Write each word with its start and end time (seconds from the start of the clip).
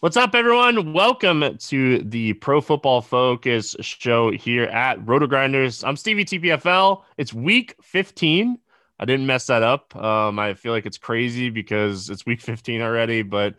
What's 0.00 0.18
up, 0.18 0.34
everyone? 0.34 0.92
Welcome 0.92 1.56
to 1.56 1.98
the 2.00 2.34
Pro 2.34 2.60
Football 2.60 3.00
Focus 3.00 3.74
show 3.80 4.30
here 4.30 4.64
at 4.64 5.04
Roto 5.08 5.26
Grinders. 5.26 5.82
I'm 5.82 5.96
Stevie 5.96 6.26
TPFL. 6.26 7.02
It's 7.16 7.32
week 7.32 7.74
15. 7.80 8.58
I 9.00 9.04
didn't 9.06 9.24
mess 9.24 9.46
that 9.46 9.62
up. 9.62 9.96
Um, 9.96 10.38
I 10.38 10.52
feel 10.52 10.72
like 10.72 10.84
it's 10.84 10.98
crazy 10.98 11.48
because 11.48 12.10
it's 12.10 12.26
week 12.26 12.42
15 12.42 12.82
already. 12.82 13.22
But 13.22 13.54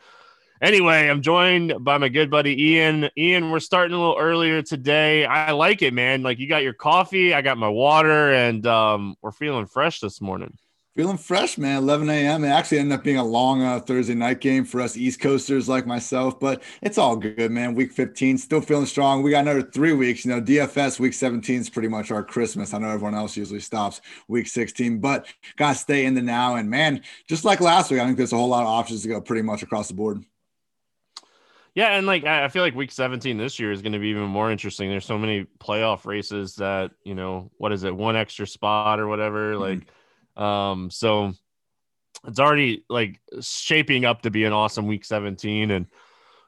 anyway, 0.62 1.08
I'm 1.10 1.24
joined 1.24 1.74
by 1.84 1.98
my 1.98 2.08
good 2.08 2.30
buddy 2.30 2.72
Ian. 2.72 3.10
Ian, 3.18 3.50
we're 3.50 3.60
starting 3.60 3.96
a 3.96 4.00
little 4.00 4.20
earlier 4.20 4.62
today. 4.62 5.26
I 5.26 5.54
like 5.54 5.82
it, 5.82 5.96
man. 5.96 6.22
Like 6.22 6.38
you 6.38 6.48
got 6.48 6.62
your 6.62 6.74
coffee, 6.74 7.34
I 7.34 7.42
got 7.42 7.58
my 7.58 7.70
water, 7.70 8.32
and 8.32 8.64
um, 8.68 9.16
we're 9.24 9.32
feeling 9.32 9.66
fresh 9.66 10.02
this 10.02 10.22
morning. 10.22 10.56
Feeling 10.98 11.18
fresh, 11.18 11.60
man. 11.60 11.84
11 11.84 12.10
a.m. 12.10 12.44
It 12.44 12.48
actually 12.48 12.80
ended 12.80 12.98
up 12.98 13.04
being 13.04 13.18
a 13.18 13.24
long 13.24 13.62
uh, 13.62 13.80
Thursday 13.80 14.16
night 14.16 14.42
game 14.42 14.66
for 14.66 14.82
us 14.82 14.98
East 14.98 15.20
Coasters 15.20 15.70
like 15.70 15.86
myself, 15.86 16.40
but 16.40 16.64
it's 16.82 16.98
all 16.98 17.16
good, 17.16 17.52
man. 17.52 17.76
Week 17.76 17.92
15, 17.92 18.40
still 18.40 18.62
feeling 18.62 18.88
strong. 18.88 19.22
We 19.22 19.30
got 19.30 19.42
another 19.42 19.62
three 19.62 19.94
weeks. 19.94 20.26
You 20.26 20.32
know, 20.32 20.42
DFS 20.42 21.00
week 21.00 21.14
17 21.14 21.62
is 21.62 21.70
pretty 21.70 21.88
much 21.88 22.10
our 22.10 22.24
Christmas. 22.24 22.74
I 22.74 22.80
know 22.80 22.90
everyone 22.90 23.14
else 23.14 23.38
usually 23.38 23.60
stops 23.60 24.02
week 24.28 24.48
16, 24.48 24.98
but 24.98 25.28
got 25.56 25.74
to 25.74 25.78
stay 25.78 26.04
in 26.08 26.16
the 26.16 26.22
now. 26.24 26.56
And 26.56 26.68
man, 26.68 27.04
just 27.30 27.46
like 27.46 27.62
last 27.62 27.92
week, 27.92 28.00
I 28.00 28.06
think 28.06 28.18
there's 28.18 28.34
a 28.34 28.38
whole 28.38 28.50
lot 28.50 28.64
of 28.64 28.70
options 28.70 29.04
to 29.04 29.08
go 29.08 29.22
pretty 29.22 29.44
much 29.44 29.62
across 29.62 29.90
the 29.90 29.94
board. 29.94 30.24
Yeah, 31.76 31.90
and 31.90 32.08
like 32.08 32.24
I 32.24 32.48
feel 32.48 32.64
like 32.64 32.74
week 32.74 32.92
17 32.92 33.38
this 33.38 33.60
year 33.60 33.72
is 33.72 33.84
going 33.84 33.94
to 33.94 34.00
be 34.00 34.08
even 34.08 34.24
more 34.24 34.52
interesting. 34.52 34.90
There's 34.90 35.06
so 35.06 35.20
many 35.20 35.46
playoff 35.60 36.08
races 36.08 36.56
that, 36.56 36.90
you 37.04 37.14
know, 37.14 37.52
what 37.60 37.72
is 37.72 37.84
it, 37.84 37.96
one 37.96 38.16
extra 38.16 38.48
spot 38.48 39.00
or 39.00 39.08
whatever. 39.08 39.52
Mm-hmm. 39.52 39.62
Like, 39.62 39.88
um, 40.38 40.90
so 40.90 41.34
it's 42.28 42.40
already 42.40 42.86
like 42.90 43.20
shaping 43.42 44.06
up 44.06 44.22
to 44.24 44.32
be 44.32 44.44
an 44.46 44.54
awesome 44.54 44.88
week 44.88 45.06
17. 45.06 45.72
And, 45.72 45.88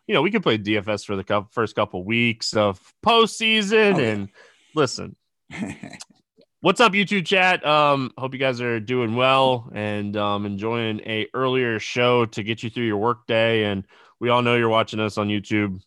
you 0.08 0.14
know, 0.14 0.22
we 0.22 0.32
could 0.32 0.44
play 0.44 0.58
DFS 0.58 1.06
for 1.06 1.16
the 1.16 1.46
first 1.52 1.76
couple 1.76 2.04
weeks 2.04 2.56
of 2.56 2.80
postseason. 3.06 3.96
Oh, 3.96 4.00
and 4.00 4.30
listen, 4.76 5.16
what's 6.62 6.82
up, 6.82 6.94
YouTube 6.94 7.26
chat? 7.26 7.66
Um, 7.66 8.12
hope 8.18 8.34
you 8.34 8.40
guys 8.40 8.62
are 8.62 8.80
doing 8.80 9.16
well 9.16 9.70
and 9.74 10.16
um, 10.18 10.46
enjoying 10.46 11.02
a 11.02 11.28
earlier 11.34 11.80
show 11.80 12.26
to 12.28 12.44
get 12.44 12.64
you 12.64 12.70
through 12.70 12.86
your 12.86 12.98
workday. 12.98 13.66
And 13.66 13.86
we 14.20 14.30
all 14.30 14.42
know 14.42 14.56
you're 14.56 14.70
watching 14.70 15.00
us 15.00 15.18
on 15.18 15.28
YouTube 15.28 15.82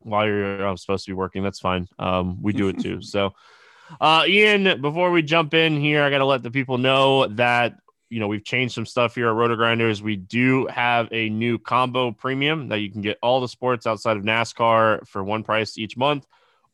while 0.00 0.26
you're 0.26 0.66
uh, 0.66 0.76
supposed 0.76 1.04
to 1.06 1.10
be 1.10 1.14
working. 1.14 1.42
That's 1.42 1.60
fine. 1.60 1.88
Um, 1.98 2.42
we 2.42 2.52
do 2.52 2.68
it 2.68 2.80
too. 2.80 3.00
So, 3.02 3.32
uh, 4.00 4.24
Ian, 4.26 4.80
before 4.80 5.10
we 5.10 5.22
jump 5.22 5.54
in 5.54 5.80
here, 5.80 6.02
I 6.02 6.10
got 6.10 6.18
to 6.18 6.24
let 6.24 6.42
the 6.42 6.50
people 6.50 6.78
know 6.78 7.26
that 7.28 7.78
you 8.10 8.20
know 8.20 8.28
we've 8.28 8.44
changed 8.44 8.74
some 8.74 8.86
stuff 8.86 9.14
here 9.14 9.28
at 9.28 9.34
Roto 9.34 9.56
Grinders. 9.56 10.02
We 10.02 10.16
do 10.16 10.66
have 10.66 11.08
a 11.12 11.28
new 11.30 11.58
combo 11.58 12.12
premium 12.12 12.68
that 12.68 12.78
you 12.78 12.90
can 12.90 13.00
get 13.00 13.18
all 13.22 13.40
the 13.40 13.48
sports 13.48 13.86
outside 13.86 14.16
of 14.16 14.22
NASCAR 14.22 15.06
for 15.06 15.24
one 15.24 15.42
price 15.42 15.78
each 15.78 15.96
month. 15.96 16.26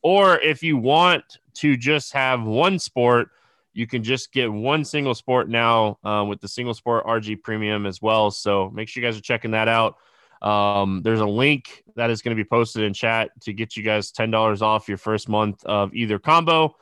Or 0.02 0.38
if 0.38 0.62
you 0.62 0.76
want 0.76 1.38
to 1.54 1.76
just 1.76 2.12
have 2.12 2.42
one 2.42 2.78
sport, 2.78 3.30
you 3.72 3.86
can 3.86 4.02
just 4.02 4.32
get 4.32 4.52
one 4.52 4.84
single 4.84 5.14
sport 5.14 5.48
now 5.48 5.98
uh, 6.04 6.24
with 6.28 6.40
the 6.40 6.48
single 6.48 6.74
sport 6.74 7.04
RG 7.04 7.42
premium 7.42 7.86
as 7.86 8.00
well. 8.02 8.30
So 8.30 8.70
make 8.70 8.88
sure 8.88 9.02
you 9.02 9.08
guys 9.08 9.16
are 9.16 9.22
checking 9.22 9.52
that 9.52 9.68
out. 9.68 9.96
Um, 10.42 11.02
there's 11.02 11.20
a 11.20 11.26
link 11.26 11.82
that 11.96 12.10
is 12.10 12.22
going 12.22 12.36
to 12.36 12.42
be 12.42 12.48
posted 12.48 12.84
in 12.84 12.92
chat 12.92 13.30
to 13.42 13.52
get 13.52 13.76
you 13.76 13.82
guys 13.82 14.12
$10 14.12 14.62
off 14.62 14.88
your 14.88 14.98
first 14.98 15.28
month 15.28 15.64
of 15.64 15.94
either 15.94 16.18
combo 16.18 16.76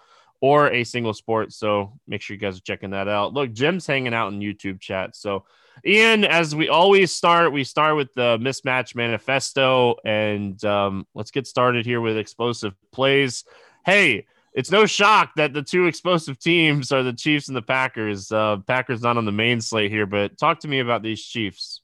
or 0.47 0.71
a 0.71 0.85
single 0.85 1.13
sport. 1.13 1.53
So 1.53 1.99
make 2.07 2.23
sure 2.23 2.35
you 2.35 2.41
guys 2.41 2.57
are 2.57 2.63
checking 2.63 2.91
that 2.91 3.09
out. 3.09 3.35
Look, 3.35 3.53
Jim's 3.53 3.85
hanging 3.85 4.15
out 4.15 4.33
in 4.33 4.39
YouTube 4.39 4.79
chat. 4.79 5.17
So, 5.17 5.45
Ian, 5.85 6.25
as 6.25 6.55
we 6.55 6.69
always 6.69 7.13
start, 7.13 7.53
we 7.53 7.65
start 7.65 7.97
with 7.97 8.15
the 8.15 8.39
mismatch 8.39 8.95
manifesto, 8.95 9.97
and 10.05 10.65
um, 10.65 11.05
let's 11.15 11.33
get 11.33 11.49
started 11.49 11.85
here 11.85 12.01
with 12.01 12.17
explosive 12.17 12.75
plays. 12.93 13.45
Hey, 13.85 14.27
it's 14.53 14.71
no 14.71 14.87
shock 14.87 15.33
that 15.35 15.53
the 15.53 15.63
two 15.63 15.87
explosive 15.87 16.39
teams 16.39 16.93
are 16.93 17.03
the 17.03 17.13
Chiefs 17.13 17.49
and 17.49 17.57
the 17.57 17.61
Packers. 17.61 18.31
Uh, 18.31 18.59
Packers 18.69 19.03
not 19.03 19.17
on 19.17 19.25
the 19.25 19.33
main 19.33 19.61
slate 19.61 19.91
here, 19.91 20.07
but 20.07 20.39
talk 20.39 20.61
to 20.61 20.69
me 20.69 20.79
about 20.79 21.03
these 21.03 21.21
Chiefs. 21.21 21.81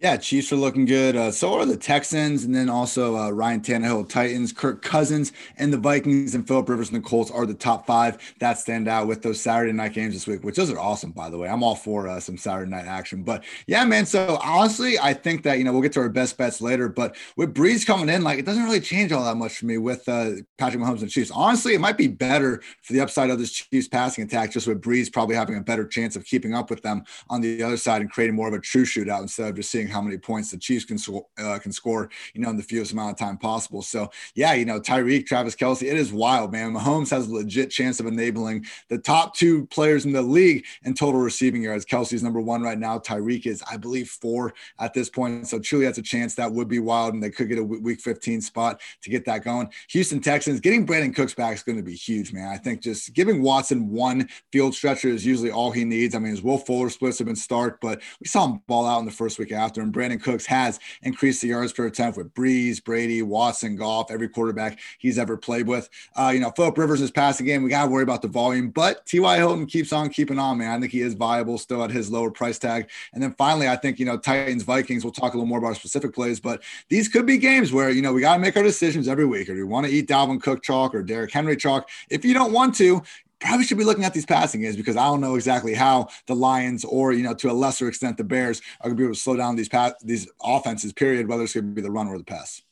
Yeah, 0.00 0.16
Chiefs 0.16 0.50
are 0.50 0.56
looking 0.56 0.86
good. 0.86 1.14
Uh, 1.14 1.30
so 1.30 1.52
are 1.52 1.66
the 1.66 1.76
Texans, 1.76 2.44
and 2.44 2.54
then 2.54 2.70
also 2.70 3.18
uh, 3.18 3.28
Ryan 3.28 3.60
Tannehill, 3.60 4.08
Titans, 4.08 4.50
Kirk 4.50 4.80
Cousins, 4.80 5.30
and 5.58 5.70
the 5.70 5.76
Vikings, 5.76 6.34
and 6.34 6.48
Philip 6.48 6.70
Rivers 6.70 6.88
and 6.88 7.04
the 7.04 7.06
Colts 7.06 7.30
are 7.30 7.44
the 7.44 7.52
top 7.52 7.86
five 7.86 8.16
that 8.40 8.58
stand 8.58 8.88
out 8.88 9.06
with 9.06 9.20
those 9.20 9.42
Saturday 9.42 9.72
night 9.72 9.92
games 9.92 10.14
this 10.14 10.26
week, 10.26 10.42
which 10.42 10.56
those 10.56 10.70
are 10.70 10.78
awesome, 10.78 11.10
by 11.10 11.28
the 11.28 11.36
way. 11.36 11.50
I'm 11.50 11.62
all 11.62 11.74
for 11.74 12.08
uh, 12.08 12.18
some 12.18 12.38
Saturday 12.38 12.70
night 12.70 12.86
action. 12.86 13.22
But 13.22 13.44
yeah, 13.66 13.84
man. 13.84 14.06
So 14.06 14.38
honestly, 14.42 14.98
I 14.98 15.12
think 15.12 15.42
that 15.42 15.58
you 15.58 15.64
know 15.64 15.72
we'll 15.72 15.82
get 15.82 15.92
to 15.92 16.00
our 16.00 16.08
best 16.08 16.38
bets 16.38 16.62
later, 16.62 16.88
but 16.88 17.14
with 17.36 17.52
Brees 17.52 17.86
coming 17.86 18.08
in, 18.08 18.24
like 18.24 18.38
it 18.38 18.46
doesn't 18.46 18.64
really 18.64 18.80
change 18.80 19.12
all 19.12 19.24
that 19.24 19.36
much 19.36 19.58
for 19.58 19.66
me 19.66 19.76
with 19.76 20.08
uh, 20.08 20.30
Patrick 20.56 20.82
Mahomes 20.82 21.02
and 21.02 21.10
Chiefs. 21.10 21.30
Honestly, 21.30 21.74
it 21.74 21.80
might 21.80 21.98
be 21.98 22.08
better 22.08 22.62
for 22.80 22.94
the 22.94 23.00
upside 23.00 23.28
of 23.28 23.38
this 23.38 23.52
Chiefs 23.52 23.88
passing 23.88 24.24
attack, 24.24 24.50
just 24.52 24.66
with 24.66 24.80
Brees 24.80 25.12
probably 25.12 25.36
having 25.36 25.58
a 25.58 25.60
better 25.60 25.86
chance 25.86 26.16
of 26.16 26.24
keeping 26.24 26.54
up 26.54 26.70
with 26.70 26.80
them 26.80 27.04
on 27.28 27.42
the 27.42 27.62
other 27.62 27.76
side 27.76 28.00
and 28.00 28.10
creating 28.10 28.34
more 28.34 28.48
of 28.48 28.54
a 28.54 28.60
true 28.60 28.86
shootout 28.86 29.20
instead 29.20 29.50
of 29.50 29.56
just 29.56 29.70
seeing 29.70 29.89
how 29.90 30.00
many 30.00 30.18
points 30.18 30.50
the 30.50 30.58
Chiefs 30.58 30.84
can, 30.84 30.98
uh, 31.38 31.58
can 31.58 31.72
score, 31.72 32.10
you 32.34 32.40
know, 32.40 32.50
in 32.50 32.56
the 32.56 32.62
fewest 32.62 32.92
amount 32.92 33.12
of 33.12 33.18
time 33.18 33.36
possible. 33.38 33.82
So, 33.82 34.10
yeah, 34.34 34.54
you 34.54 34.64
know, 34.64 34.80
Tyreek, 34.80 35.26
Travis 35.26 35.56
Kelce, 35.56 35.82
it 35.82 35.96
is 35.96 36.12
wild, 36.12 36.52
man. 36.52 36.72
Mahomes 36.72 37.10
has 37.10 37.28
a 37.28 37.34
legit 37.34 37.70
chance 37.70 38.00
of 38.00 38.06
enabling 38.06 38.66
the 38.88 38.98
top 38.98 39.34
two 39.34 39.66
players 39.66 40.04
in 40.04 40.12
the 40.12 40.22
league 40.22 40.64
in 40.84 40.94
total 40.94 41.20
receiving 41.20 41.62
yards. 41.62 41.84
Kelce's 41.84 42.22
number 42.22 42.40
one 42.40 42.62
right 42.62 42.78
now. 42.78 42.98
Tyreek 42.98 43.46
is, 43.46 43.62
I 43.70 43.76
believe, 43.76 44.08
four 44.08 44.54
at 44.78 44.94
this 44.94 45.10
point. 45.10 45.46
So, 45.46 45.58
truly, 45.58 45.84
that's 45.84 45.98
a 45.98 46.02
chance 46.02 46.34
that 46.36 46.52
would 46.52 46.68
be 46.68 46.78
wild, 46.78 47.14
and 47.14 47.22
they 47.22 47.30
could 47.30 47.48
get 47.48 47.58
a 47.58 47.64
week 47.64 48.00
15 48.00 48.40
spot 48.40 48.80
to 49.02 49.10
get 49.10 49.24
that 49.26 49.44
going. 49.44 49.68
Houston 49.88 50.20
Texans, 50.20 50.60
getting 50.60 50.86
Brandin 50.86 51.14
Cooks 51.14 51.34
back 51.34 51.54
is 51.54 51.62
going 51.62 51.78
to 51.78 51.84
be 51.84 51.94
huge, 51.94 52.32
man. 52.32 52.48
I 52.48 52.56
think 52.56 52.82
just 52.82 53.12
giving 53.14 53.42
Watson 53.42 53.90
one 53.90 54.28
field 54.52 54.74
stretcher 54.74 55.08
is 55.08 55.24
usually 55.26 55.50
all 55.50 55.70
he 55.70 55.84
needs. 55.84 56.14
I 56.14 56.18
mean, 56.18 56.30
his 56.30 56.42
Will 56.42 56.58
Fuller 56.58 56.90
splits 56.90 57.18
have 57.18 57.26
been 57.26 57.36
stark, 57.36 57.80
but 57.80 58.02
we 58.20 58.26
saw 58.26 58.46
him 58.46 58.62
ball 58.66 58.86
out 58.86 59.00
in 59.00 59.06
the 59.06 59.12
first 59.12 59.38
week 59.38 59.52
after, 59.52 59.79
and 59.80 59.92
Brandin 59.92 60.22
Cooks 60.22 60.46
has 60.46 60.78
increased 61.02 61.42
the 61.42 61.48
yards 61.48 61.72
per 61.72 61.86
attempt 61.86 62.16
with 62.16 62.32
Brees, 62.34 62.82
Brady, 62.82 63.22
Watson, 63.22 63.76
Goff, 63.76 64.10
every 64.10 64.28
quarterback 64.28 64.78
he's 64.98 65.18
ever 65.18 65.36
played 65.36 65.66
with. 65.66 65.88
Uh, 66.14 66.30
you 66.32 66.40
know, 66.40 66.50
Philip 66.56 66.76
Rivers 66.78 67.00
is 67.00 67.10
passing 67.10 67.46
game. 67.46 67.62
We 67.62 67.70
got 67.70 67.84
to 67.84 67.90
worry 67.90 68.02
about 68.02 68.22
the 68.22 68.28
volume, 68.28 68.70
but 68.70 69.06
T.Y. 69.06 69.36
Hilton 69.36 69.66
keeps 69.66 69.92
on 69.92 70.10
keeping 70.10 70.38
on, 70.38 70.58
man. 70.58 70.76
I 70.76 70.80
think 70.80 70.92
he 70.92 71.00
is 71.00 71.14
viable 71.14 71.58
still 71.58 71.82
at 71.82 71.90
his 71.90 72.10
lower 72.10 72.30
price 72.30 72.58
tag. 72.58 72.88
And 73.12 73.22
then 73.22 73.34
finally, 73.38 73.68
I 73.68 73.76
think, 73.76 73.98
you 73.98 74.06
know, 74.06 74.18
Titans, 74.18 74.62
Vikings, 74.62 75.04
we'll 75.04 75.12
talk 75.12 75.34
a 75.34 75.36
little 75.36 75.46
more 75.46 75.58
about 75.58 75.76
specific 75.76 76.14
plays, 76.14 76.40
but 76.40 76.62
these 76.88 77.08
could 77.08 77.26
be 77.26 77.38
games 77.38 77.72
where, 77.72 77.90
you 77.90 78.02
know, 78.02 78.12
we 78.12 78.20
got 78.20 78.34
to 78.34 78.40
make 78.40 78.56
our 78.56 78.62
decisions 78.62 79.08
every 79.08 79.26
week. 79.26 79.48
Or 79.48 79.54
do 79.54 79.58
we 79.58 79.64
want 79.64 79.86
to 79.86 79.92
eat 79.92 80.08
Dalvin 80.08 80.40
Cook 80.40 80.62
chalk 80.62 80.94
or 80.94 81.02
Derrick 81.02 81.32
Henry 81.32 81.56
chalk? 81.56 81.88
If 82.08 82.24
you 82.24 82.34
don't 82.34 82.52
want 82.52 82.74
to, 82.76 83.02
probably 83.40 83.64
should 83.64 83.78
be 83.78 83.84
looking 83.84 84.04
at 84.04 84.14
these 84.14 84.26
passing 84.26 84.60
games 84.60 84.76
because 84.76 84.96
I 84.96 85.04
don't 85.04 85.20
know 85.20 85.34
exactly 85.34 85.74
how 85.74 86.08
the 86.26 86.34
Lions 86.34 86.84
or 86.84 87.12
you 87.12 87.22
know 87.22 87.34
to 87.34 87.50
a 87.50 87.52
lesser 87.52 87.88
extent 87.88 88.16
the 88.16 88.24
Bears 88.24 88.60
are 88.80 88.88
going 88.88 88.96
to 88.96 89.00
be 89.00 89.04
able 89.04 89.14
to 89.14 89.20
slow 89.20 89.36
down 89.36 89.56
these 89.56 89.68
pass 89.68 89.92
these 90.02 90.28
offenses. 90.42 90.92
Period. 90.92 91.28
Whether 91.28 91.44
it's 91.44 91.54
going 91.54 91.68
to 91.68 91.74
be 91.74 91.82
the 91.82 91.90
run 91.90 92.08
or 92.08 92.18
the 92.18 92.24
pass. 92.24 92.62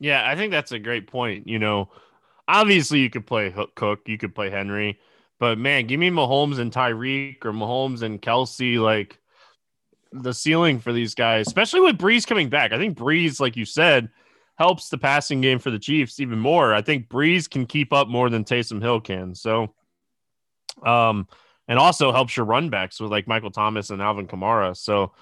Yeah, 0.00 0.28
I 0.28 0.36
think 0.36 0.52
that's 0.52 0.72
a 0.72 0.78
great 0.78 1.08
point. 1.08 1.48
You 1.48 1.58
know, 1.58 1.90
obviously 2.46 3.00
you 3.00 3.10
could 3.10 3.26
play 3.26 3.52
Cook, 3.74 4.00
you 4.06 4.16
could 4.16 4.34
play 4.34 4.50
Henry, 4.50 5.00
but 5.40 5.58
man, 5.58 5.86
give 5.86 5.98
me 5.98 6.10
Mahomes 6.10 6.58
and 6.58 6.72
Tyreek 6.72 7.44
or 7.44 7.52
Mahomes 7.52 8.02
and 8.02 8.22
Kelce. 8.22 8.80
Like 8.80 9.18
the 10.12 10.32
ceiling 10.32 10.78
for 10.78 10.92
these 10.92 11.14
guys, 11.14 11.46
especially 11.48 11.80
with 11.80 11.98
Brees 11.98 12.26
coming 12.26 12.48
back. 12.48 12.72
I 12.72 12.78
think 12.78 12.96
Brees, 12.96 13.40
like 13.40 13.56
you 13.56 13.64
said, 13.64 14.08
helps 14.56 14.88
the 14.88 14.98
passing 14.98 15.40
game 15.40 15.58
for 15.58 15.70
the 15.70 15.78
Chiefs 15.78 16.20
even 16.20 16.38
more. 16.38 16.74
I 16.74 16.82
think 16.82 17.08
Brees 17.08 17.50
can 17.50 17.66
keep 17.66 17.92
up 17.92 18.08
more 18.08 18.30
than 18.30 18.44
Taysom 18.44 18.80
Hill 18.80 19.00
can. 19.00 19.34
So 19.34 19.74
um, 20.84 21.28
and 21.66 21.78
also 21.78 22.12
helps 22.12 22.36
your 22.36 22.46
run 22.46 22.70
backs 22.70 23.00
with 23.00 23.10
like 23.10 23.28
Michael 23.28 23.50
Thomas 23.50 23.90
and 23.90 24.00
Alvin 24.02 24.26
Kamara. 24.26 24.76
So, 24.76 25.12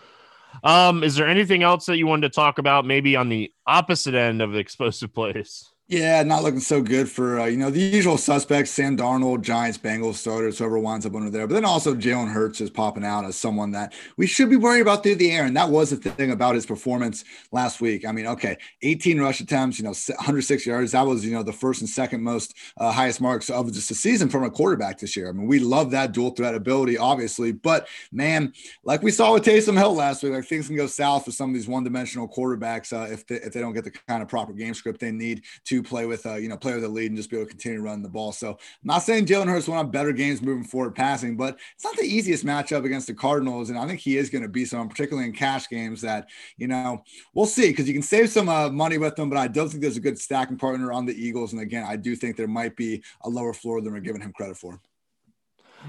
um, 0.62 1.02
is 1.02 1.16
there 1.16 1.28
anything 1.28 1.62
else 1.62 1.86
that 1.86 1.98
you 1.98 2.06
wanted 2.06 2.32
to 2.32 2.34
talk 2.34 2.58
about, 2.58 2.86
maybe 2.86 3.16
on 3.16 3.28
the 3.28 3.52
opposite 3.66 4.14
end 4.14 4.40
of 4.40 4.52
the 4.52 4.58
explosive 4.58 5.12
plays? 5.14 5.70
Yeah, 5.88 6.24
not 6.24 6.42
looking 6.42 6.58
so 6.58 6.82
good 6.82 7.08
for 7.08 7.38
uh, 7.38 7.44
you 7.46 7.56
know 7.56 7.70
the 7.70 7.78
usual 7.78 8.18
suspects: 8.18 8.72
Sam 8.72 8.96
Darnold, 8.96 9.42
Giants, 9.42 9.78
Bengals 9.78 10.14
starters, 10.14 10.58
whoever 10.58 10.80
winds 10.80 11.06
up 11.06 11.14
under 11.14 11.30
there. 11.30 11.46
But 11.46 11.54
then 11.54 11.64
also 11.64 11.94
Jalen 11.94 12.32
Hurts 12.32 12.60
is 12.60 12.70
popping 12.70 13.04
out 13.04 13.24
as 13.24 13.36
someone 13.36 13.70
that 13.70 13.94
we 14.16 14.26
should 14.26 14.50
be 14.50 14.56
worried 14.56 14.80
about 14.80 15.04
through 15.04 15.14
the 15.14 15.30
air, 15.30 15.44
and 15.44 15.56
that 15.56 15.70
was 15.70 15.90
the 15.90 15.96
thing 15.96 16.32
about 16.32 16.56
his 16.56 16.66
performance 16.66 17.22
last 17.52 17.80
week. 17.80 18.04
I 18.04 18.10
mean, 18.10 18.26
okay, 18.26 18.56
18 18.82 19.20
rush 19.20 19.40
attempts, 19.40 19.78
you 19.78 19.84
know, 19.84 19.90
106 19.92 20.66
yards. 20.66 20.90
That 20.90 21.06
was 21.06 21.24
you 21.24 21.32
know 21.32 21.44
the 21.44 21.52
first 21.52 21.82
and 21.82 21.88
second 21.88 22.20
most 22.20 22.56
uh, 22.78 22.90
highest 22.90 23.20
marks 23.20 23.48
of 23.48 23.72
just 23.72 23.92
a 23.92 23.94
season 23.94 24.28
from 24.28 24.42
a 24.42 24.50
quarterback 24.50 24.98
this 24.98 25.16
year. 25.16 25.28
I 25.28 25.32
mean, 25.32 25.46
we 25.46 25.60
love 25.60 25.92
that 25.92 26.10
dual 26.10 26.30
threat 26.30 26.56
ability, 26.56 26.98
obviously, 26.98 27.52
but 27.52 27.86
man, 28.10 28.52
like 28.82 29.04
we 29.04 29.12
saw 29.12 29.34
with 29.34 29.44
Taysom 29.44 29.78
Hill 29.78 29.94
last 29.94 30.24
week, 30.24 30.32
like 30.32 30.46
things 30.46 30.66
can 30.66 30.74
go 30.74 30.88
south 30.88 31.26
for 31.26 31.30
some 31.30 31.50
of 31.50 31.54
these 31.54 31.68
one-dimensional 31.68 32.28
quarterbacks 32.28 32.92
uh, 32.92 33.08
if 33.08 33.24
they, 33.28 33.36
if 33.36 33.52
they 33.52 33.60
don't 33.60 33.72
get 33.72 33.84
the 33.84 33.92
kind 33.92 34.20
of 34.20 34.28
proper 34.28 34.52
game 34.52 34.74
script 34.74 34.98
they 34.98 35.12
need 35.12 35.44
to 35.62 35.75
play 35.82 36.06
with, 36.06 36.26
uh, 36.26 36.34
you 36.34 36.48
know, 36.48 36.56
play 36.56 36.74
with 36.74 36.84
a 36.84 36.88
lead 36.88 37.10
and 37.10 37.16
just 37.16 37.30
be 37.30 37.36
able 37.36 37.46
to 37.46 37.50
continue 37.50 37.78
to 37.78 37.84
run 37.84 38.02
the 38.02 38.08
ball. 38.08 38.32
So 38.32 38.50
I'm 38.50 38.56
not 38.82 39.02
saying 39.02 39.26
Jalen 39.26 39.48
Hurts 39.48 39.68
will 39.68 39.76
have 39.76 39.90
better 39.90 40.12
games 40.12 40.42
moving 40.42 40.64
forward 40.64 40.94
passing, 40.94 41.36
but 41.36 41.58
it's 41.74 41.84
not 41.84 41.96
the 41.96 42.04
easiest 42.04 42.44
matchup 42.44 42.84
against 42.84 43.06
the 43.06 43.14
Cardinals. 43.14 43.70
And 43.70 43.78
I 43.78 43.86
think 43.86 44.00
he 44.00 44.16
is 44.16 44.30
going 44.30 44.42
to 44.42 44.48
be 44.48 44.64
some, 44.64 44.88
particularly 44.88 45.28
in 45.28 45.34
cash 45.34 45.68
games 45.68 46.00
that, 46.02 46.28
you 46.56 46.68
know, 46.68 47.02
we'll 47.34 47.46
see 47.46 47.68
because 47.68 47.88
you 47.88 47.94
can 47.94 48.02
save 48.02 48.30
some 48.30 48.48
uh, 48.48 48.70
money 48.70 48.98
with 48.98 49.16
them, 49.16 49.28
but 49.28 49.38
I 49.38 49.48
don't 49.48 49.68
think 49.68 49.82
there's 49.82 49.96
a 49.96 50.00
good 50.00 50.18
stacking 50.18 50.58
partner 50.58 50.92
on 50.92 51.06
the 51.06 51.14
Eagles. 51.14 51.52
And 51.52 51.62
again, 51.62 51.84
I 51.86 51.96
do 51.96 52.16
think 52.16 52.36
there 52.36 52.48
might 52.48 52.76
be 52.76 53.02
a 53.22 53.28
lower 53.28 53.52
floor 53.52 53.80
than 53.80 53.92
we're 53.92 54.00
giving 54.00 54.22
him 54.22 54.32
credit 54.32 54.56
for. 54.56 54.80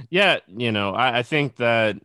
Yeah, 0.10 0.40
you 0.48 0.72
know, 0.72 0.92
I, 0.92 1.20
I 1.20 1.24
think 1.24 1.56
that 1.58 1.98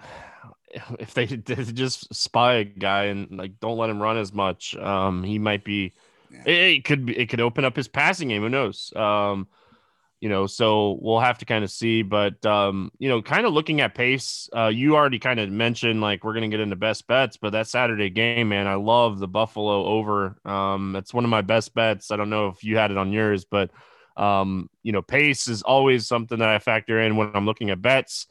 if 0.98 1.14
they, 1.14 1.26
just 1.26 2.14
spy 2.14 2.54
a 2.54 2.64
guy 2.64 3.04
and 3.04 3.30
like 3.36 3.58
don't 3.60 3.78
let 3.78 3.90
him 3.90 4.00
run 4.00 4.18
as 4.18 4.32
much, 4.32 4.76
um, 4.76 5.22
he 5.22 5.38
might 5.38 5.64
be. 5.64 5.92
Yeah. 6.30 6.42
It, 6.46 6.76
it, 6.76 6.84
could 6.84 7.06
be. 7.06 7.18
It 7.18 7.26
could 7.28 7.40
open 7.40 7.64
up 7.64 7.76
his 7.76 7.88
passing 7.88 8.28
game. 8.28 8.42
Who 8.42 8.48
knows? 8.48 8.92
Um, 8.94 9.48
you 10.20 10.28
know, 10.28 10.46
so 10.46 10.98
we'll 11.00 11.20
have 11.20 11.38
to 11.38 11.46
kind 11.46 11.64
of 11.64 11.70
see. 11.70 12.02
But 12.02 12.44
um, 12.44 12.92
you 12.98 13.08
know, 13.08 13.22
kind 13.22 13.46
of 13.46 13.52
looking 13.52 13.80
at 13.80 13.94
pace, 13.94 14.48
uh, 14.54 14.68
you 14.68 14.94
already 14.94 15.18
kind 15.18 15.40
of 15.40 15.50
mentioned 15.50 16.00
like 16.00 16.24
we're 16.24 16.34
gonna 16.34 16.48
get 16.48 16.60
into 16.60 16.76
best 16.76 17.06
bets, 17.06 17.36
but 17.38 17.52
that 17.52 17.68
Saturday 17.68 18.10
game, 18.10 18.50
man, 18.50 18.66
I 18.66 18.74
love 18.74 19.18
the 19.18 19.28
Buffalo 19.28 19.86
over. 19.86 20.36
Um, 20.44 20.92
that's 20.92 21.14
one 21.14 21.24
of 21.24 21.30
my 21.30 21.42
best 21.42 21.74
bets. 21.74 22.10
I 22.10 22.16
don't 22.16 22.30
know 22.30 22.48
if 22.48 22.62
you 22.62 22.76
had 22.76 22.90
it 22.90 22.98
on 22.98 23.12
yours, 23.12 23.44
but 23.44 23.70
um, 24.16 24.68
you 24.82 24.92
know, 24.92 25.02
pace 25.02 25.48
is 25.48 25.62
always 25.62 26.06
something 26.06 26.38
that 26.38 26.48
I 26.48 26.58
factor 26.58 27.00
in 27.00 27.16
when 27.16 27.30
I'm 27.34 27.46
looking 27.46 27.70
at 27.70 27.80
bets. 27.80 28.26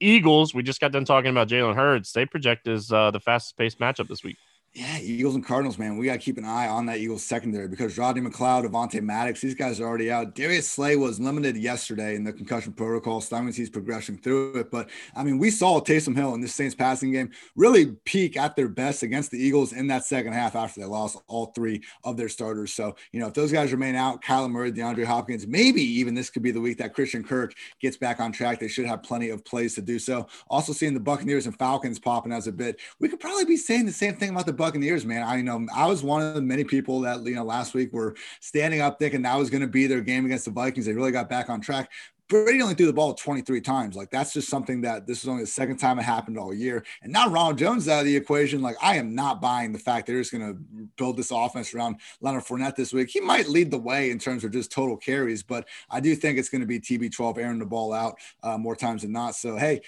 Eagles, 0.00 0.54
we 0.54 0.62
just 0.62 0.80
got 0.80 0.92
done 0.92 1.04
talking 1.04 1.30
about 1.30 1.48
Jalen 1.48 1.74
Hurts. 1.74 2.12
They 2.12 2.26
project 2.26 2.68
as 2.68 2.90
uh, 2.90 3.10
the 3.10 3.20
fastest 3.20 3.56
paced 3.56 3.78
matchup 3.78 4.08
this 4.08 4.24
week. 4.24 4.36
Yeah, 4.76 4.98
Eagles 4.98 5.34
and 5.34 5.42
Cardinals, 5.42 5.78
man. 5.78 5.96
We 5.96 6.04
got 6.04 6.12
to 6.12 6.18
keep 6.18 6.36
an 6.36 6.44
eye 6.44 6.68
on 6.68 6.84
that 6.84 6.98
Eagles 6.98 7.24
secondary 7.24 7.66
because 7.66 7.96
Rodney 7.96 8.20
McLeod, 8.20 8.66
Avonte 8.66 9.00
Maddox, 9.00 9.40
these 9.40 9.54
guys 9.54 9.80
are 9.80 9.86
already 9.86 10.12
out. 10.12 10.34
Darius 10.34 10.68
Slay 10.68 10.96
was 10.96 11.18
limited 11.18 11.56
yesterday 11.56 12.14
in 12.14 12.24
the 12.24 12.32
concussion 12.34 12.74
protocol. 12.74 13.22
So 13.22 13.42
he's 13.46 13.70
progressing 13.70 14.18
through 14.18 14.56
it. 14.56 14.70
But 14.70 14.90
I 15.14 15.24
mean, 15.24 15.38
we 15.38 15.48
saw 15.48 15.80
Taysom 15.80 16.14
Hill 16.14 16.34
in 16.34 16.42
this 16.42 16.54
Saints 16.54 16.74
passing 16.74 17.10
game 17.10 17.30
really 17.54 17.92
peak 18.04 18.36
at 18.36 18.54
their 18.54 18.68
best 18.68 19.02
against 19.02 19.30
the 19.30 19.38
Eagles 19.38 19.72
in 19.72 19.86
that 19.86 20.04
second 20.04 20.34
half 20.34 20.54
after 20.54 20.80
they 20.80 20.86
lost 20.86 21.16
all 21.26 21.46
three 21.54 21.82
of 22.04 22.18
their 22.18 22.28
starters. 22.28 22.74
So, 22.74 22.96
you 23.12 23.20
know, 23.20 23.28
if 23.28 23.32
those 23.32 23.52
guys 23.52 23.72
remain 23.72 23.94
out, 23.94 24.22
Kyler 24.22 24.50
Murray, 24.50 24.72
DeAndre 24.72 25.06
Hopkins, 25.06 25.46
maybe 25.46 25.80
even 25.80 26.14
this 26.14 26.28
could 26.28 26.42
be 26.42 26.50
the 26.50 26.60
week 26.60 26.76
that 26.76 26.92
Christian 26.92 27.24
Kirk 27.24 27.54
gets 27.80 27.96
back 27.96 28.20
on 28.20 28.30
track. 28.30 28.60
They 28.60 28.68
should 28.68 28.84
have 28.84 29.02
plenty 29.02 29.30
of 29.30 29.42
plays 29.42 29.74
to 29.76 29.80
do 29.80 29.98
so. 29.98 30.26
Also, 30.50 30.74
seeing 30.74 30.92
the 30.92 31.00
Buccaneers 31.00 31.46
and 31.46 31.58
Falcons 31.58 31.98
popping 31.98 32.32
as 32.32 32.46
a 32.46 32.52
bit, 32.52 32.78
we 33.00 33.08
could 33.08 33.20
probably 33.20 33.46
be 33.46 33.56
saying 33.56 33.86
the 33.86 33.92
same 33.92 34.16
thing 34.16 34.28
about 34.28 34.44
the 34.44 34.52
Buccaneers, 34.52 34.65
man. 34.74 35.22
I 35.22 35.36
you 35.36 35.42
know 35.42 35.66
I 35.74 35.86
was 35.86 36.02
one 36.02 36.22
of 36.22 36.34
the 36.34 36.42
many 36.42 36.64
people 36.64 37.00
that 37.00 37.24
you 37.24 37.34
know 37.34 37.44
last 37.44 37.74
week 37.74 37.92
were 37.92 38.14
standing 38.40 38.80
up 38.80 38.98
thinking 38.98 39.22
that 39.22 39.38
was 39.38 39.50
going 39.50 39.62
to 39.62 39.66
be 39.66 39.86
their 39.86 40.00
game 40.00 40.24
against 40.24 40.46
the 40.46 40.50
Vikings. 40.50 40.86
They 40.86 40.92
really 40.92 41.12
got 41.12 41.28
back 41.28 41.50
on 41.50 41.60
track. 41.60 41.90
Brady 42.28 42.60
only 42.60 42.74
threw 42.74 42.86
the 42.86 42.92
ball 42.92 43.14
23 43.14 43.60
times. 43.60 43.94
Like 43.94 44.10
that's 44.10 44.32
just 44.32 44.48
something 44.48 44.80
that 44.80 45.06
this 45.06 45.22
is 45.22 45.28
only 45.28 45.44
the 45.44 45.48
second 45.48 45.76
time 45.76 45.98
it 45.98 46.02
happened 46.02 46.38
all 46.38 46.52
year. 46.52 46.84
And 47.02 47.12
now 47.12 47.28
Ronald 47.28 47.58
Jones 47.58 47.88
out 47.88 48.00
of 48.00 48.06
the 48.06 48.16
equation. 48.16 48.62
Like 48.62 48.76
I 48.82 48.96
am 48.96 49.14
not 49.14 49.40
buying 49.40 49.72
the 49.72 49.78
fact 49.78 50.06
they're 50.06 50.18
just 50.18 50.32
going 50.32 50.46
to 50.46 50.58
build 50.96 51.16
this 51.16 51.30
offense 51.30 51.72
around 51.72 52.00
Leonard 52.20 52.44
Fournette 52.44 52.74
this 52.74 52.92
week. 52.92 53.10
He 53.10 53.20
might 53.20 53.48
lead 53.48 53.70
the 53.70 53.78
way 53.78 54.10
in 54.10 54.18
terms 54.18 54.42
of 54.42 54.50
just 54.50 54.72
total 54.72 54.96
carries, 54.96 55.44
but 55.44 55.68
I 55.88 56.00
do 56.00 56.16
think 56.16 56.38
it's 56.38 56.48
going 56.48 56.62
to 56.62 56.66
be 56.66 56.80
TB12 56.80 57.38
airing 57.38 57.60
the 57.60 57.66
ball 57.66 57.92
out 57.92 58.18
uh, 58.42 58.58
more 58.58 58.74
times 58.74 59.02
than 59.02 59.12
not. 59.12 59.36
So 59.36 59.56
hey, 59.56 59.82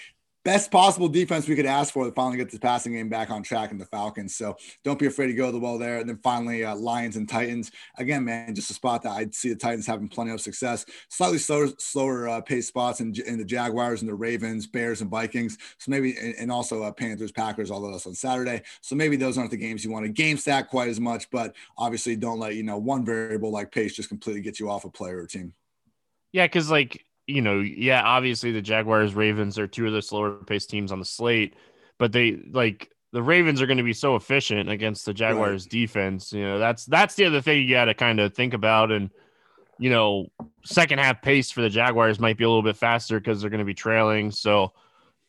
best 0.49 0.71
possible 0.71 1.07
defense 1.07 1.47
we 1.47 1.55
could 1.55 1.67
ask 1.67 1.93
for 1.93 2.05
to 2.05 2.11
finally 2.11 2.37
get 2.37 2.49
this 2.49 2.59
passing 2.59 2.93
game 2.93 3.07
back 3.07 3.29
on 3.29 3.43
track 3.43 3.71
in 3.71 3.77
the 3.77 3.85
Falcons. 3.85 4.35
So 4.35 4.57
don't 4.83 4.97
be 4.97 5.05
afraid 5.05 5.27
to 5.27 5.33
go 5.33 5.51
the 5.51 5.59
well 5.59 5.77
there. 5.77 5.99
And 5.99 6.09
then 6.09 6.17
finally, 6.23 6.65
uh, 6.65 6.75
Lions 6.75 7.17
and 7.17 7.29
Titans. 7.29 7.71
Again, 7.99 8.25
man, 8.25 8.55
just 8.55 8.71
a 8.71 8.73
spot 8.73 9.03
that 9.03 9.11
I'd 9.11 9.35
see 9.35 9.49
the 9.49 9.55
Titans 9.55 9.85
having 9.85 10.07
plenty 10.07 10.31
of 10.31 10.41
success. 10.41 10.87
Slightly 11.09 11.37
slower, 11.37 11.67
slower 11.77 12.27
uh, 12.27 12.41
pace 12.41 12.67
spots 12.67 12.99
in, 12.99 13.13
in 13.27 13.37
the 13.37 13.45
Jaguars 13.45 14.01
and 14.01 14.09
the 14.09 14.15
Ravens, 14.15 14.65
Bears 14.65 15.01
and 15.01 15.11
Vikings. 15.11 15.59
So 15.77 15.91
maybe, 15.91 16.15
and 16.17 16.51
also 16.51 16.81
uh, 16.81 16.91
Panthers, 16.93 17.31
Packers, 17.31 17.69
all 17.69 17.85
of 17.85 17.91
those 17.91 18.07
on 18.07 18.15
Saturday. 18.15 18.63
So 18.81 18.95
maybe 18.95 19.17
those 19.17 19.37
aren't 19.37 19.51
the 19.51 19.57
games 19.57 19.85
you 19.85 19.91
want 19.91 20.07
to 20.07 20.11
game 20.11 20.37
stack 20.37 20.71
quite 20.71 20.89
as 20.89 20.99
much, 20.99 21.29
but 21.29 21.55
obviously 21.77 22.15
don't 22.15 22.39
let, 22.39 22.55
you 22.55 22.63
know, 22.63 22.79
one 22.79 23.05
variable 23.05 23.51
like 23.51 23.71
pace 23.71 23.95
just 23.95 24.09
completely 24.09 24.41
get 24.41 24.59
you 24.59 24.67
off 24.67 24.83
a 24.83 24.89
player 24.89 25.19
or 25.19 25.27
team. 25.27 25.53
Yeah, 26.31 26.45
because 26.45 26.71
like 26.71 27.05
you 27.29 27.41
know, 27.41 27.59
yeah, 27.59 28.01
obviously 28.01 28.51
the 28.51 28.61
Jaguars, 28.61 29.13
Ravens 29.13 29.59
are 29.59 29.67
two 29.67 29.85
of 29.87 29.93
the 29.93 30.01
slower 30.01 30.31
paced 30.31 30.69
teams 30.69 30.91
on 30.91 30.99
the 30.99 31.05
slate, 31.05 31.55
but 31.97 32.11
they 32.11 32.39
like 32.51 32.91
the 33.11 33.23
Ravens 33.23 33.61
are 33.61 33.67
going 33.67 33.77
to 33.77 33.83
be 33.83 33.93
so 33.93 34.15
efficient 34.15 34.69
against 34.69 35.05
the 35.05 35.13
Jaguars 35.13 35.65
right. 35.65 35.71
defense. 35.71 36.33
You 36.33 36.43
know, 36.43 36.59
that's 36.59 36.85
that's 36.85 37.15
the 37.15 37.25
other 37.25 37.41
thing 37.41 37.61
you 37.61 37.69
got 37.69 37.85
to 37.85 37.93
kind 37.93 38.19
of 38.19 38.33
think 38.33 38.53
about. 38.53 38.91
And 38.91 39.11
you 39.77 39.89
know, 39.89 40.27
second 40.65 40.99
half 40.99 41.21
pace 41.21 41.51
for 41.51 41.61
the 41.61 41.69
Jaguars 41.69 42.19
might 42.19 42.37
be 42.37 42.43
a 42.43 42.47
little 42.49 42.63
bit 42.63 42.77
faster 42.77 43.19
because 43.19 43.41
they're 43.41 43.49
going 43.49 43.59
to 43.59 43.65
be 43.65 43.73
trailing. 43.73 44.31
So 44.31 44.73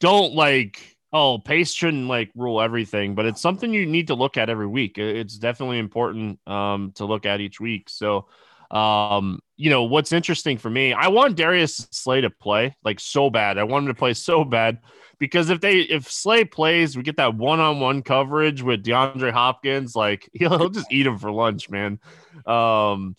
don't 0.01 0.35
like 0.35 0.97
oh 1.13 1.39
pace 1.39 1.73
shouldn't 1.73 2.09
like 2.09 2.31
rule 2.35 2.61
everything, 2.61 3.15
but 3.15 3.27
it's 3.27 3.41
something 3.41 3.73
you 3.73 3.85
need 3.85 4.07
to 4.07 4.15
look 4.15 4.37
at 4.39 4.49
every 4.49 4.67
week. 4.67 4.97
It's 4.97 5.37
definitely 5.37 5.79
important 5.79 6.41
um, 6.49 6.93
to 6.97 7.05
look 7.05 7.27
at 7.27 7.41
each 7.41 7.61
week. 7.61 7.91
So 7.91 8.27
um, 8.71 9.41
you 9.57 9.71
know, 9.71 9.85
what's 9.85 10.13
interesting 10.13 10.59
for 10.59 10.71
me, 10.71 10.93
I 10.93 11.09
want 11.09 11.37
Darius 11.37 11.89
Slay 11.91 12.21
to 12.21 12.31
play 12.31 12.77
like 12.85 13.01
so 13.01 13.31
bad. 13.31 13.59
I 13.59 13.65
want 13.65 13.85
him 13.85 13.95
to 13.95 13.99
play 13.99 14.15
so 14.15 14.45
bad 14.45 14.79
because 15.19 15.51
if 15.51 15.61
they 15.61 15.81
if 15.81 16.11
Slay 16.11 16.45
plays, 16.45 16.97
we 16.97 17.03
get 17.03 17.17
that 17.17 17.35
one-on-one 17.35 18.03
coverage 18.03 18.63
with 18.63 18.85
DeAndre 18.85 19.33
Hopkins, 19.33 19.95
like 19.95 20.29
he'll, 20.35 20.59
he'll 20.59 20.71
just 20.71 20.91
eat 20.93 21.07
him 21.07 21.19
for 21.19 21.31
lunch, 21.31 21.69
man. 21.69 21.99
Um, 22.47 23.17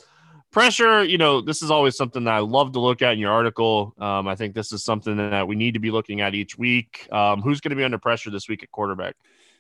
pressure, 0.52 1.04
you 1.04 1.18
know, 1.18 1.42
this 1.42 1.62
is 1.62 1.72
always 1.72 1.96
something 1.96 2.24
that 2.26 2.34
I 2.34 2.40
love 2.40 2.74
to 2.74 2.80
look 2.80 3.02
at 3.02 3.14
in 3.14 3.20
your 3.20 3.32
article. 3.32 3.94
Um, 4.00 4.28
I 4.28 4.36
think 4.36 4.54
this 4.56 4.72
is 4.72 4.84
something 4.84 5.18
that 5.18 5.48
we 5.48 5.56
need 5.56 5.74
to 5.76 5.80
be 5.80 5.92
looking 5.92 6.22
at 6.22 6.34
each 6.34 6.58
week. 6.58 7.08
Um, 7.12 7.42
who's 7.42 7.62
going 7.62 7.70
to 7.70 7.76
be 7.76 7.84
under 7.84 7.98
pressure 7.98 8.30
this 8.30 8.50
week 8.50 8.64
at 8.64 8.72
quarterback? 8.72 9.16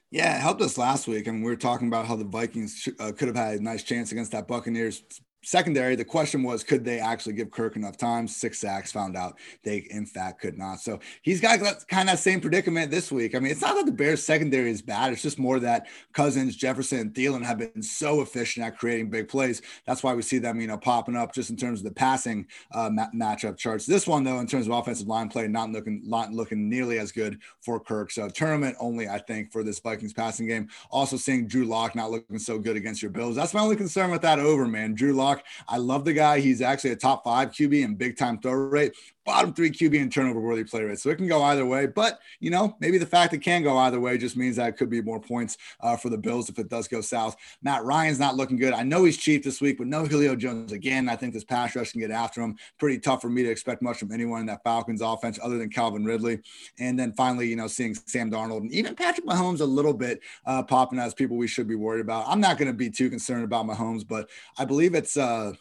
Yeah, 0.09 0.35
it 0.35 0.41
helped 0.41 0.61
us 0.61 0.77
last 0.77 1.07
week. 1.07 1.27
I 1.27 1.31
mean, 1.31 1.41
we 1.41 1.49
were 1.49 1.55
talking 1.55 1.87
about 1.87 2.05
how 2.05 2.17
the 2.17 2.25
Vikings 2.25 2.89
uh, 2.99 3.13
could 3.13 3.29
have 3.29 3.37
had 3.37 3.59
a 3.59 3.63
nice 3.63 3.83
chance 3.83 4.11
against 4.11 4.33
that 4.33 4.45
Buccaneers 4.47 5.03
secondary, 5.43 5.95
the 5.95 6.05
question 6.05 6.43
was, 6.43 6.63
could 6.63 6.85
they 6.85 6.99
actually 6.99 7.33
give 7.33 7.51
Kirk 7.51 7.75
enough 7.75 7.97
time? 7.97 8.27
Six 8.27 8.59
sacks, 8.59 8.91
found 8.91 9.17
out 9.17 9.37
they, 9.63 9.87
in 9.89 10.05
fact, 10.05 10.41
could 10.41 10.57
not. 10.57 10.79
So 10.79 10.99
he's 11.21 11.41
got 11.41 11.59
kind 11.87 12.09
of 12.09 12.13
that 12.13 12.19
same 12.19 12.41
predicament 12.41 12.91
this 12.91 13.11
week. 13.11 13.35
I 13.35 13.39
mean, 13.39 13.51
it's 13.51 13.61
not 13.61 13.75
that 13.75 13.85
the 13.85 13.91
Bears 13.91 14.23
secondary 14.23 14.71
is 14.71 14.81
bad. 14.81 15.13
It's 15.13 15.21
just 15.21 15.39
more 15.39 15.59
that 15.59 15.87
Cousins, 16.13 16.55
Jefferson, 16.55 16.99
and 16.99 17.13
Thielen 17.13 17.43
have 17.43 17.57
been 17.57 17.81
so 17.81 18.21
efficient 18.21 18.65
at 18.65 18.77
creating 18.77 19.09
big 19.09 19.27
plays. 19.27 19.61
That's 19.85 20.03
why 20.03 20.13
we 20.13 20.21
see 20.21 20.37
them, 20.37 20.59
you 20.61 20.67
know, 20.67 20.77
popping 20.77 21.15
up 21.15 21.33
just 21.33 21.49
in 21.49 21.55
terms 21.55 21.79
of 21.79 21.85
the 21.85 21.91
passing 21.91 22.47
uh, 22.73 22.89
ma- 22.91 23.09
matchup 23.15 23.57
charts. 23.57 23.85
This 23.85 24.07
one, 24.07 24.23
though, 24.23 24.39
in 24.39 24.47
terms 24.47 24.67
of 24.67 24.73
offensive 24.73 25.07
line 25.07 25.29
play, 25.29 25.47
not 25.47 25.71
looking, 25.71 26.01
not 26.05 26.31
looking 26.31 26.69
nearly 26.69 26.99
as 26.99 27.11
good 27.11 27.39
for 27.61 27.79
Kirk. 27.79 28.11
So 28.11 28.29
tournament 28.29 28.75
only, 28.79 29.07
I 29.07 29.19
think, 29.19 29.51
for 29.51 29.63
this 29.63 29.79
Vikings 29.79 30.13
passing 30.13 30.47
game. 30.47 30.67
Also 30.89 31.17
seeing 31.17 31.47
Drew 31.47 31.65
Lock 31.65 31.95
not 31.95 32.11
looking 32.11 32.39
so 32.39 32.59
good 32.59 32.75
against 32.75 33.01
your 33.01 33.11
Bills. 33.11 33.35
That's 33.35 33.53
my 33.53 33.61
only 33.61 33.75
concern 33.75 34.11
with 34.11 34.21
that 34.21 34.39
over, 34.39 34.67
man. 34.67 34.93
Drew 34.93 35.13
Lock 35.13 35.30
I 35.67 35.77
love 35.77 36.05
the 36.05 36.13
guy. 36.13 36.39
He's 36.39 36.61
actually 36.61 36.91
a 36.91 36.95
top 36.95 37.23
five 37.23 37.51
QB 37.51 37.83
in 37.83 37.95
big 37.95 38.17
time 38.17 38.39
throw 38.39 38.53
rate, 38.53 38.93
bottom 39.25 39.53
three 39.53 39.69
QB 39.69 40.01
and 40.01 40.11
turnover 40.11 40.39
worthy 40.39 40.63
play 40.63 40.83
rate. 40.83 40.99
So 40.99 41.09
it 41.09 41.17
can 41.17 41.27
go 41.27 41.43
either 41.43 41.65
way. 41.65 41.85
But, 41.85 42.19
you 42.39 42.49
know, 42.49 42.75
maybe 42.79 42.97
the 42.97 43.05
fact 43.05 43.33
it 43.33 43.39
can 43.39 43.63
go 43.63 43.77
either 43.77 43.99
way 43.99 44.17
just 44.17 44.35
means 44.35 44.55
that 44.55 44.69
it 44.69 44.77
could 44.77 44.89
be 44.89 45.01
more 45.01 45.19
points 45.19 45.57
uh, 45.79 45.95
for 45.95 46.09
the 46.09 46.17
Bills 46.17 46.49
if 46.49 46.57
it 46.59 46.69
does 46.69 46.87
go 46.87 47.01
south. 47.01 47.35
Matt 47.61 47.83
Ryan's 47.83 48.19
not 48.19 48.35
looking 48.35 48.57
good. 48.57 48.73
I 48.73 48.83
know 48.83 49.03
he's 49.03 49.17
cheap 49.17 49.43
this 49.43 49.61
week, 49.61 49.77
but 49.77 49.87
no 49.87 50.05
Julio 50.05 50.35
Jones 50.35 50.71
again. 50.71 51.07
I 51.07 51.15
think 51.15 51.33
this 51.33 51.43
pass 51.43 51.75
rush 51.75 51.91
can 51.91 52.01
get 52.01 52.11
after 52.11 52.41
him. 52.41 52.57
Pretty 52.79 52.99
tough 52.99 53.21
for 53.21 53.29
me 53.29 53.43
to 53.43 53.49
expect 53.49 53.81
much 53.81 53.99
from 53.99 54.11
anyone 54.11 54.41
in 54.41 54.45
that 54.47 54.63
Falcons 54.63 55.01
offense 55.01 55.39
other 55.41 55.57
than 55.57 55.69
Calvin 55.69 56.03
Ridley. 56.03 56.39
And 56.79 56.97
then 56.97 57.13
finally, 57.13 57.47
you 57.47 57.55
know, 57.55 57.67
seeing 57.67 57.93
Sam 57.93 58.31
Darnold 58.31 58.61
and 58.61 58.71
even 58.71 58.95
Patrick 58.95 59.25
Mahomes 59.25 59.61
a 59.61 59.65
little 59.65 59.93
bit 59.93 60.21
uh, 60.45 60.63
popping 60.63 60.99
as 60.99 61.13
people 61.13 61.37
we 61.37 61.47
should 61.47 61.67
be 61.67 61.75
worried 61.75 62.01
about. 62.01 62.25
I'm 62.27 62.41
not 62.41 62.57
going 62.57 62.67
to 62.67 62.73
be 62.73 62.89
too 62.89 63.09
concerned 63.09 63.43
about 63.43 63.65
Mahomes, 63.65 64.07
but 64.07 64.29
I 64.57 64.65
believe 64.65 64.95
it's 64.95 65.17
uh, 65.21 65.53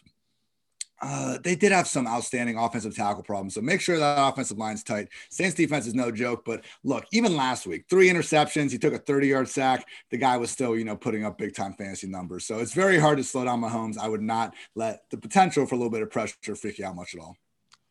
uh, 1.03 1.39
they 1.43 1.55
did 1.55 1.73
have 1.73 1.89
some 1.89 2.07
outstanding 2.07 2.59
offensive 2.59 2.95
tackle 2.95 3.23
problems. 3.23 3.55
So 3.55 3.61
make 3.63 3.81
sure 3.81 3.99
that 3.99 4.19
offensive 4.19 4.59
line's 4.59 4.85
tight. 4.85 5.09
Saints 5.31 5.55
defense 5.55 5.87
is 5.87 5.95
no 5.95 6.11
joke, 6.11 6.45
but 6.45 6.65
look, 6.85 7.07
even 7.13 7.37
last 7.37 7.67
week, 7.67 7.85
three 7.89 8.11
interceptions. 8.11 8.71
He 8.71 8.79
took 8.79 8.93
a 8.93 8.99
30 8.99 9.29
yard 9.29 9.49
sack. 9.49 9.87
The 10.11 10.19
guy 10.19 10.37
was 10.37 10.51
still, 10.51 10.77
you 10.77 10.85
know, 10.85 10.97
putting 10.97 11.25
up 11.25 11.39
big 11.39 11.55
time 11.55 11.73
fantasy 11.75 12.07
numbers. 12.07 12.45
So 12.45 12.59
it's 12.59 12.75
very 12.75 12.99
hard 12.99 13.19
to 13.19 13.25
slow 13.25 13.45
down 13.45 13.63
Mahomes. 13.63 13.97
I 13.97 14.09
would 14.09 14.23
not 14.23 14.55
let 14.75 15.09
the 15.11 15.17
potential 15.17 15.65
for 15.65 15.75
a 15.75 15.79
little 15.79 15.91
bit 15.91 16.03
of 16.03 16.11
pressure 16.11 16.55
freak 16.55 16.79
you 16.79 16.85
out 16.85 16.97
much 16.97 17.15
at 17.15 17.21
all. 17.21 17.37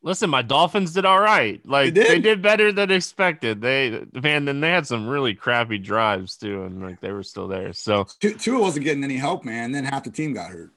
Listen, 0.01 0.29
my 0.29 0.41
Dolphins 0.41 0.93
did 0.93 1.03
all 1.03 1.19
right. 1.19 1.59
Like 1.65 1.93
they 1.93 2.01
did, 2.03 2.09
they 2.09 2.19
did 2.19 2.41
better 2.41 2.71
than 2.71 2.89
expected. 2.89 3.59
They 3.59 4.05
man, 4.13 4.45
then 4.45 4.61
they 4.61 4.69
had 4.69 4.87
some 4.87 5.07
really 5.07 5.33
crappy 5.33 5.77
drives 5.77 6.37
too, 6.37 6.63
and 6.63 6.81
like 6.81 7.01
they 7.01 7.11
were 7.11 7.23
still 7.23 7.49
there. 7.49 7.73
So 7.73 8.05
Tua 8.21 8.59
wasn't 8.59 8.85
getting 8.85 9.03
any 9.03 9.17
help, 9.17 9.43
man. 9.43 9.73
Then 9.73 9.83
half 9.83 10.05
the 10.05 10.11
team 10.11 10.33
got 10.33 10.51
hurt. 10.51 10.71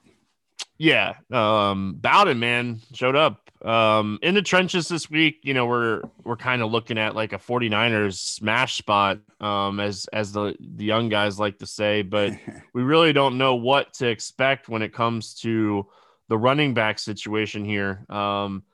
Yeah, 0.83 1.15
um, 1.31 1.95
Bowden 2.01 2.41
man 2.41 2.81
showed 2.93 3.15
up 3.15 3.53
um, 3.65 4.19
in 4.21 4.35
the 4.35 4.43
trenches 4.43 4.89
this 4.89 5.09
week. 5.09 5.39
You 5.45 5.55
know, 5.55 5.65
we're 5.65 6.03
we're 6.25 6.37
kind 6.37 6.61
of 6.61 6.73
looking 6.73 6.99
at 6.99 7.15
like 7.15 7.33
a 7.33 7.39
49ers 7.39 8.15
smash 8.15 8.79
spot, 8.79 9.21
um, 9.41 9.79
as 9.79 10.07
as 10.13 10.33
the 10.33 10.57
the 10.59 10.85
young 10.85 11.09
guys 11.09 11.39
like 11.39 11.61
to 11.61 11.69
say, 11.69 12.03
but 12.03 12.33
we 12.75 12.83
really 12.83 13.13
don't 13.13 13.39
know 13.39 13.55
what 13.55 13.93
to 13.95 14.09
expect 14.09 14.69
when 14.69 14.83
it 14.83 14.93
comes 14.93 15.35
to 15.43 15.87
the 16.27 16.37
running 16.37 16.75
back 16.75 16.99
situation 16.99 17.65
here. 17.65 18.05
Um, 18.09 18.65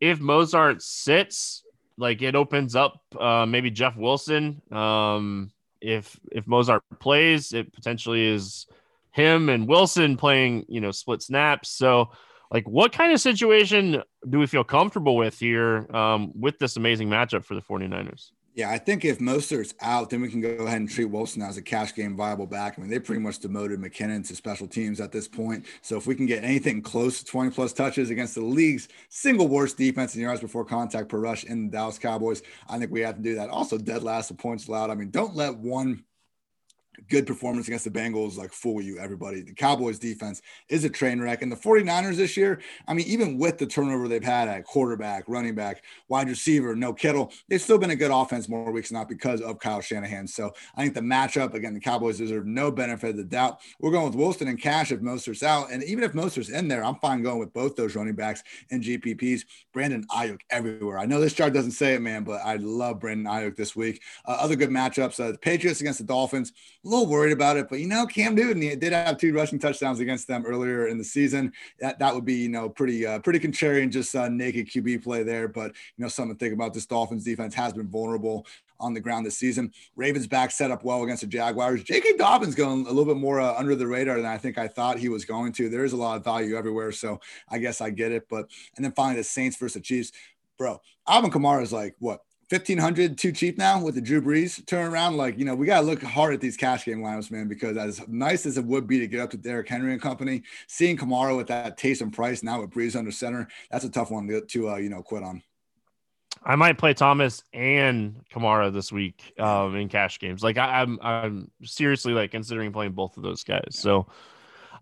if 0.00 0.20
Mostert 0.20 0.80
sits, 0.80 1.64
like 1.96 2.22
it 2.22 2.36
opens 2.36 2.76
up 2.76 3.00
uh, 3.18 3.46
maybe 3.46 3.72
Jeff 3.72 3.96
Wilson. 3.96 4.62
Um, 4.70 5.50
if 5.80 6.20
if 6.30 6.44
Mostert 6.44 6.82
plays, 7.00 7.52
it 7.52 7.72
potentially 7.72 8.28
is 8.28 8.68
him 9.12 9.48
and 9.48 9.66
Wilson 9.66 10.16
playing, 10.16 10.64
you 10.68 10.80
know, 10.80 10.90
split 10.90 11.22
snaps. 11.22 11.70
So, 11.70 12.10
like, 12.50 12.66
what 12.68 12.92
kind 12.92 13.12
of 13.12 13.20
situation 13.20 14.02
do 14.28 14.38
we 14.38 14.46
feel 14.46 14.64
comfortable 14.64 15.16
with 15.16 15.38
here 15.38 15.86
um, 15.94 16.32
with 16.34 16.58
this 16.58 16.76
amazing 16.76 17.08
matchup 17.08 17.44
for 17.44 17.54
the 17.54 17.60
49ers? 17.60 18.30
Yeah, 18.58 18.70
I 18.70 18.78
think 18.78 19.04
if 19.04 19.20
Mostert's 19.20 19.72
out, 19.80 20.10
then 20.10 20.20
we 20.20 20.28
can 20.28 20.40
go 20.40 20.48
ahead 20.48 20.80
and 20.80 20.90
treat 20.90 21.04
Wilson 21.04 21.42
as 21.42 21.56
a 21.56 21.62
cash 21.62 21.94
game 21.94 22.16
viable 22.16 22.44
back. 22.44 22.76
I 22.76 22.80
mean, 22.80 22.90
they 22.90 22.98
pretty 22.98 23.20
much 23.20 23.38
demoted 23.38 23.78
McKinnon 23.78 24.26
to 24.26 24.34
special 24.34 24.66
teams 24.66 25.00
at 25.00 25.12
this 25.12 25.28
point. 25.28 25.64
So 25.80 25.96
if 25.96 26.08
we 26.08 26.16
can 26.16 26.26
get 26.26 26.42
anything 26.42 26.82
close 26.82 27.20
to 27.20 27.24
20 27.24 27.52
plus 27.52 27.72
touches 27.72 28.10
against 28.10 28.34
the 28.34 28.40
league's 28.40 28.88
single 29.10 29.46
worst 29.46 29.76
defense 29.76 30.16
in 30.16 30.22
yards 30.22 30.40
before 30.40 30.64
contact 30.64 31.08
per 31.08 31.20
rush 31.20 31.44
in 31.44 31.66
the 31.66 31.70
Dallas 31.70 32.00
Cowboys, 32.00 32.42
I 32.68 32.80
think 32.80 32.90
we 32.90 33.00
have 33.02 33.14
to 33.14 33.22
do 33.22 33.36
that. 33.36 33.48
Also, 33.48 33.78
dead 33.78 34.02
last 34.02 34.32
of 34.32 34.38
points 34.38 34.66
allowed. 34.66 34.90
I 34.90 34.96
mean, 34.96 35.10
don't 35.10 35.36
let 35.36 35.56
one 35.56 36.02
good 37.08 37.26
performance 37.26 37.66
against 37.68 37.84
the 37.84 37.90
Bengals 37.90 38.36
like 38.36 38.52
fool 38.52 38.80
you, 38.80 38.98
everybody. 38.98 39.42
The 39.42 39.54
Cowboys 39.54 39.98
defense 39.98 40.42
is 40.68 40.84
a 40.84 40.90
train 40.90 41.20
wreck. 41.20 41.42
And 41.42 41.50
the 41.50 41.56
49ers 41.56 42.16
this 42.16 42.36
year, 42.36 42.60
I 42.86 42.94
mean, 42.94 43.06
even 43.06 43.38
with 43.38 43.58
the 43.58 43.66
turnover 43.66 44.08
they've 44.08 44.22
had 44.22 44.48
at 44.48 44.64
quarterback, 44.64 45.24
running 45.28 45.54
back, 45.54 45.82
wide 46.08 46.28
receiver, 46.28 46.74
no 46.74 46.92
Kittle, 46.92 47.32
they've 47.48 47.60
still 47.60 47.78
been 47.78 47.90
a 47.90 47.96
good 47.96 48.10
offense 48.10 48.48
more 48.48 48.70
weeks 48.70 48.90
not 48.90 49.08
because 49.08 49.40
of 49.40 49.58
Kyle 49.58 49.80
Shanahan. 49.80 50.26
So 50.26 50.52
I 50.76 50.82
think 50.82 50.94
the 50.94 51.00
matchup, 51.00 51.54
again, 51.54 51.74
the 51.74 51.80
Cowboys 51.80 52.18
deserve 52.18 52.46
no 52.46 52.70
benefit 52.70 53.10
of 53.10 53.16
the 53.16 53.24
doubt. 53.24 53.60
We're 53.80 53.92
going 53.92 54.06
with 54.06 54.16
Wilson 54.16 54.48
and 54.48 54.60
Cash 54.60 54.92
if 54.92 55.00
Mostert's 55.00 55.42
out. 55.42 55.70
And 55.70 55.82
even 55.84 56.04
if 56.04 56.12
Mostert's 56.12 56.50
in 56.50 56.68
there, 56.68 56.84
I'm 56.84 56.96
fine 56.96 57.22
going 57.22 57.38
with 57.38 57.52
both 57.52 57.76
those 57.76 57.94
running 57.94 58.14
backs 58.14 58.42
and 58.70 58.82
GPPs. 58.82 59.42
Brandon 59.72 60.04
Aiyuk 60.08 60.40
everywhere. 60.50 60.98
I 60.98 61.06
know 61.06 61.20
this 61.20 61.34
chart 61.34 61.52
doesn't 61.52 61.72
say 61.72 61.94
it, 61.94 62.02
man, 62.02 62.24
but 62.24 62.40
I 62.44 62.56
love 62.56 63.00
Brandon 63.00 63.26
Aiyuk 63.26 63.56
this 63.56 63.76
week. 63.76 64.02
Uh, 64.26 64.36
other 64.40 64.56
good 64.56 64.70
matchups, 64.70 65.20
uh, 65.20 65.32
the 65.32 65.38
Patriots 65.38 65.80
against 65.80 65.98
the 65.98 66.04
Dolphins 66.04 66.52
a 66.88 66.90
little 66.90 67.06
worried 67.06 67.32
about 67.32 67.56
it, 67.56 67.68
but 67.68 67.80
you 67.80 67.86
know, 67.86 68.06
Cam 68.06 68.34
Newton 68.34 68.60
did 68.78 68.92
have 68.92 69.18
two 69.18 69.34
rushing 69.34 69.58
touchdowns 69.58 70.00
against 70.00 70.26
them 70.26 70.44
earlier 70.46 70.88
in 70.88 70.96
the 70.96 71.04
season. 71.04 71.52
That 71.80 71.98
that 71.98 72.14
would 72.14 72.24
be 72.24 72.34
you 72.34 72.48
know 72.48 72.68
pretty 72.68 73.06
uh, 73.06 73.18
pretty 73.18 73.40
contrarian, 73.40 73.90
just 73.90 74.14
uh, 74.14 74.28
naked 74.28 74.68
QB 74.68 75.04
play 75.04 75.22
there. 75.22 75.48
But 75.48 75.72
you 75.96 76.02
know, 76.02 76.08
something 76.08 76.34
to 76.34 76.38
think 76.38 76.54
about. 76.54 76.72
This 76.72 76.86
Dolphins 76.86 77.24
defense 77.24 77.54
has 77.54 77.74
been 77.74 77.88
vulnerable 77.88 78.46
on 78.80 78.94
the 78.94 79.00
ground 79.00 79.26
this 79.26 79.36
season. 79.36 79.72
Ravens 79.96 80.26
back 80.26 80.50
set 80.50 80.70
up 80.70 80.84
well 80.84 81.02
against 81.02 81.22
the 81.22 81.26
Jaguars. 81.26 81.82
J.K. 81.82 82.16
Dobbins 82.16 82.54
going 82.54 82.86
a 82.86 82.88
little 82.88 83.04
bit 83.04 83.16
more 83.16 83.40
uh, 83.40 83.54
under 83.54 83.74
the 83.74 83.86
radar 83.86 84.16
than 84.16 84.26
I 84.26 84.38
think 84.38 84.56
I 84.56 84.68
thought 84.68 84.98
he 84.98 85.08
was 85.08 85.24
going 85.24 85.52
to. 85.54 85.68
There 85.68 85.84
is 85.84 85.92
a 85.92 85.96
lot 85.96 86.16
of 86.16 86.24
value 86.24 86.56
everywhere, 86.56 86.92
so 86.92 87.20
I 87.48 87.58
guess 87.58 87.80
I 87.80 87.90
get 87.90 88.12
it. 88.12 88.28
But 88.30 88.48
and 88.76 88.84
then 88.84 88.92
finally 88.92 89.16
the 89.20 89.24
Saints 89.24 89.56
versus 89.56 89.74
the 89.74 89.80
Chiefs, 89.80 90.12
bro. 90.56 90.80
Alvin 91.06 91.30
Kamara 91.30 91.62
is 91.62 91.72
like 91.72 91.96
what 91.98 92.20
1500 92.50 93.18
too 93.18 93.30
cheap 93.30 93.58
now 93.58 93.82
with 93.82 93.94
the 93.94 94.00
Drew 94.00 94.22
Brees 94.22 94.64
turnaround. 94.64 95.16
Like, 95.16 95.38
you 95.38 95.44
know, 95.44 95.54
we 95.54 95.66
got 95.66 95.80
to 95.80 95.86
look 95.86 96.02
hard 96.02 96.32
at 96.32 96.40
these 96.40 96.56
cash 96.56 96.86
game 96.86 97.00
lineups, 97.00 97.30
man, 97.30 97.46
because 97.46 97.76
as 97.76 98.06
nice 98.08 98.46
as 98.46 98.56
it 98.56 98.64
would 98.64 98.86
be 98.86 98.98
to 99.00 99.06
get 99.06 99.20
up 99.20 99.30
to 99.30 99.36
Derrick 99.36 99.68
Henry 99.68 99.92
and 99.92 100.00
company, 100.00 100.42
seeing 100.66 100.96
Kamara 100.96 101.36
with 101.36 101.48
that 101.48 101.76
taste 101.76 102.00
and 102.00 102.10
price 102.10 102.42
now 102.42 102.62
with 102.62 102.70
Brees 102.70 102.96
under 102.96 103.10
center, 103.10 103.48
that's 103.70 103.84
a 103.84 103.90
tough 103.90 104.10
one 104.10 104.26
to, 104.48 104.70
uh, 104.70 104.76
you 104.76 104.88
know, 104.88 105.02
quit 105.02 105.22
on. 105.22 105.42
I 106.42 106.56
might 106.56 106.78
play 106.78 106.94
Thomas 106.94 107.42
and 107.52 108.22
Kamara 108.32 108.72
this 108.72 108.90
week 108.90 109.34
um, 109.38 109.76
in 109.76 109.88
cash 109.88 110.18
games. 110.18 110.42
Like 110.42 110.56
I, 110.56 110.82
am 110.82 110.98
I'm, 111.02 111.50
I'm 111.60 111.66
seriously 111.66 112.14
like 112.14 112.30
considering 112.30 112.72
playing 112.72 112.92
both 112.92 113.16
of 113.18 113.22
those 113.22 113.44
guys. 113.44 113.70
So, 113.72 114.06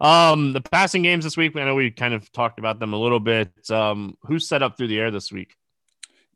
um, 0.01 0.53
the 0.53 0.61
passing 0.61 1.03
games 1.03 1.25
this 1.25 1.37
week, 1.37 1.57
I 1.57 1.65
know 1.65 1.75
we 1.75 1.91
kind 1.91 2.15
of 2.15 2.31
talked 2.31 2.59
about 2.59 2.79
them 2.79 2.93
a 2.93 2.99
little 2.99 3.21
bit. 3.21 3.71
Um, 3.71 4.17
who's 4.23 4.47
set 4.47 4.63
up 4.63 4.77
through 4.77 4.89
the 4.89 5.01
air 5.01 5.11
this 5.11 5.33
week? 5.33 5.57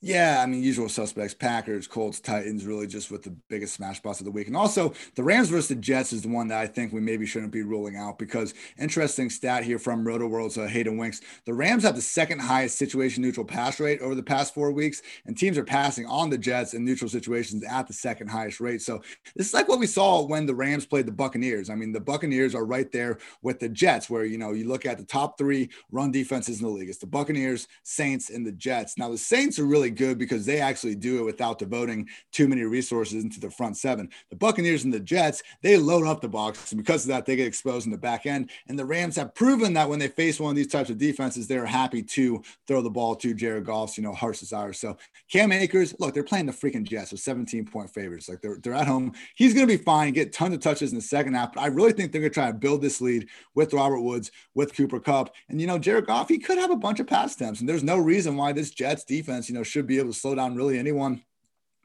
Yeah, 0.02 0.40
I 0.42 0.47
mean, 0.47 0.62
usual 0.62 0.88
suspects, 0.88 1.35
Packers, 1.35 1.87
Colts, 1.87 2.21
Titans, 2.21 2.64
really 2.64 2.87
just 2.87 3.11
with 3.11 3.23
the 3.23 3.37
biggest 3.50 3.75
smash 3.75 3.99
spots 3.99 4.19
of 4.19 4.25
the 4.25 4.30
week. 4.30 4.47
And 4.47 4.57
also, 4.57 4.95
the 5.14 5.23
Rams 5.23 5.50
versus 5.50 5.69
the 5.69 5.75
Jets 5.75 6.14
is 6.14 6.23
the 6.23 6.28
one 6.30 6.49
that 6.49 6.59
I 6.59 6.66
think 6.66 6.95
we 6.95 7.02
maybe 7.02 7.26
shouldn't 7.26 7.52
be 7.52 7.62
ruling 7.64 7.97
out 7.97 8.19
because 8.19 8.54
interesting 8.78 9.28
stat 9.28 9.62
here 9.62 9.78
from 9.78 10.07
Roto 10.07 10.26
World's 10.26 10.57
uh, 10.57 10.66
Hayden 10.66 10.97
Winks. 10.97 11.21
The 11.45 11.52
Rams 11.52 11.83
have 11.83 11.97
the 11.97 12.00
second 12.00 12.38
highest 12.38 12.78
situation 12.78 13.23
neutral 13.23 13.45
pass 13.45 13.78
rate 13.78 14.00
over 14.00 14.14
the 14.14 14.23
past 14.23 14.54
four 14.54 14.73
weeks, 14.73 15.02
and 15.26 15.37
teams 15.37 15.59
are 15.59 15.64
passing 15.64 16.07
on 16.07 16.30
the 16.30 16.38
Jets 16.38 16.73
in 16.73 16.83
neutral 16.83 17.11
situations 17.11 17.62
at 17.62 17.87
the 17.87 17.92
second 17.92 18.28
highest 18.28 18.59
rate. 18.59 18.80
So, 18.80 19.02
this 19.37 19.49
is 19.49 19.54
like 19.54 19.69
what 19.69 19.80
we 19.80 19.87
saw 19.87 20.25
when 20.25 20.47
the 20.47 20.54
Rams 20.54 20.87
played 20.87 21.04
the 21.04 21.12
Buccaneers. 21.12 21.69
I 21.69 21.75
mean, 21.75 21.92
the 21.92 22.00
Buccaneers 22.00 22.54
are 22.54 22.64
right 22.64 22.90
there 22.90 23.19
with 23.42 23.61
the 23.61 23.69
Jets, 23.69 24.09
where, 24.09 24.25
you 24.25 24.38
know, 24.38 24.52
you 24.52 24.66
look 24.66 24.87
at 24.87 24.97
the 24.97 25.04
top 25.04 25.37
three 25.37 25.69
run 25.90 26.11
defenses 26.11 26.61
in 26.61 26.66
the 26.66 26.73
league. 26.73 26.88
It's 26.88 26.97
the 26.97 27.07
Buccaneers, 27.07 27.69
Saints, 27.83 28.30
and 28.30 28.47
the 28.47 28.52
Jets. 28.52 28.97
Now, 28.97 29.11
the 29.11 29.19
Saints 29.19 29.59
are 29.59 29.66
really 29.66 29.89
good 29.94 30.18
because 30.18 30.47
they 30.47 30.61
actually 30.61 30.94
do 30.94 31.18
it 31.18 31.25
without 31.25 31.59
devoting 31.59 32.09
too 32.32 32.49
many 32.49 32.62
resources 32.62 33.23
into 33.23 33.40
the 33.40 33.50
front 33.50 33.76
seven. 33.76 34.09
The 34.30 34.37
Buccaneers 34.37 34.85
and 34.85 34.92
the 34.92 35.00
Jets, 35.00 35.42
they 35.62 35.76
load 35.76 36.06
up 36.06 36.20
the 36.20 36.28
box. 36.28 36.73
And 36.73 36.80
because 36.80 37.04
of 37.04 37.09
that, 37.09 37.26
they 37.26 37.37
get 37.37 37.47
exposed 37.47 37.87
in 37.87 37.92
the 37.92 37.99
back 37.99 38.26
end. 38.26 38.50
And 38.68 38.78
the 38.78 38.85
Rams 38.85 39.16
have 39.16 39.35
proven 39.35 39.73
that 39.75 39.88
when 39.88 39.99
they 39.99 40.09
face 40.09 40.40
one 40.40 40.50
of 40.50 40.56
these 40.56 40.66
types 40.66 40.90
of 40.90 40.99
defenses, 40.99 41.47
they're 41.47 41.66
happy 41.66 42.02
to 42.02 42.42
throw 42.66 42.82
the 42.82 42.90
ball 42.90 43.14
to 43.16 43.35
Jared 43.35 43.64
Goff's, 43.64 43.97
you 43.97 44.02
know, 44.02 44.12
heart's 44.12 44.40
desire. 44.40 44.73
So 44.73 44.97
Cam 45.30 45.52
Akers, 45.52 45.94
look, 45.99 46.14
they're 46.14 46.23
playing 46.23 46.47
the 46.47 46.52
freaking 46.52 46.85
Jets 46.85 47.12
with 47.12 47.20
17 47.20 47.66
point 47.66 47.90
favorites. 47.90 48.28
Like 48.28 48.40
they're, 48.40 48.59
they're 48.62 48.75
at 48.75 48.87
home. 48.87 49.12
He's 49.35 49.54
going 49.54 49.66
to 49.66 49.78
be 49.78 49.82
fine, 49.82 50.12
get 50.12 50.32
tons 50.32 50.54
of 50.54 50.61
touches 50.61 50.92
in 50.92 50.97
the 50.97 51.02
second 51.02 51.35
half. 51.35 51.52
But 51.52 51.62
I 51.62 51.66
really 51.66 51.92
think 51.92 52.12
they're 52.12 52.20
going 52.20 52.30
to 52.30 52.35
try 52.35 52.47
to 52.49 52.56
build 52.56 52.82
this 52.82 53.00
lead 53.00 53.28
with 53.54 53.73
Robert 53.73 54.00
Woods, 54.00 54.30
with 54.54 54.75
Cooper 54.75 55.00
Kupp. 55.00 55.35
And, 55.49 55.61
you 55.61 55.66
know, 55.66 55.78
Jared 55.78 56.06
Goff, 56.06 56.28
he 56.28 56.38
could 56.38 56.59
have 56.59 56.70
a 56.70 56.76
bunch 56.76 57.00
of 57.00 57.06
pass 57.06 57.35
attempts. 57.35 57.61
And 57.61 57.68
there's 57.68 57.85
no 57.85 57.99
reason 57.99 58.37
why 58.37 58.52
this 58.52 58.70
Jets 58.70 59.04
defense, 59.04 59.49
you 59.49 59.54
know, 59.54 59.62
should 59.62 59.80
be 59.87 59.99
able 59.99 60.13
to 60.13 60.19
slow 60.19 60.35
down 60.35 60.57
really 60.57 60.79
anyone. 60.79 61.23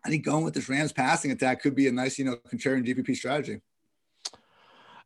I 0.03 0.09
think 0.09 0.23
going 0.23 0.43
with 0.43 0.53
this 0.53 0.69
Rams 0.69 0.91
passing 0.91 1.31
attack 1.31 1.61
could 1.61 1.75
be 1.75 1.87
a 1.87 1.91
nice, 1.91 2.19
you 2.19 2.25
know, 2.25 2.35
contrarian 2.51 2.85
GPP 2.85 3.15
strategy. 3.15 3.61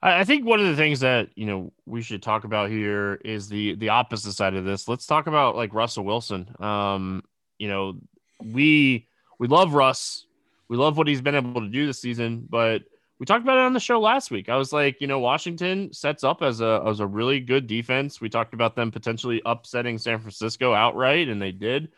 I 0.02 0.24
think 0.24 0.46
one 0.46 0.62
of 0.62 0.68
the 0.68 0.78
things 0.78 1.02
that 1.02 1.30
you 1.36 1.46
know 1.46 1.74
we 1.86 2.02
should 2.02 2.24
talk 2.24 2.46
about 2.46 2.70
here 2.70 3.16
is 3.26 3.50
the 3.50 3.76
the 3.76 3.90
opposite 3.90 4.32
side 4.32 4.56
of 4.56 4.64
this. 4.64 4.88
Let's 4.88 5.06
talk 5.06 5.28
about 5.28 5.58
like 5.58 5.74
Russell 5.74 6.06
Wilson. 6.06 6.56
Um, 6.60 7.24
you 7.58 7.68
know, 7.68 7.96
we 8.42 9.08
we 9.40 9.48
love 9.48 9.74
Russ. 9.74 10.26
We 10.70 10.78
love 10.78 10.98
what 10.98 11.08
he's 11.08 11.22
been 11.22 11.36
able 11.36 11.62
to 11.62 11.68
do 11.68 11.86
this 11.86 12.00
season, 12.00 12.48
but 12.50 12.84
we 13.20 13.26
talked 13.26 13.44
about 13.44 13.58
it 13.58 13.66
on 13.66 13.74
the 13.74 13.80
show 13.80 14.00
last 14.00 14.32
week. 14.32 14.48
I 14.48 14.56
was 14.56 14.72
like, 14.72 15.02
you 15.02 15.08
know, 15.08 15.20
Washington 15.20 15.92
sets 15.92 16.24
up 16.24 16.42
as 16.42 16.62
a 16.62 16.82
as 16.88 17.02
a 17.02 17.08
really 17.08 17.42
good 17.42 17.68
defense. 17.68 18.22
We 18.22 18.30
talked 18.30 18.54
about 18.54 18.76
them 18.78 18.92
potentially 18.92 19.42
upsetting 19.46 19.98
San 19.98 20.20
Francisco 20.20 20.74
outright, 20.74 21.28
and 21.28 21.42
they 21.42 21.52
did. 21.52 21.90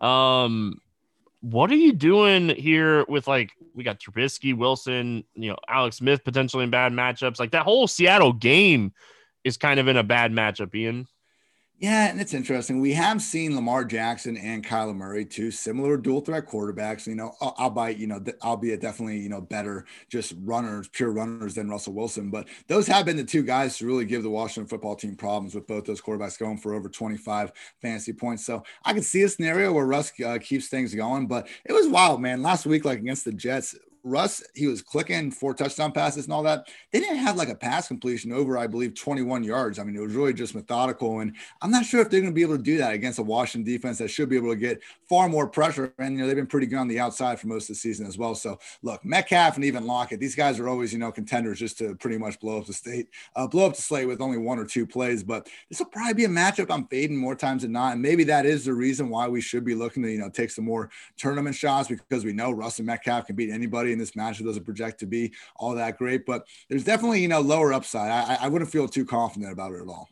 Um, 0.00 0.80
what 1.40 1.70
are 1.70 1.76
you 1.76 1.92
doing 1.92 2.48
here 2.50 3.04
with 3.08 3.28
like 3.28 3.52
we 3.74 3.84
got 3.84 4.00
Trubisky, 4.00 4.56
Wilson, 4.56 5.24
you 5.34 5.50
know, 5.50 5.56
Alex 5.68 5.96
Smith 5.96 6.24
potentially 6.24 6.64
in 6.64 6.70
bad 6.70 6.92
matchups? 6.92 7.38
Like 7.38 7.52
that 7.52 7.62
whole 7.62 7.86
Seattle 7.86 8.32
game 8.32 8.92
is 9.44 9.56
kind 9.56 9.78
of 9.78 9.88
in 9.88 9.96
a 9.96 10.02
bad 10.02 10.32
matchup, 10.32 10.74
Ian. 10.74 11.06
Yeah, 11.80 12.08
and 12.08 12.20
it's 12.20 12.34
interesting. 12.34 12.80
We 12.80 12.92
have 12.94 13.22
seen 13.22 13.54
Lamar 13.54 13.84
Jackson 13.84 14.36
and 14.36 14.66
Kyler 14.66 14.96
Murray, 14.96 15.24
two 15.24 15.52
similar 15.52 15.96
dual 15.96 16.20
threat 16.20 16.48
quarterbacks. 16.48 17.06
You 17.06 17.14
know, 17.14 17.36
I'll 17.40 17.54
albeit 17.56 17.98
you 17.98 18.08
know, 18.08 18.20
I'll 18.42 18.54
albeit 18.54 18.80
definitely 18.80 19.20
you 19.20 19.28
know 19.28 19.40
better 19.40 19.84
just 20.08 20.34
runners, 20.40 20.88
pure 20.88 21.12
runners 21.12 21.54
than 21.54 21.68
Russell 21.70 21.92
Wilson. 21.92 22.30
But 22.30 22.48
those 22.66 22.88
have 22.88 23.06
been 23.06 23.16
the 23.16 23.22
two 23.22 23.44
guys 23.44 23.78
to 23.78 23.86
really 23.86 24.06
give 24.06 24.24
the 24.24 24.30
Washington 24.30 24.68
football 24.68 24.96
team 24.96 25.14
problems 25.14 25.54
with 25.54 25.68
both 25.68 25.84
those 25.84 26.00
quarterbacks 26.00 26.36
going 26.36 26.58
for 26.58 26.74
over 26.74 26.88
25 26.88 27.52
fantasy 27.80 28.12
points. 28.12 28.44
So 28.44 28.64
I 28.84 28.92
can 28.92 29.02
see 29.02 29.22
a 29.22 29.28
scenario 29.28 29.72
where 29.72 29.86
Russ 29.86 30.10
uh, 30.20 30.38
keeps 30.42 30.66
things 30.66 30.92
going. 30.96 31.28
But 31.28 31.46
it 31.64 31.72
was 31.72 31.86
wild, 31.86 32.20
man. 32.20 32.42
Last 32.42 32.66
week, 32.66 32.84
like 32.84 32.98
against 32.98 33.24
the 33.24 33.32
Jets, 33.32 33.76
Russ, 34.04 34.42
he 34.54 34.66
was 34.66 34.82
clicking 34.82 35.30
four 35.30 35.54
touchdown 35.54 35.92
passes 35.92 36.24
and 36.24 36.32
all 36.32 36.42
that. 36.42 36.68
They 36.92 37.00
didn't 37.00 37.18
have 37.18 37.36
like 37.36 37.48
a 37.48 37.54
pass 37.54 37.88
completion 37.88 38.32
over, 38.32 38.58
I 38.58 38.66
believe, 38.66 38.94
21 38.94 39.44
yards. 39.44 39.78
I 39.78 39.84
mean, 39.84 39.96
it 39.96 40.00
was 40.00 40.14
really 40.14 40.32
just 40.32 40.54
methodical. 40.54 41.20
And 41.20 41.34
I'm 41.62 41.70
not 41.70 41.84
sure 41.84 42.00
if 42.00 42.10
they're 42.10 42.20
going 42.20 42.32
to 42.32 42.34
be 42.34 42.42
able 42.42 42.56
to 42.56 42.62
do 42.62 42.78
that 42.78 42.92
against 42.92 43.18
a 43.18 43.22
Washington 43.22 43.70
defense 43.70 43.98
that 43.98 44.08
should 44.08 44.28
be 44.28 44.36
able 44.36 44.50
to 44.50 44.56
get 44.56 44.80
far 45.08 45.28
more 45.28 45.48
pressure. 45.48 45.92
And, 45.98 46.14
you 46.14 46.20
know, 46.20 46.26
they've 46.26 46.36
been 46.36 46.46
pretty 46.46 46.66
good 46.66 46.78
on 46.78 46.88
the 46.88 47.00
outside 47.00 47.40
for 47.40 47.48
most 47.48 47.64
of 47.64 47.68
the 47.68 47.74
season 47.76 48.06
as 48.06 48.18
well. 48.18 48.34
So, 48.34 48.58
look, 48.82 49.04
Metcalf 49.04 49.56
and 49.56 49.64
even 49.64 49.86
Lockett, 49.86 50.20
these 50.20 50.34
guys 50.34 50.58
are 50.58 50.68
always, 50.68 50.92
you 50.92 50.98
know, 50.98 51.12
contenders 51.12 51.58
just 51.58 51.78
to 51.78 51.94
pretty 51.96 52.18
much 52.18 52.40
blow 52.40 52.58
up 52.58 52.66
the 52.66 52.72
state, 52.72 53.08
uh, 53.36 53.46
blow 53.46 53.66
up 53.66 53.76
the 53.76 53.82
slate 53.82 54.08
with 54.08 54.20
only 54.20 54.38
one 54.38 54.58
or 54.58 54.64
two 54.64 54.86
plays. 54.86 55.22
But 55.22 55.48
this 55.68 55.78
will 55.78 55.86
probably 55.86 56.14
be 56.14 56.24
a 56.24 56.28
matchup 56.28 56.70
I'm 56.70 56.86
fading 56.86 57.16
more 57.16 57.34
times 57.34 57.62
than 57.62 57.72
not. 57.72 57.92
And 57.92 58.02
maybe 58.02 58.24
that 58.24 58.46
is 58.46 58.64
the 58.64 58.74
reason 58.74 59.08
why 59.08 59.28
we 59.28 59.40
should 59.40 59.64
be 59.64 59.74
looking 59.74 60.02
to, 60.02 60.10
you 60.10 60.18
know, 60.18 60.30
take 60.30 60.50
some 60.50 60.64
more 60.64 60.90
tournament 61.16 61.56
shots 61.56 61.88
because 61.88 62.24
we 62.24 62.32
know 62.32 62.50
Russ 62.50 62.78
and 62.78 62.86
Metcalf 62.86 63.26
can 63.26 63.36
beat 63.36 63.50
anybody 63.50 63.87
in 63.92 63.98
this 63.98 64.12
matchup 64.12 64.44
doesn't 64.44 64.64
project 64.64 65.00
to 65.00 65.06
be 65.06 65.32
all 65.56 65.74
that 65.74 65.98
great, 65.98 66.26
but 66.26 66.46
there's 66.68 66.84
definitely 66.84 67.20
you 67.20 67.28
know 67.28 67.40
lower 67.40 67.72
upside. 67.72 68.10
I, 68.10 68.38
I 68.42 68.48
wouldn't 68.48 68.70
feel 68.70 68.88
too 68.88 69.04
confident 69.04 69.52
about 69.52 69.72
it 69.72 69.82
at 69.82 69.88
all. 69.88 70.08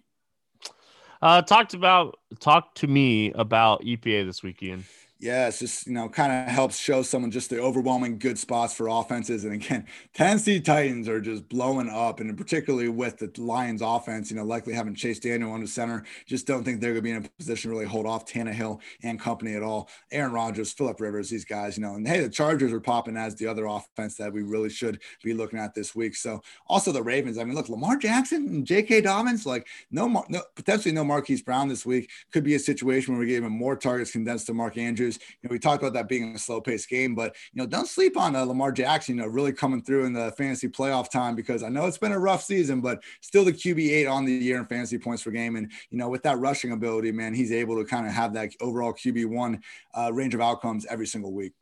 Uh, 1.22 1.42
talked 1.42 1.74
about 1.74 2.18
talk 2.40 2.74
to 2.76 2.86
me 2.86 3.32
about 3.32 3.82
EPA 3.82 4.26
this 4.26 4.42
weekend. 4.42 4.84
Yeah, 5.18 5.48
it's 5.48 5.60
just, 5.60 5.86
you 5.86 5.94
know, 5.94 6.10
kind 6.10 6.30
of 6.30 6.52
helps 6.52 6.78
show 6.78 7.00
someone 7.00 7.30
just 7.30 7.48
the 7.48 7.58
overwhelming 7.58 8.18
good 8.18 8.38
spots 8.38 8.74
for 8.74 8.88
offenses. 8.88 9.44
And 9.44 9.54
again, 9.54 9.86
Tennessee 10.14 10.60
Titans 10.60 11.08
are 11.08 11.22
just 11.22 11.48
blowing 11.48 11.88
up, 11.88 12.20
and 12.20 12.36
particularly 12.36 12.90
with 12.90 13.16
the 13.16 13.32
Lions 13.40 13.80
offense, 13.80 14.30
you 14.30 14.36
know, 14.36 14.44
likely 14.44 14.74
having 14.74 14.94
Chase 14.94 15.18
Daniel 15.18 15.52
on 15.52 15.62
the 15.62 15.66
center. 15.66 16.04
Just 16.26 16.46
don't 16.46 16.64
think 16.64 16.82
they're 16.82 16.92
going 16.92 17.02
to 17.02 17.02
be 17.02 17.10
in 17.12 17.24
a 17.24 17.28
position 17.38 17.70
to 17.70 17.74
really 17.74 17.88
hold 17.88 18.04
off 18.04 18.26
Tannehill 18.26 18.80
and 19.02 19.18
company 19.18 19.54
at 19.54 19.62
all. 19.62 19.88
Aaron 20.12 20.32
Rodgers, 20.32 20.70
Philip 20.72 21.00
Rivers, 21.00 21.30
these 21.30 21.46
guys, 21.46 21.78
you 21.78 21.82
know, 21.82 21.94
and 21.94 22.06
hey, 22.06 22.20
the 22.20 22.28
Chargers 22.28 22.74
are 22.74 22.80
popping 22.80 23.16
as 23.16 23.34
the 23.36 23.46
other 23.46 23.64
offense 23.64 24.16
that 24.18 24.30
we 24.30 24.42
really 24.42 24.68
should 24.68 25.00
be 25.24 25.32
looking 25.32 25.58
at 25.58 25.74
this 25.74 25.94
week. 25.94 26.14
So 26.14 26.42
also 26.66 26.92
the 26.92 27.02
Ravens. 27.02 27.38
I 27.38 27.44
mean, 27.44 27.54
look, 27.54 27.70
Lamar 27.70 27.96
Jackson 27.96 28.48
and 28.48 28.66
J.K. 28.66 29.00
Dobbins, 29.00 29.46
like 29.46 29.66
no, 29.90 30.24
no 30.28 30.42
potentially 30.56 30.92
no 30.92 31.04
Marquise 31.04 31.40
Brown 31.40 31.68
this 31.68 31.86
week 31.86 32.10
could 32.34 32.44
be 32.44 32.54
a 32.54 32.58
situation 32.58 33.14
where 33.14 33.20
we 33.20 33.28
get 33.28 33.42
him 33.42 33.50
more 33.50 33.76
targets 33.76 34.12
condensed 34.12 34.46
to 34.48 34.52
Mark 34.52 34.76
Andrews. 34.76 35.05
You 35.14 35.48
know, 35.48 35.52
we 35.52 35.58
talked 35.58 35.82
about 35.82 35.92
that 35.94 36.08
being 36.08 36.34
a 36.34 36.38
slow 36.38 36.60
paced 36.60 36.88
game, 36.88 37.14
but 37.14 37.34
you 37.52 37.62
know, 37.62 37.66
don't 37.66 37.88
sleep 37.88 38.16
on 38.16 38.34
uh, 38.34 38.44
Lamar 38.44 38.72
Jackson. 38.72 39.16
You 39.16 39.22
know, 39.22 39.28
really 39.28 39.52
coming 39.52 39.82
through 39.82 40.04
in 40.04 40.12
the 40.12 40.32
fantasy 40.32 40.68
playoff 40.68 41.10
time 41.10 41.36
because 41.36 41.62
I 41.62 41.68
know 41.68 41.86
it's 41.86 41.98
been 41.98 42.12
a 42.12 42.18
rough 42.18 42.42
season, 42.42 42.80
but 42.80 43.02
still 43.20 43.44
the 43.44 43.52
QB 43.52 43.78
eight 43.78 44.06
on 44.06 44.24
the 44.24 44.32
year 44.32 44.58
in 44.58 44.66
fantasy 44.66 44.98
points 44.98 45.22
per 45.22 45.30
game, 45.30 45.56
and 45.56 45.70
you 45.90 45.98
know, 45.98 46.08
with 46.08 46.22
that 46.24 46.38
rushing 46.38 46.72
ability, 46.72 47.12
man, 47.12 47.34
he's 47.34 47.52
able 47.52 47.76
to 47.76 47.84
kind 47.84 48.06
of 48.06 48.12
have 48.12 48.34
that 48.34 48.50
overall 48.60 48.92
QB 48.92 49.26
one 49.26 49.62
uh, 49.96 50.12
range 50.12 50.34
of 50.34 50.40
outcomes 50.40 50.84
every 50.86 51.06
single 51.06 51.32
week. 51.32 51.52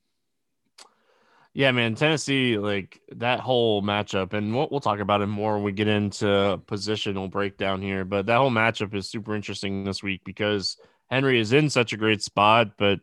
Yeah, 1.56 1.70
man, 1.70 1.94
Tennessee, 1.94 2.58
like 2.58 3.00
that 3.12 3.38
whole 3.38 3.80
matchup, 3.80 4.32
and 4.32 4.52
we'll, 4.52 4.66
we'll 4.72 4.80
talk 4.80 4.98
about 4.98 5.20
it 5.20 5.28
more 5.28 5.54
when 5.54 5.62
we 5.62 5.70
get 5.70 5.86
into 5.86 6.60
positional 6.66 7.30
breakdown 7.30 7.80
here. 7.80 8.04
But 8.04 8.26
that 8.26 8.38
whole 8.38 8.50
matchup 8.50 8.92
is 8.92 9.08
super 9.08 9.36
interesting 9.36 9.84
this 9.84 10.02
week 10.02 10.22
because 10.24 10.78
Henry 11.08 11.38
is 11.38 11.52
in 11.52 11.70
such 11.70 11.92
a 11.92 11.96
great 11.96 12.22
spot, 12.22 12.72
but 12.76 12.98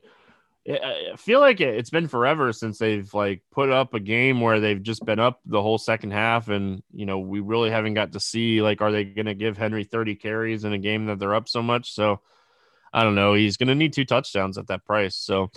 I 0.69 1.15
feel 1.17 1.39
like 1.39 1.59
it's 1.59 1.89
been 1.89 2.07
forever 2.07 2.53
since 2.53 2.77
they've 2.77 3.11
like 3.13 3.41
put 3.51 3.71
up 3.71 3.95
a 3.95 3.99
game 3.99 4.41
where 4.41 4.59
they've 4.59 4.81
just 4.81 5.03
been 5.03 5.19
up 5.19 5.39
the 5.45 5.61
whole 5.61 5.79
second 5.79 6.11
half, 6.11 6.49
and 6.49 6.83
you 6.93 7.07
know 7.07 7.19
we 7.19 7.39
really 7.39 7.71
haven't 7.71 7.95
got 7.95 8.11
to 8.11 8.19
see 8.19 8.61
like 8.61 8.81
are 8.81 8.91
they 8.91 9.03
going 9.03 9.25
to 9.25 9.33
give 9.33 9.57
Henry 9.57 9.83
30 9.83 10.15
carries 10.15 10.63
in 10.63 10.73
a 10.73 10.77
game 10.77 11.07
that 11.07 11.17
they're 11.17 11.33
up 11.33 11.49
so 11.49 11.63
much? 11.63 11.93
So 11.93 12.21
I 12.93 13.03
don't 13.03 13.15
know. 13.15 13.33
He's 13.33 13.57
going 13.57 13.69
to 13.69 13.75
need 13.75 13.93
two 13.93 14.05
touchdowns 14.05 14.57
at 14.59 14.67
that 14.67 14.85
price. 14.85 15.15
So 15.15 15.49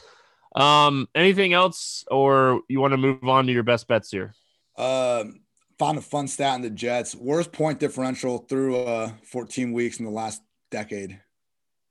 um, 0.55 1.09
anything 1.15 1.53
else, 1.53 2.05
or 2.11 2.63
you 2.69 2.81
want 2.81 2.93
to 2.93 2.99
move 2.99 3.25
on 3.25 3.47
to 3.47 3.53
your 3.53 3.63
best 3.63 3.87
bets 3.87 4.11
here? 4.11 4.35
Um, 4.79 5.41
found 5.79 5.99
a 5.99 6.03
fun 6.03 6.29
stat 6.29 6.57
in 6.57 6.63
the 6.63 6.71
Jets. 6.71 7.15
Worst 7.15 7.53
point 7.53 7.79
differential 7.79 8.39
through 8.39 8.77
uh 8.77 9.11
14 9.25 9.73
weeks 9.73 9.99
in 9.99 10.07
the 10.07 10.11
last 10.11 10.41
decade. 10.71 11.21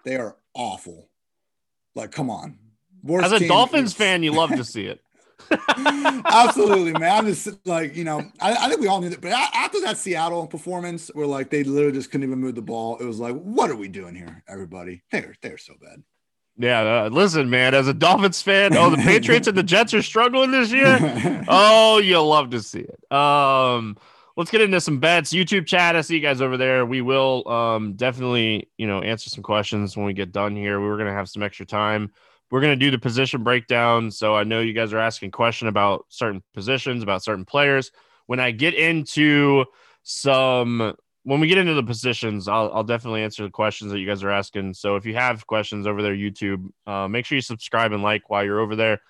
They 0.03 0.15
are 0.15 0.36
awful. 0.55 1.10
Like, 1.96 2.12
come 2.12 2.29
on. 2.32 2.58
Worst 3.03 3.25
As 3.25 3.41
a 3.41 3.48
Dolphins 3.48 3.93
fan, 3.93 4.24
you 4.24 4.31
love 4.31 4.51
to 4.51 4.63
see 4.63 4.86
it. 4.86 5.01
Absolutely, 6.25 6.93
man. 6.93 7.17
I'm 7.17 7.25
just 7.25 7.50
like, 7.67 7.95
you 7.95 8.03
know, 8.03 8.19
I, 8.39 8.53
I, 8.53 8.69
think 8.69 8.79
we 8.79 8.88
all 8.88 9.01
knew 9.01 9.10
that. 9.10 9.22
But 9.22 9.31
after 9.31 9.81
that 9.81 9.98
Seattle 9.98 10.48
performance, 10.48 11.12
where 11.13 11.27
like 11.27 11.50
they 11.50 11.63
literally 11.63 11.95
just 11.95 12.12
couldn't 12.12 12.27
even 12.27 12.39
move 12.39 12.55
the 12.55 12.62
ball, 12.62 12.98
it 12.98 13.05
was 13.05 13.19
like, 13.19 13.36
what 13.36 13.69
are 13.69 13.75
we 13.75 13.88
doing 13.88 14.15
here, 14.15 14.43
everybody? 14.48 15.03
They're 15.12 15.36
they're 15.41 15.57
so 15.57 15.74
bad. 15.81 16.03
Yeah, 16.57 16.81
uh, 16.81 17.10
listen, 17.12 17.50
man. 17.50 17.74
As 17.74 17.88
a 17.88 17.93
Dolphins 17.93 18.41
fan, 18.41 18.77
oh, 18.77 18.89
the 18.89 18.98
Patriots 19.03 19.48
and 19.48 19.57
the 19.57 19.63
Jets 19.63 19.93
are 19.93 20.01
struggling 20.01 20.51
this 20.51 20.72
year. 20.72 21.43
Oh, 21.48 21.98
you'll 21.98 22.27
love 22.27 22.51
to 22.51 22.62
see 22.62 22.79
it. 22.79 23.12
Um, 23.12 23.98
let's 24.38 24.50
get 24.50 24.62
into 24.62 24.79
some 24.79 25.00
bets. 25.00 25.33
YouTube 25.33 25.65
chat. 25.65 25.95
I 25.95 26.01
see 26.01 26.15
you 26.15 26.22
guys 26.22 26.41
over 26.41 26.55
there. 26.55 26.86
We 26.86 27.01
will 27.01 27.48
um 27.50 27.93
definitely, 27.93 28.69
you 28.77 28.88
know, 28.88 29.01
answer 29.01 29.29
some 29.29 29.43
questions 29.43 29.98
when 29.98 30.05
we 30.05 30.13
get 30.13 30.31
done 30.31 30.55
here. 30.55 30.79
We 30.79 30.88
were 30.88 30.98
gonna 30.98 31.13
have 31.13 31.27
some 31.27 31.43
extra 31.43 31.65
time. 31.65 32.12
We're 32.53 32.62
gonna 32.62 32.75
do 32.75 32.91
the 32.91 33.00
position 33.00 33.43
breakdown. 33.43 34.12
So 34.12 34.36
I 34.36 34.43
know 34.43 34.60
you 34.60 34.74
guys 34.74 34.93
are 34.93 35.00
asking 35.00 35.31
question 35.31 35.67
about 35.67 36.05
certain 36.10 36.43
positions, 36.53 37.01
about 37.01 37.24
certain 37.24 37.45
players. 37.45 37.89
When 38.27 38.39
I 38.39 38.51
get 38.51 38.75
into 38.75 39.65
some 40.03 40.93
when 41.24 41.39
we 41.39 41.48
get 41.48 41.57
into 41.57 41.74
the 41.74 41.81
positions, 41.81 42.48
I'll, 42.48 42.72
I'll 42.72 42.83
definitely 42.83 43.24
answer 43.24 43.41
the 43.41 43.50
questions 43.50 43.91
that 43.91 43.98
you 43.98 44.05
guys 44.05 44.22
are 44.22 44.29
asking. 44.29 44.75
So 44.75 44.98
if 44.98 45.05
you 45.07 45.15
have 45.15 45.48
questions 45.48 45.88
over 45.88 46.03
there, 46.03 46.13
YouTube, 46.13 46.69
uh, 46.86 47.07
make 47.07 47.25
sure 47.25 47.38
you 47.38 47.41
subscribe 47.41 47.91
and 47.91 48.03
like 48.03 48.29
while 48.29 48.45
you're 48.45 48.60
over 48.60 48.75
there. 48.75 49.01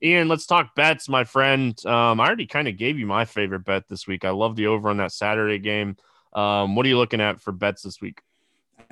Ian, 0.00 0.28
let's 0.28 0.46
talk 0.46 0.76
bets, 0.76 1.08
my 1.08 1.24
friend. 1.24 1.76
Um, 1.84 2.20
I 2.20 2.26
already 2.26 2.46
kind 2.46 2.68
of 2.68 2.76
gave 2.76 3.00
you 3.00 3.06
my 3.08 3.24
favorite 3.24 3.64
bet 3.64 3.88
this 3.88 4.06
week. 4.06 4.24
I 4.24 4.30
love 4.30 4.54
the 4.54 4.68
over 4.68 4.88
on 4.88 4.98
that 4.98 5.10
Saturday 5.10 5.58
game. 5.58 5.96
Um, 6.34 6.76
what 6.76 6.86
are 6.86 6.88
you 6.88 6.98
looking 6.98 7.20
at 7.20 7.40
for 7.40 7.50
bets 7.50 7.82
this 7.82 8.00
week? 8.00 8.20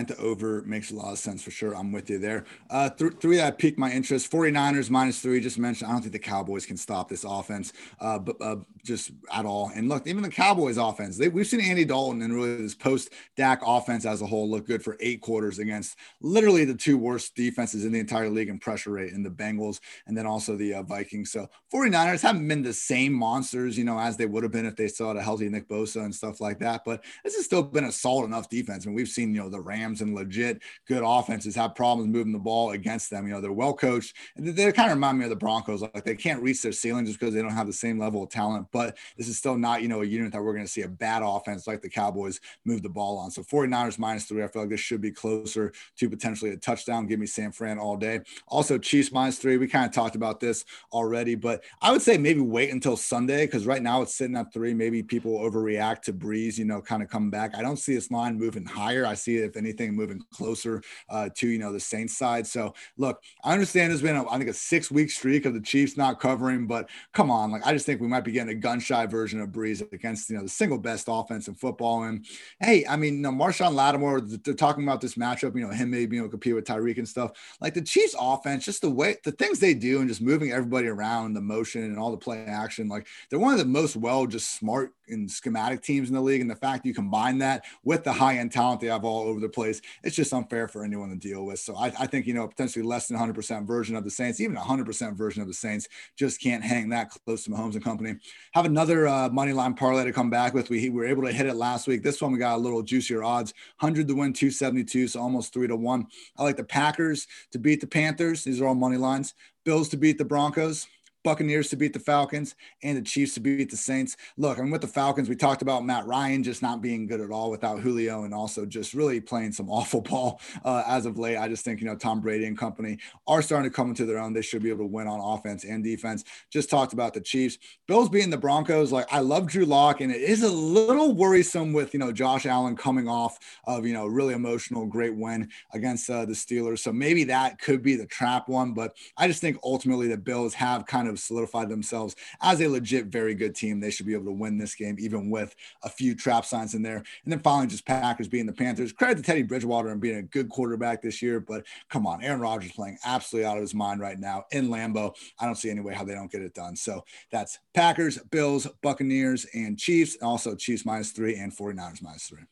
The 0.08 0.16
over 0.18 0.62
makes 0.62 0.90
a 0.90 0.94
lot 0.94 1.12
of 1.12 1.18
sense 1.18 1.42
for 1.42 1.50
sure. 1.50 1.74
I'm 1.74 1.92
with 1.92 2.10
you 2.10 2.18
there. 2.18 2.44
Uh, 2.68 2.90
th- 2.90 3.14
three 3.20 3.36
that 3.36 3.58
piqued 3.58 3.78
my 3.78 3.90
interest 3.90 4.30
49ers 4.30 4.90
minus 4.90 5.20
three, 5.20 5.40
just 5.40 5.58
mentioned. 5.58 5.90
I 5.90 5.92
don't 5.92 6.02
think 6.02 6.12
the 6.12 6.18
Cowboys 6.18 6.66
can 6.66 6.76
stop 6.76 7.08
this 7.08 7.24
offense, 7.24 7.72
uh, 8.00 8.18
but 8.18 8.40
uh, 8.40 8.56
just 8.84 9.12
at 9.32 9.44
all. 9.44 9.70
And 9.74 9.88
look, 9.88 10.06
even 10.06 10.22
the 10.22 10.28
Cowboys 10.28 10.76
offense, 10.76 11.16
they, 11.16 11.28
we've 11.28 11.46
seen 11.46 11.60
Andy 11.60 11.84
Dalton 11.84 12.22
and 12.22 12.34
really 12.34 12.56
this 12.56 12.74
post 12.74 13.10
Dak 13.36 13.60
offense 13.64 14.04
as 14.04 14.22
a 14.22 14.26
whole 14.26 14.48
look 14.48 14.66
good 14.66 14.82
for 14.82 14.96
eight 15.00 15.20
quarters 15.20 15.58
against 15.58 15.96
literally 16.20 16.64
the 16.64 16.74
two 16.74 16.96
worst 16.98 17.34
defenses 17.34 17.84
in 17.84 17.92
the 17.92 17.98
entire 17.98 18.30
league 18.30 18.48
in 18.48 18.58
pressure 18.58 18.90
rate 18.90 19.12
in 19.12 19.22
the 19.22 19.30
Bengals 19.30 19.80
and 20.06 20.16
then 20.16 20.26
also 20.26 20.56
the 20.56 20.74
uh, 20.74 20.82
Vikings. 20.82 21.30
So 21.32 21.48
49ers 21.72 22.22
haven't 22.22 22.46
been 22.46 22.62
the 22.62 22.72
same 22.72 23.12
monsters, 23.12 23.76
you 23.76 23.84
know, 23.84 23.98
as 23.98 24.16
they 24.16 24.26
would 24.26 24.42
have 24.42 24.52
been 24.52 24.66
if 24.66 24.76
they 24.76 24.88
still 24.88 25.08
had 25.08 25.16
a 25.16 25.22
healthy 25.22 25.48
Nick 25.48 25.68
Bosa 25.68 26.04
and 26.04 26.14
stuff 26.14 26.40
like 26.40 26.58
that. 26.60 26.82
But 26.84 27.04
this 27.24 27.36
has 27.36 27.44
still 27.44 27.62
been 27.62 27.84
a 27.84 27.92
solid 27.92 28.26
enough 28.26 28.48
defense. 28.48 28.84
I 28.84 28.88
and 28.88 28.94
mean, 28.94 28.96
we've 28.96 29.08
seen, 29.08 29.34
you 29.34 29.40
know, 29.40 29.48
the 29.48 29.60
Rams 29.60 29.89
And 29.98 30.14
legit 30.14 30.62
good 30.86 31.02
offenses 31.04 31.56
have 31.56 31.74
problems 31.74 32.12
moving 32.12 32.32
the 32.32 32.38
ball 32.38 32.70
against 32.70 33.10
them. 33.10 33.26
You 33.26 33.34
know, 33.34 33.40
they're 33.40 33.52
well 33.52 33.74
coached 33.74 34.14
and 34.36 34.46
they 34.46 34.70
kind 34.72 34.90
of 34.90 34.96
remind 34.96 35.18
me 35.18 35.24
of 35.24 35.30
the 35.30 35.36
Broncos. 35.36 35.82
Like 35.82 36.04
they 36.04 36.14
can't 36.14 36.42
reach 36.42 36.62
their 36.62 36.70
ceiling 36.70 37.06
just 37.06 37.18
because 37.18 37.34
they 37.34 37.42
don't 37.42 37.50
have 37.50 37.66
the 37.66 37.72
same 37.72 37.98
level 37.98 38.22
of 38.22 38.30
talent. 38.30 38.68
But 38.70 38.96
this 39.16 39.26
is 39.26 39.36
still 39.36 39.58
not, 39.58 39.82
you 39.82 39.88
know, 39.88 40.02
a 40.02 40.06
unit 40.06 40.32
that 40.32 40.42
we're 40.42 40.54
going 40.54 40.64
to 40.64 40.70
see 40.70 40.82
a 40.82 40.88
bad 40.88 41.22
offense 41.24 41.66
like 41.66 41.82
the 41.82 41.88
Cowboys 41.88 42.40
move 42.64 42.82
the 42.82 42.88
ball 42.88 43.18
on. 43.18 43.30
So 43.30 43.42
49ers 43.42 43.98
minus 43.98 44.26
three. 44.26 44.44
I 44.44 44.48
feel 44.48 44.62
like 44.62 44.70
this 44.70 44.80
should 44.80 45.00
be 45.00 45.10
closer 45.10 45.72
to 45.96 46.10
potentially 46.10 46.52
a 46.52 46.56
touchdown. 46.56 47.06
Give 47.06 47.18
me 47.18 47.26
San 47.26 47.50
Fran 47.50 47.78
all 47.78 47.96
day. 47.96 48.20
Also, 48.46 48.78
Chiefs 48.78 49.10
minus 49.10 49.38
three. 49.38 49.56
We 49.56 49.66
kind 49.66 49.86
of 49.86 49.92
talked 49.92 50.14
about 50.14 50.40
this 50.40 50.64
already, 50.92 51.34
but 51.34 51.64
I 51.80 51.90
would 51.92 52.02
say 52.02 52.18
maybe 52.18 52.40
wait 52.40 52.70
until 52.70 52.96
Sunday 52.96 53.46
because 53.46 53.66
right 53.66 53.82
now 53.82 54.02
it's 54.02 54.14
sitting 54.14 54.36
at 54.36 54.52
three. 54.52 54.74
Maybe 54.74 55.02
people 55.02 55.38
overreact 55.38 56.02
to 56.02 56.12
Brees, 56.12 56.58
you 56.58 56.64
know, 56.64 56.80
kind 56.80 57.02
of 57.02 57.08
come 57.08 57.30
back. 57.30 57.56
I 57.56 57.62
don't 57.62 57.78
see 57.78 57.94
this 57.94 58.10
line 58.10 58.38
moving 58.38 58.64
higher. 58.64 59.06
I 59.06 59.14
see 59.14 59.36
it, 59.36 59.44
if 59.44 59.56
anything, 59.56 59.79
moving 59.88 60.22
closer 60.32 60.82
uh, 61.08 61.28
to 61.36 61.48
you 61.48 61.58
know 61.58 61.72
the 61.72 61.80
Saints 61.80 62.16
side. 62.16 62.46
So 62.46 62.74
look, 62.96 63.22
I 63.44 63.52
understand 63.52 63.90
there's 63.90 64.02
been 64.02 64.16
a, 64.16 64.28
I 64.28 64.38
think 64.38 64.50
a 64.50 64.54
six 64.54 64.90
week 64.90 65.10
streak 65.10 65.46
of 65.46 65.54
the 65.54 65.60
Chiefs 65.60 65.96
not 65.96 66.20
covering, 66.20 66.66
but 66.66 66.90
come 67.12 67.30
on, 67.30 67.50
like 67.50 67.66
I 67.66 67.72
just 67.72 67.86
think 67.86 68.00
we 68.00 68.08
might 68.08 68.24
be 68.24 68.32
getting 68.32 68.56
a 68.56 68.60
gun 68.60 68.80
shy 68.80 69.06
version 69.06 69.40
of 69.40 69.50
Brees 69.50 69.80
against 69.92 70.30
you 70.30 70.36
know 70.36 70.42
the 70.42 70.48
single 70.48 70.78
best 70.78 71.06
offense 71.08 71.48
in 71.48 71.54
football. 71.54 72.04
And 72.04 72.26
hey, 72.60 72.84
I 72.86 72.96
mean, 72.96 73.14
you 73.14 73.20
know, 73.20 73.30
Marshon 73.30 73.74
Lattimore, 73.74 74.20
they're 74.20 74.54
talking 74.54 74.84
about 74.84 75.00
this 75.00 75.14
matchup, 75.14 75.54
you 75.54 75.66
know, 75.66 75.70
him 75.70 75.90
maybe 75.90 76.16
you 76.16 76.22
know 76.22 76.28
compete 76.28 76.54
with 76.54 76.64
Tyreek 76.64 76.98
and 76.98 77.08
stuff. 77.08 77.32
Like 77.60 77.74
the 77.74 77.82
Chiefs 77.82 78.14
offense, 78.18 78.64
just 78.64 78.82
the 78.82 78.90
way 78.90 79.16
the 79.24 79.32
things 79.32 79.58
they 79.58 79.74
do 79.74 80.00
and 80.00 80.08
just 80.08 80.20
moving 80.20 80.52
everybody 80.52 80.88
around, 80.88 81.34
the 81.34 81.40
motion 81.40 81.84
and 81.84 81.98
all 81.98 82.10
the 82.10 82.16
play 82.16 82.44
action, 82.44 82.88
like 82.88 83.06
they're 83.28 83.38
one 83.38 83.52
of 83.52 83.58
the 83.58 83.64
most 83.64 83.96
well 83.96 84.26
just 84.26 84.56
smart 84.56 84.92
and 85.10 85.30
schematic 85.30 85.82
teams 85.82 86.08
in 86.08 86.14
the 86.14 86.20
league. 86.20 86.40
And 86.40 86.50
the 86.50 86.56
fact 86.56 86.86
you 86.86 86.94
combine 86.94 87.38
that 87.38 87.64
with 87.84 88.04
the 88.04 88.12
high 88.12 88.38
end 88.38 88.52
talent 88.52 88.80
they 88.80 88.88
have 88.88 89.04
all 89.04 89.22
over 89.22 89.40
the 89.40 89.48
place, 89.48 89.80
it's 90.02 90.16
just 90.16 90.32
unfair 90.32 90.68
for 90.68 90.84
anyone 90.84 91.10
to 91.10 91.16
deal 91.16 91.44
with. 91.44 91.58
So 91.58 91.76
I, 91.76 91.86
I 91.98 92.06
think, 92.06 92.26
you 92.26 92.34
know, 92.34 92.46
potentially 92.46 92.84
less 92.84 93.08
than 93.08 93.18
100% 93.18 93.66
version 93.66 93.96
of 93.96 94.04
the 94.04 94.10
Saints, 94.10 94.40
even 94.40 94.56
100% 94.56 95.16
version 95.16 95.42
of 95.42 95.48
the 95.48 95.54
Saints, 95.54 95.88
just 96.16 96.40
can't 96.40 96.62
hang 96.62 96.88
that 96.90 97.10
close 97.24 97.44
to 97.44 97.50
Mahomes 97.50 97.74
and 97.74 97.84
company. 97.84 98.16
Have 98.52 98.64
another 98.64 99.06
uh, 99.06 99.28
money 99.28 99.52
line 99.52 99.74
parlay 99.74 100.04
to 100.04 100.12
come 100.12 100.30
back 100.30 100.54
with. 100.54 100.70
We, 100.70 100.88
we 100.88 100.90
were 100.90 101.06
able 101.06 101.22
to 101.22 101.32
hit 101.32 101.46
it 101.46 101.56
last 101.56 101.86
week. 101.86 102.02
This 102.02 102.20
one 102.20 102.32
we 102.32 102.38
got 102.38 102.56
a 102.56 102.58
little 102.58 102.82
juicier 102.82 103.22
odds 103.22 103.54
100 103.80 104.08
to 104.08 104.14
win 104.14 104.32
272, 104.32 105.08
so 105.08 105.20
almost 105.20 105.52
three 105.52 105.68
to 105.68 105.76
one. 105.76 106.06
I 106.36 106.42
like 106.42 106.56
the 106.56 106.64
Packers 106.64 107.26
to 107.52 107.58
beat 107.58 107.80
the 107.80 107.86
Panthers. 107.86 108.44
These 108.44 108.60
are 108.60 108.66
all 108.66 108.74
money 108.74 108.96
lines. 108.96 109.34
Bills 109.64 109.88
to 109.90 109.96
beat 109.96 110.18
the 110.18 110.24
Broncos. 110.24 110.86
Buccaneers 111.22 111.68
to 111.70 111.76
beat 111.76 111.92
the 111.92 111.98
Falcons 111.98 112.54
and 112.82 112.96
the 112.96 113.02
Chiefs 113.02 113.34
to 113.34 113.40
beat 113.40 113.70
the 113.70 113.76
Saints. 113.76 114.16
Look, 114.36 114.58
I'm 114.58 114.70
with 114.70 114.80
the 114.80 114.86
Falcons. 114.86 115.28
We 115.28 115.36
talked 115.36 115.62
about 115.62 115.84
Matt 115.84 116.06
Ryan 116.06 116.42
just 116.42 116.62
not 116.62 116.80
being 116.80 117.06
good 117.06 117.20
at 117.20 117.30
all 117.30 117.50
without 117.50 117.80
Julio 117.80 118.24
and 118.24 118.32
also 118.32 118.64
just 118.64 118.94
really 118.94 119.20
playing 119.20 119.52
some 119.52 119.68
awful 119.70 120.00
ball 120.00 120.40
uh, 120.64 120.82
as 120.86 121.06
of 121.06 121.18
late. 121.18 121.36
I 121.36 121.48
just 121.48 121.64
think, 121.64 121.80
you 121.80 121.86
know, 121.86 121.96
Tom 121.96 122.20
Brady 122.20 122.46
and 122.46 122.56
company 122.56 122.98
are 123.26 123.42
starting 123.42 123.70
to 123.70 123.74
come 123.74 123.90
into 123.90 124.06
their 124.06 124.18
own. 124.18 124.32
They 124.32 124.42
should 124.42 124.62
be 124.62 124.70
able 124.70 124.84
to 124.84 124.92
win 124.92 125.06
on 125.06 125.20
offense 125.20 125.64
and 125.64 125.84
defense. 125.84 126.24
Just 126.50 126.70
talked 126.70 126.92
about 126.92 127.14
the 127.14 127.20
Chiefs. 127.20 127.58
Bills 127.86 128.08
being 128.08 128.30
the 128.30 128.38
Broncos. 128.38 128.92
Like, 128.92 129.06
I 129.12 129.20
love 129.20 129.46
Drew 129.46 129.64
Lock, 129.64 130.00
and 130.00 130.10
it 130.10 130.20
is 130.20 130.42
a 130.42 130.48
little 130.48 131.14
worrisome 131.14 131.72
with, 131.72 131.92
you 131.92 132.00
know, 132.00 132.12
Josh 132.12 132.46
Allen 132.46 132.76
coming 132.76 133.08
off 133.08 133.38
of, 133.64 133.86
you 133.86 133.92
know, 133.92 134.06
really 134.06 134.34
emotional, 134.34 134.86
great 134.86 135.14
win 135.14 135.48
against 135.72 136.08
uh, 136.08 136.24
the 136.24 136.32
Steelers. 136.32 136.80
So 136.80 136.92
maybe 136.92 137.24
that 137.24 137.60
could 137.60 137.82
be 137.82 137.96
the 137.96 138.06
trap 138.06 138.48
one. 138.48 138.72
But 138.72 138.96
I 139.16 139.26
just 139.26 139.40
think 139.40 139.58
ultimately 139.62 140.08
the 140.08 140.16
Bills 140.16 140.54
have 140.54 140.86
kind 140.86 141.08
of 141.08 141.09
of 141.10 141.18
solidified 141.18 141.68
themselves 141.68 142.16
as 142.40 142.60
a 142.60 142.68
legit, 142.68 143.06
very 143.06 143.34
good 143.34 143.54
team. 143.54 143.80
They 143.80 143.90
should 143.90 144.06
be 144.06 144.14
able 144.14 144.26
to 144.26 144.32
win 144.32 144.58
this 144.58 144.74
game, 144.74 144.96
even 144.98 145.30
with 145.30 145.54
a 145.82 145.88
few 145.88 146.14
trap 146.14 146.44
signs 146.44 146.74
in 146.74 146.82
there. 146.82 146.96
And 146.96 147.32
then 147.32 147.40
finally, 147.40 147.66
just 147.66 147.86
Packers 147.86 148.28
being 148.28 148.46
the 148.46 148.52
Panthers. 148.52 148.92
Credit 148.92 149.18
to 149.18 149.22
Teddy 149.22 149.42
Bridgewater 149.42 149.90
and 149.90 150.00
being 150.00 150.16
a 150.16 150.22
good 150.22 150.48
quarterback 150.48 151.02
this 151.02 151.20
year, 151.20 151.40
but 151.40 151.64
come 151.88 152.06
on, 152.06 152.22
Aaron 152.22 152.40
Rodgers 152.40 152.72
playing 152.72 152.98
absolutely 153.04 153.46
out 153.46 153.56
of 153.56 153.62
his 153.62 153.74
mind 153.74 154.00
right 154.00 154.18
now 154.18 154.44
in 154.52 154.68
Lambeau. 154.68 155.14
I 155.38 155.46
don't 155.46 155.56
see 155.56 155.70
any 155.70 155.80
way 155.80 155.94
how 155.94 156.04
they 156.04 156.14
don't 156.14 156.30
get 156.30 156.42
it 156.42 156.54
done. 156.54 156.76
So 156.76 157.04
that's 157.30 157.58
Packers, 157.74 158.18
Bills, 158.30 158.66
Buccaneers, 158.82 159.46
and 159.54 159.78
Chiefs. 159.78 160.16
And 160.20 160.28
also 160.28 160.54
Chiefs 160.54 160.86
minus 160.86 161.10
three 161.10 161.36
and 161.36 161.54
49ers 161.54 162.02
minus 162.02 162.26
three. 162.26 162.44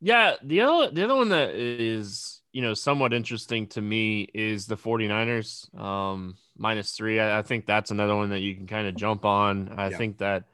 Yeah, 0.00 0.34
the 0.42 0.60
other 0.60 0.90
the 0.92 1.04
other 1.04 1.16
one 1.16 1.30
that 1.30 1.50
is 1.50 2.37
you 2.52 2.62
know 2.62 2.74
somewhat 2.74 3.12
interesting 3.12 3.66
to 3.68 3.80
me 3.80 4.28
is 4.34 4.66
the 4.66 4.76
49ers 4.76 5.74
um, 5.78 6.36
minus 6.56 6.92
three. 6.92 7.20
I, 7.20 7.38
I, 7.38 7.42
think 7.42 7.66
that's 7.66 7.90
another 7.90 8.16
one 8.16 8.30
that 8.30 8.40
you 8.40 8.54
can 8.54 8.66
kind 8.66 8.86
of 8.86 8.96
jump 8.96 9.24
on. 9.24 9.74
I 9.76 9.90
yeah. 9.90 9.96
think 9.96 10.18
that 10.18 10.44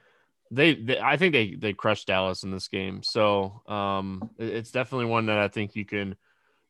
they, 0.50 0.74
they, 0.74 0.98
I 0.98 1.16
think 1.16 1.32
they 1.32 1.54
they 1.54 1.72
crushed 1.72 2.08
Dallas 2.08 2.42
in 2.42 2.50
this 2.50 2.68
game, 2.68 3.02
so 3.02 3.62
um, 3.66 4.30
it's 4.38 4.70
definitely 4.70 5.06
one 5.06 5.26
that 5.26 5.38
I 5.38 5.48
think 5.48 5.76
you 5.76 5.84
can 5.84 6.16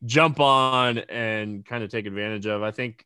jump 0.04 0.40
on 0.40 0.98
and 0.98 1.64
kind 1.64 1.82
of 1.82 1.90
take 1.90 2.06
advantage 2.06 2.46
of. 2.46 2.62
I 2.62 2.70
think. 2.70 3.04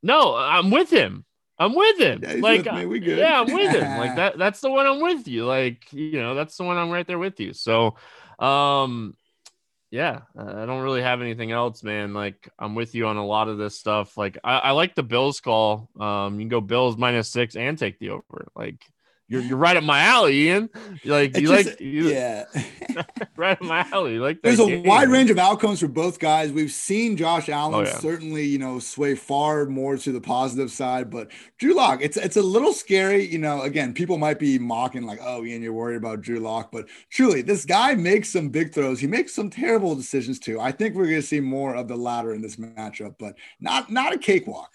No, 0.00 0.36
I'm 0.36 0.70
with 0.70 0.90
him. 0.90 1.24
I'm 1.58 1.74
with 1.74 1.98
him. 1.98 2.20
Yeah, 2.22 2.34
like, 2.40 2.64
with 2.64 2.86
we 2.86 3.00
good. 3.00 3.18
yeah, 3.18 3.40
I'm 3.40 3.52
with 3.52 3.72
him. 3.72 3.98
Like 3.98 4.16
that. 4.16 4.38
That's 4.38 4.60
the 4.60 4.70
one 4.70 4.86
I'm 4.86 5.00
with 5.00 5.26
you. 5.26 5.44
Like, 5.44 5.92
you 5.92 6.20
know, 6.20 6.34
that's 6.34 6.56
the 6.56 6.64
one 6.64 6.76
I'm 6.76 6.90
right 6.90 7.06
there 7.06 7.18
with 7.18 7.40
you. 7.40 7.52
So, 7.52 7.96
um, 8.38 9.16
yeah, 9.90 10.20
I 10.36 10.66
don't 10.66 10.82
really 10.82 11.02
have 11.02 11.22
anything 11.22 11.50
else, 11.50 11.82
man. 11.82 12.12
Like, 12.12 12.48
I'm 12.58 12.74
with 12.74 12.94
you 12.94 13.06
on 13.06 13.16
a 13.16 13.24
lot 13.24 13.48
of 13.48 13.56
this 13.56 13.78
stuff. 13.78 14.18
Like, 14.18 14.36
I, 14.44 14.58
I 14.58 14.70
like 14.72 14.94
the 14.94 15.02
Bills 15.02 15.40
call. 15.40 15.88
Um, 15.98 16.34
you 16.34 16.40
can 16.40 16.48
go 16.48 16.60
Bills 16.60 16.96
minus 16.98 17.28
six 17.28 17.56
and 17.56 17.78
take 17.78 17.98
the 17.98 18.10
over. 18.10 18.48
Like, 18.54 18.84
you're 19.28 19.42
you're 19.42 19.58
right 19.58 19.76
up 19.76 19.84
my 19.84 20.00
alley, 20.00 20.46
Ian. 20.46 20.70
Like 21.04 21.36
you 21.36 21.48
just, 21.48 21.68
like 21.68 21.80
you, 21.80 22.08
yeah, 22.08 22.44
right 23.36 23.60
up 23.60 23.62
my 23.62 23.86
alley. 23.92 24.18
Like 24.18 24.40
there's 24.40 24.58
a 24.58 24.66
game. 24.66 24.84
wide 24.84 25.10
range 25.10 25.30
of 25.30 25.38
outcomes 25.38 25.80
for 25.80 25.88
both 25.88 26.18
guys. 26.18 26.50
We've 26.50 26.72
seen 26.72 27.14
Josh 27.14 27.50
oh, 27.50 27.52
Allen 27.52 27.74
oh, 27.74 27.80
yeah. 27.82 27.98
certainly 27.98 28.44
you 28.44 28.58
know 28.58 28.78
sway 28.78 29.14
far 29.14 29.66
more 29.66 29.98
to 29.98 30.12
the 30.12 30.20
positive 30.20 30.70
side, 30.70 31.10
but 31.10 31.30
Drew 31.58 31.74
Lock, 31.74 32.00
it's 32.00 32.16
it's 32.16 32.38
a 32.38 32.42
little 32.42 32.72
scary. 32.72 33.22
You 33.22 33.36
know, 33.38 33.62
again, 33.62 33.92
people 33.92 34.16
might 34.16 34.38
be 34.38 34.58
mocking 34.58 35.02
like, 35.02 35.20
oh, 35.22 35.44
Ian, 35.44 35.60
you're 35.60 35.74
worried 35.74 35.96
about 35.96 36.22
Drew 36.22 36.40
Lock, 36.40 36.72
but 36.72 36.88
truly, 37.10 37.42
this 37.42 37.66
guy 37.66 37.94
makes 37.94 38.30
some 38.30 38.48
big 38.48 38.72
throws. 38.72 38.98
He 38.98 39.06
makes 39.06 39.34
some 39.34 39.50
terrible 39.50 39.94
decisions 39.94 40.38
too. 40.38 40.58
I 40.58 40.72
think 40.72 40.94
we're 40.94 41.04
going 41.04 41.16
to 41.16 41.22
see 41.22 41.40
more 41.40 41.74
of 41.74 41.86
the 41.86 41.96
latter 41.96 42.32
in 42.32 42.40
this 42.40 42.56
matchup, 42.56 43.16
but 43.18 43.34
not 43.60 43.92
not 43.92 44.14
a 44.14 44.18
cakewalk. 44.18 44.72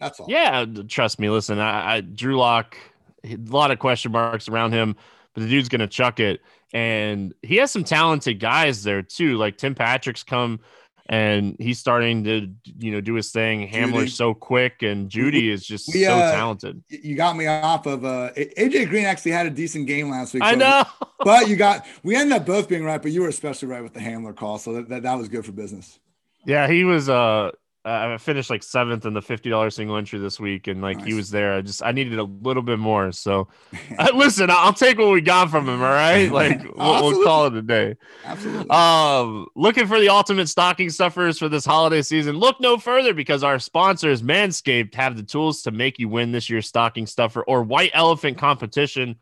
That's 0.00 0.18
all. 0.18 0.26
Yeah, 0.28 0.64
trust 0.88 1.20
me. 1.20 1.30
Listen, 1.30 1.60
I, 1.60 1.96
I 1.96 2.00
Drew 2.00 2.36
Lock 2.36 2.76
a 3.24 3.36
lot 3.48 3.70
of 3.70 3.78
question 3.78 4.12
marks 4.12 4.48
around 4.48 4.72
him, 4.72 4.96
but 5.34 5.42
the 5.42 5.48
dude's 5.48 5.68
going 5.68 5.80
to 5.80 5.86
chuck 5.86 6.20
it. 6.20 6.40
And 6.72 7.34
he 7.42 7.56
has 7.56 7.70
some 7.70 7.84
talented 7.84 8.40
guys 8.40 8.82
there 8.82 9.02
too. 9.02 9.36
Like 9.36 9.58
Tim 9.58 9.74
Patrick's 9.74 10.22
come 10.22 10.60
and 11.06 11.56
he's 11.58 11.78
starting 11.78 12.24
to, 12.24 12.48
you 12.78 12.92
know, 12.92 13.00
do 13.00 13.14
his 13.14 13.30
thing. 13.30 13.68
Hamler's 13.68 14.14
so 14.14 14.32
quick 14.32 14.82
and 14.82 15.10
Jeudy 15.10 15.50
is 15.50 15.66
just 15.66 15.92
we, 15.92 16.04
so 16.04 16.12
uh, 16.12 16.32
talented. 16.32 16.82
You 16.88 17.14
got 17.14 17.36
me 17.36 17.46
off 17.46 17.86
of 17.86 18.04
uh 18.04 18.30
AJ 18.36 18.88
Green 18.88 19.04
actually 19.04 19.32
had 19.32 19.46
a 19.46 19.50
decent 19.50 19.86
game 19.86 20.10
last 20.10 20.32
week. 20.32 20.42
So, 20.42 20.48
I 20.48 20.54
know. 20.54 20.84
but 21.18 21.48
you 21.48 21.56
got, 21.56 21.86
we 22.02 22.16
ended 22.16 22.38
up 22.38 22.46
both 22.46 22.68
being 22.68 22.84
right, 22.84 23.02
but 23.02 23.10
you 23.10 23.22
were 23.22 23.28
especially 23.28 23.68
right 23.68 23.82
with 23.82 23.92
the 23.92 24.00
Hamler 24.00 24.34
call. 24.34 24.58
So 24.58 24.74
that, 24.74 24.88
that, 24.88 25.02
that 25.02 25.18
was 25.18 25.28
good 25.28 25.44
for 25.44 25.52
business. 25.52 25.98
Yeah, 26.46 26.68
he 26.68 26.84
was 26.84 27.08
uh 27.08 27.50
uh, 27.84 28.14
I 28.14 28.18
finished 28.18 28.48
like 28.48 28.62
seventh 28.62 29.06
in 29.06 29.12
the 29.12 29.22
fifty 29.22 29.50
dollars 29.50 29.74
single 29.74 29.96
entry 29.96 30.20
this 30.20 30.38
week, 30.38 30.68
and 30.68 30.80
like 30.80 30.98
nice. 30.98 31.06
he 31.06 31.14
was 31.14 31.30
there. 31.30 31.54
I 31.54 31.62
just 31.62 31.82
I 31.82 31.90
needed 31.90 32.18
a 32.18 32.24
little 32.24 32.62
bit 32.62 32.78
more. 32.78 33.10
So, 33.10 33.48
uh, 33.98 34.08
listen, 34.14 34.50
I'll 34.50 34.72
take 34.72 34.98
what 34.98 35.10
we 35.10 35.20
got 35.20 35.50
from 35.50 35.68
him. 35.68 35.82
All 35.82 35.88
right, 35.88 36.30
like 36.32 36.62
we'll, 36.76 37.02
we'll, 37.02 37.24
call 37.24 37.46
it 37.46 37.54
a 37.54 37.62
day. 37.62 37.96
Absolutely. 38.24 38.70
Um, 38.70 39.48
looking 39.56 39.88
for 39.88 39.98
the 39.98 40.08
ultimate 40.10 40.48
stocking 40.48 40.90
stuffers 40.90 41.38
for 41.38 41.48
this 41.48 41.64
holiday 41.64 42.02
season? 42.02 42.36
Look 42.36 42.60
no 42.60 42.78
further 42.78 43.14
because 43.14 43.42
our 43.42 43.58
sponsors, 43.58 44.22
Manscaped, 44.22 44.94
have 44.94 45.16
the 45.16 45.24
tools 45.24 45.62
to 45.62 45.72
make 45.72 45.98
you 45.98 46.08
win 46.08 46.30
this 46.30 46.48
year's 46.48 46.68
stocking 46.68 47.06
stuffer 47.06 47.42
or 47.42 47.64
white 47.64 47.90
elephant 47.94 48.38
competition. 48.38 49.16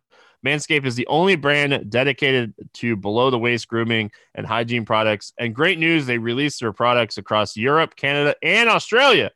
Manscaped 0.44 0.86
is 0.86 0.94
the 0.94 1.06
only 1.06 1.36
brand 1.36 1.90
dedicated 1.90 2.54
to 2.74 2.96
below 2.96 3.30
the 3.30 3.38
waist 3.38 3.68
grooming 3.68 4.10
and 4.34 4.46
hygiene 4.46 4.84
products. 4.84 5.32
And 5.38 5.54
great 5.54 5.78
news, 5.78 6.06
they 6.06 6.18
release 6.18 6.58
their 6.58 6.72
products 6.72 7.18
across 7.18 7.56
Europe, 7.56 7.96
Canada, 7.96 8.34
and 8.42 8.68
Australia. 8.68 9.32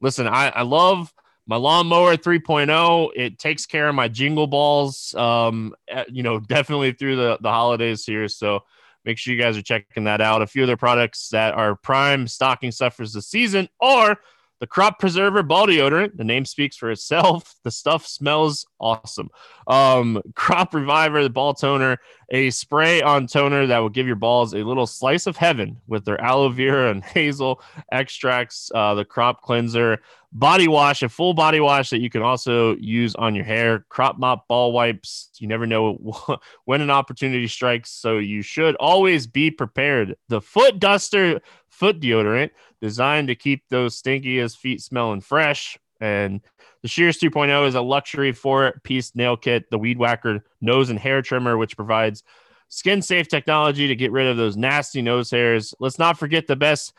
Listen, 0.00 0.26
I, 0.26 0.48
I 0.48 0.62
love 0.62 1.12
my 1.46 1.56
lawnmower 1.56 2.16
3.0. 2.16 3.10
It 3.16 3.38
takes 3.38 3.66
care 3.66 3.88
of 3.88 3.94
my 3.94 4.08
jingle 4.08 4.46
balls, 4.46 5.14
um, 5.14 5.74
you 6.08 6.22
know, 6.22 6.38
definitely 6.56 6.92
through 6.92 7.16
the, 7.16 7.38
the 7.40 7.50
holidays 7.50 8.04
here. 8.04 8.28
So 8.28 8.60
make 9.04 9.18
sure 9.18 9.34
you 9.34 9.40
guys 9.40 9.56
are 9.56 9.62
checking 9.62 10.04
that 10.04 10.20
out. 10.20 10.42
A 10.42 10.46
few 10.46 10.62
of 10.62 10.66
their 10.66 10.76
products 10.76 11.28
that 11.30 11.54
are 11.54 11.74
prime 11.74 12.28
stocking 12.28 12.70
stuffers 12.70 13.12
this 13.12 13.28
season 13.28 13.68
are 13.80 14.18
the 14.62 14.68
Crop 14.68 15.00
Preserver 15.00 15.42
Ball 15.42 15.66
Deodorant, 15.66 16.16
the 16.16 16.22
name 16.22 16.44
speaks 16.44 16.76
for 16.76 16.92
itself. 16.92 17.56
The 17.64 17.72
stuff 17.72 18.06
smells 18.06 18.64
awesome. 18.78 19.28
Um, 19.66 20.22
Crop 20.36 20.72
Reviver, 20.72 21.24
the 21.24 21.30
ball 21.30 21.52
toner, 21.52 21.98
a 22.30 22.50
spray 22.50 23.02
on 23.02 23.26
toner 23.26 23.66
that 23.66 23.78
will 23.80 23.88
give 23.88 24.06
your 24.06 24.14
balls 24.14 24.54
a 24.54 24.58
little 24.58 24.86
slice 24.86 25.26
of 25.26 25.36
heaven 25.36 25.78
with 25.88 26.04
their 26.04 26.20
aloe 26.20 26.48
vera 26.48 26.92
and 26.92 27.02
hazel 27.04 27.60
extracts. 27.90 28.70
Uh, 28.72 28.94
the 28.94 29.04
Crop 29.04 29.42
Cleanser, 29.42 30.00
body 30.30 30.68
wash, 30.68 31.02
a 31.02 31.08
full 31.08 31.34
body 31.34 31.58
wash 31.58 31.90
that 31.90 32.00
you 32.00 32.08
can 32.08 32.22
also 32.22 32.76
use 32.76 33.16
on 33.16 33.34
your 33.34 33.44
hair. 33.44 33.84
Crop 33.88 34.16
Mop 34.16 34.46
ball 34.46 34.70
wipes. 34.70 35.30
You 35.38 35.48
never 35.48 35.66
know 35.66 36.38
when 36.66 36.80
an 36.80 36.90
opportunity 36.90 37.48
strikes, 37.48 37.90
so 37.90 38.18
you 38.18 38.42
should 38.42 38.76
always 38.76 39.26
be 39.26 39.50
prepared. 39.50 40.16
The 40.28 40.40
Foot 40.40 40.78
Duster 40.78 41.40
foot 41.68 42.00
deodorant 42.00 42.50
designed 42.82 43.28
to 43.28 43.34
keep 43.34 43.62
those 43.70 44.00
stinkiest 44.00 44.58
feet 44.58 44.82
smelling 44.82 45.22
fresh. 45.22 45.78
And 46.00 46.40
the 46.82 46.88
Shears 46.88 47.18
2.0 47.18 47.68
is 47.68 47.76
a 47.76 47.80
luxury 47.80 48.32
four 48.32 48.80
piece 48.82 49.14
nail 49.14 49.36
kit, 49.36 49.70
the 49.70 49.78
Weed 49.78 49.98
Whacker 49.98 50.44
nose 50.60 50.90
and 50.90 50.98
hair 50.98 51.22
trimmer, 51.22 51.56
which 51.56 51.76
provides 51.76 52.24
skin 52.68 53.00
safe 53.00 53.28
technology 53.28 53.86
to 53.86 53.94
get 53.94 54.10
rid 54.10 54.26
of 54.26 54.36
those 54.36 54.56
nasty 54.56 55.00
nose 55.00 55.30
hairs. 55.30 55.74
Let's 55.78 55.98
not 55.98 56.18
forget 56.18 56.48
the 56.48 56.56
best 56.56 56.92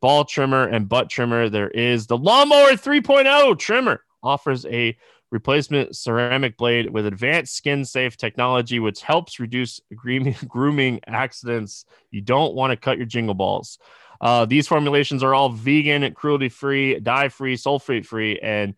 ball 0.00 0.24
trimmer 0.24 0.66
and 0.66 0.88
butt 0.88 1.08
trimmer 1.08 1.48
there 1.48 1.70
is. 1.70 2.06
The 2.06 2.18
Lawnmower 2.18 2.72
3.0 2.72 3.58
trimmer 3.58 4.04
offers 4.22 4.66
a 4.66 4.94
replacement 5.30 5.96
ceramic 5.96 6.58
blade 6.58 6.90
with 6.90 7.06
advanced 7.06 7.54
skin 7.54 7.84
safe 7.86 8.16
technology, 8.16 8.78
which 8.78 9.00
helps 9.00 9.40
reduce 9.40 9.80
grooming, 9.94 10.36
grooming 10.46 11.00
accidents. 11.06 11.86
You 12.10 12.20
don't 12.20 12.54
want 12.54 12.72
to 12.72 12.76
cut 12.76 12.98
your 12.98 13.06
jingle 13.06 13.34
balls. 13.34 13.78
Uh, 14.20 14.44
these 14.44 14.68
formulations 14.68 15.22
are 15.22 15.34
all 15.34 15.48
vegan, 15.48 16.12
cruelty 16.14 16.48
free, 16.48 17.00
dye 17.00 17.28
free, 17.28 17.56
sulfate 17.56 18.04
free, 18.04 18.38
and 18.40 18.74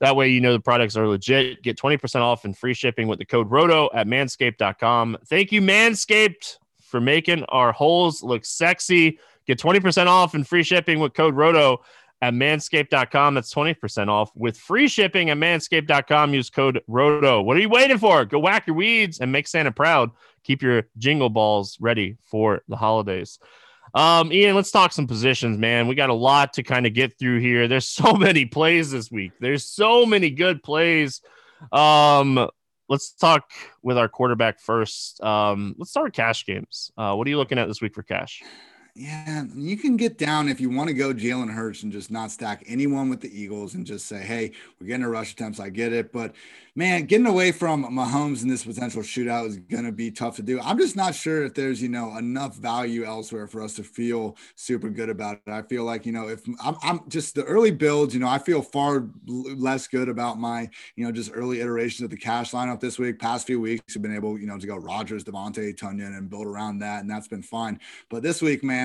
that 0.00 0.16
way 0.16 0.28
you 0.28 0.40
know 0.40 0.52
the 0.52 0.60
products 0.60 0.96
are 0.96 1.08
legit. 1.08 1.62
Get 1.62 1.78
20% 1.78 2.20
off 2.20 2.44
and 2.44 2.56
free 2.56 2.74
shipping 2.74 3.08
with 3.08 3.18
the 3.18 3.24
code 3.24 3.50
ROTO 3.50 3.90
at 3.94 4.06
manscaped.com. 4.06 5.18
Thank 5.26 5.52
you, 5.52 5.60
Manscaped, 5.60 6.58
for 6.82 7.00
making 7.00 7.44
our 7.44 7.72
holes 7.72 8.22
look 8.22 8.44
sexy. 8.44 9.18
Get 9.46 9.58
20% 9.58 10.06
off 10.06 10.34
and 10.34 10.46
free 10.46 10.62
shipping 10.62 11.00
with 11.00 11.14
code 11.14 11.34
ROTO 11.34 11.82
at 12.22 12.34
manscaped.com. 12.34 13.34
That's 13.34 13.52
20% 13.52 14.08
off 14.08 14.30
with 14.34 14.56
free 14.56 14.88
shipping 14.88 15.30
at 15.30 15.36
manscaped.com. 15.36 16.34
Use 16.34 16.50
code 16.50 16.80
ROTO. 16.86 17.42
What 17.42 17.56
are 17.56 17.60
you 17.60 17.68
waiting 17.68 17.98
for? 17.98 18.24
Go 18.24 18.38
whack 18.38 18.66
your 18.66 18.76
weeds 18.76 19.20
and 19.20 19.30
make 19.30 19.46
Santa 19.46 19.72
proud. 19.72 20.10
Keep 20.42 20.62
your 20.62 20.84
jingle 20.98 21.30
balls 21.30 21.78
ready 21.80 22.16
for 22.22 22.62
the 22.68 22.76
holidays. 22.76 23.38
Um, 23.94 24.32
Ian, 24.32 24.56
let's 24.56 24.72
talk 24.72 24.92
some 24.92 25.06
positions, 25.06 25.56
man. 25.56 25.86
We 25.86 25.94
got 25.94 26.10
a 26.10 26.14
lot 26.14 26.54
to 26.54 26.62
kind 26.62 26.86
of 26.86 26.94
get 26.94 27.18
through 27.18 27.40
here. 27.40 27.68
There's 27.68 27.88
so 27.88 28.14
many 28.14 28.44
plays 28.44 28.90
this 28.90 29.10
week. 29.10 29.32
There's 29.40 29.64
so 29.64 30.04
many 30.04 30.30
good 30.30 30.62
plays. 30.62 31.20
Um, 31.72 32.48
let's 32.88 33.12
talk 33.12 33.50
with 33.82 33.96
our 33.96 34.08
quarterback 34.08 34.60
first. 34.60 35.22
Um, 35.22 35.74
let's 35.78 35.90
start 35.90 36.06
with 36.06 36.14
cash 36.14 36.44
games. 36.44 36.90
Uh, 36.96 37.14
what 37.14 37.26
are 37.26 37.30
you 37.30 37.38
looking 37.38 37.58
at 37.58 37.68
this 37.68 37.80
week 37.80 37.94
for 37.94 38.02
cash? 38.02 38.42
Yeah, 38.96 39.42
you 39.56 39.76
can 39.76 39.96
get 39.96 40.18
down 40.18 40.48
if 40.48 40.60
you 40.60 40.70
want 40.70 40.86
to 40.86 40.94
go 40.94 41.12
Jalen 41.12 41.52
Hurts 41.52 41.82
and 41.82 41.90
just 41.90 42.12
not 42.12 42.30
stack 42.30 42.62
anyone 42.68 43.08
with 43.08 43.20
the 43.20 43.42
Eagles 43.42 43.74
and 43.74 43.84
just 43.84 44.06
say, 44.06 44.22
hey, 44.22 44.52
we're 44.78 44.86
getting 44.86 45.02
a 45.02 45.08
rush 45.08 45.32
attempts. 45.32 45.58
I 45.58 45.68
get 45.68 45.92
it. 45.92 46.12
But 46.12 46.36
man, 46.76 47.06
getting 47.06 47.26
away 47.26 47.50
from 47.50 47.84
Mahomes 47.86 48.44
in 48.44 48.48
this 48.48 48.64
potential 48.64 49.02
shootout 49.02 49.48
is 49.48 49.56
going 49.56 49.84
to 49.84 49.90
be 49.90 50.12
tough 50.12 50.36
to 50.36 50.42
do. 50.42 50.60
I'm 50.60 50.78
just 50.78 50.94
not 50.94 51.16
sure 51.16 51.44
if 51.44 51.54
there's, 51.54 51.82
you 51.82 51.88
know, 51.88 52.16
enough 52.16 52.54
value 52.54 53.02
elsewhere 53.04 53.48
for 53.48 53.62
us 53.62 53.74
to 53.74 53.82
feel 53.82 54.36
super 54.54 54.88
good 54.88 55.08
about 55.08 55.40
it. 55.44 55.50
I 55.50 55.62
feel 55.62 55.82
like, 55.82 56.06
you 56.06 56.12
know, 56.12 56.28
if 56.28 56.42
I'm, 56.62 56.76
I'm 56.80 57.00
just 57.08 57.34
the 57.34 57.42
early 57.42 57.72
builds, 57.72 58.14
you 58.14 58.20
know, 58.20 58.28
I 58.28 58.38
feel 58.38 58.62
far 58.62 59.08
less 59.26 59.88
good 59.88 60.08
about 60.08 60.38
my, 60.38 60.70
you 60.94 61.04
know, 61.04 61.10
just 61.10 61.32
early 61.34 61.60
iterations 61.60 62.04
of 62.04 62.10
the 62.10 62.16
cash 62.16 62.52
lineup 62.52 62.78
this 62.78 62.96
week. 62.96 63.18
Past 63.18 63.44
few 63.44 63.60
weeks 63.60 63.94
have 63.94 64.02
been 64.04 64.14
able, 64.14 64.38
you 64.38 64.46
know, 64.46 64.56
to 64.56 64.66
go 64.68 64.76
Rodgers, 64.76 65.24
Davante, 65.24 65.76
Tonyan 65.76 66.16
and 66.16 66.30
build 66.30 66.46
around 66.46 66.78
that. 66.78 67.00
And 67.00 67.10
that's 67.10 67.26
been 67.26 67.42
fine. 67.42 67.80
But 68.08 68.22
this 68.22 68.40
week, 68.40 68.62
man, 68.62 68.83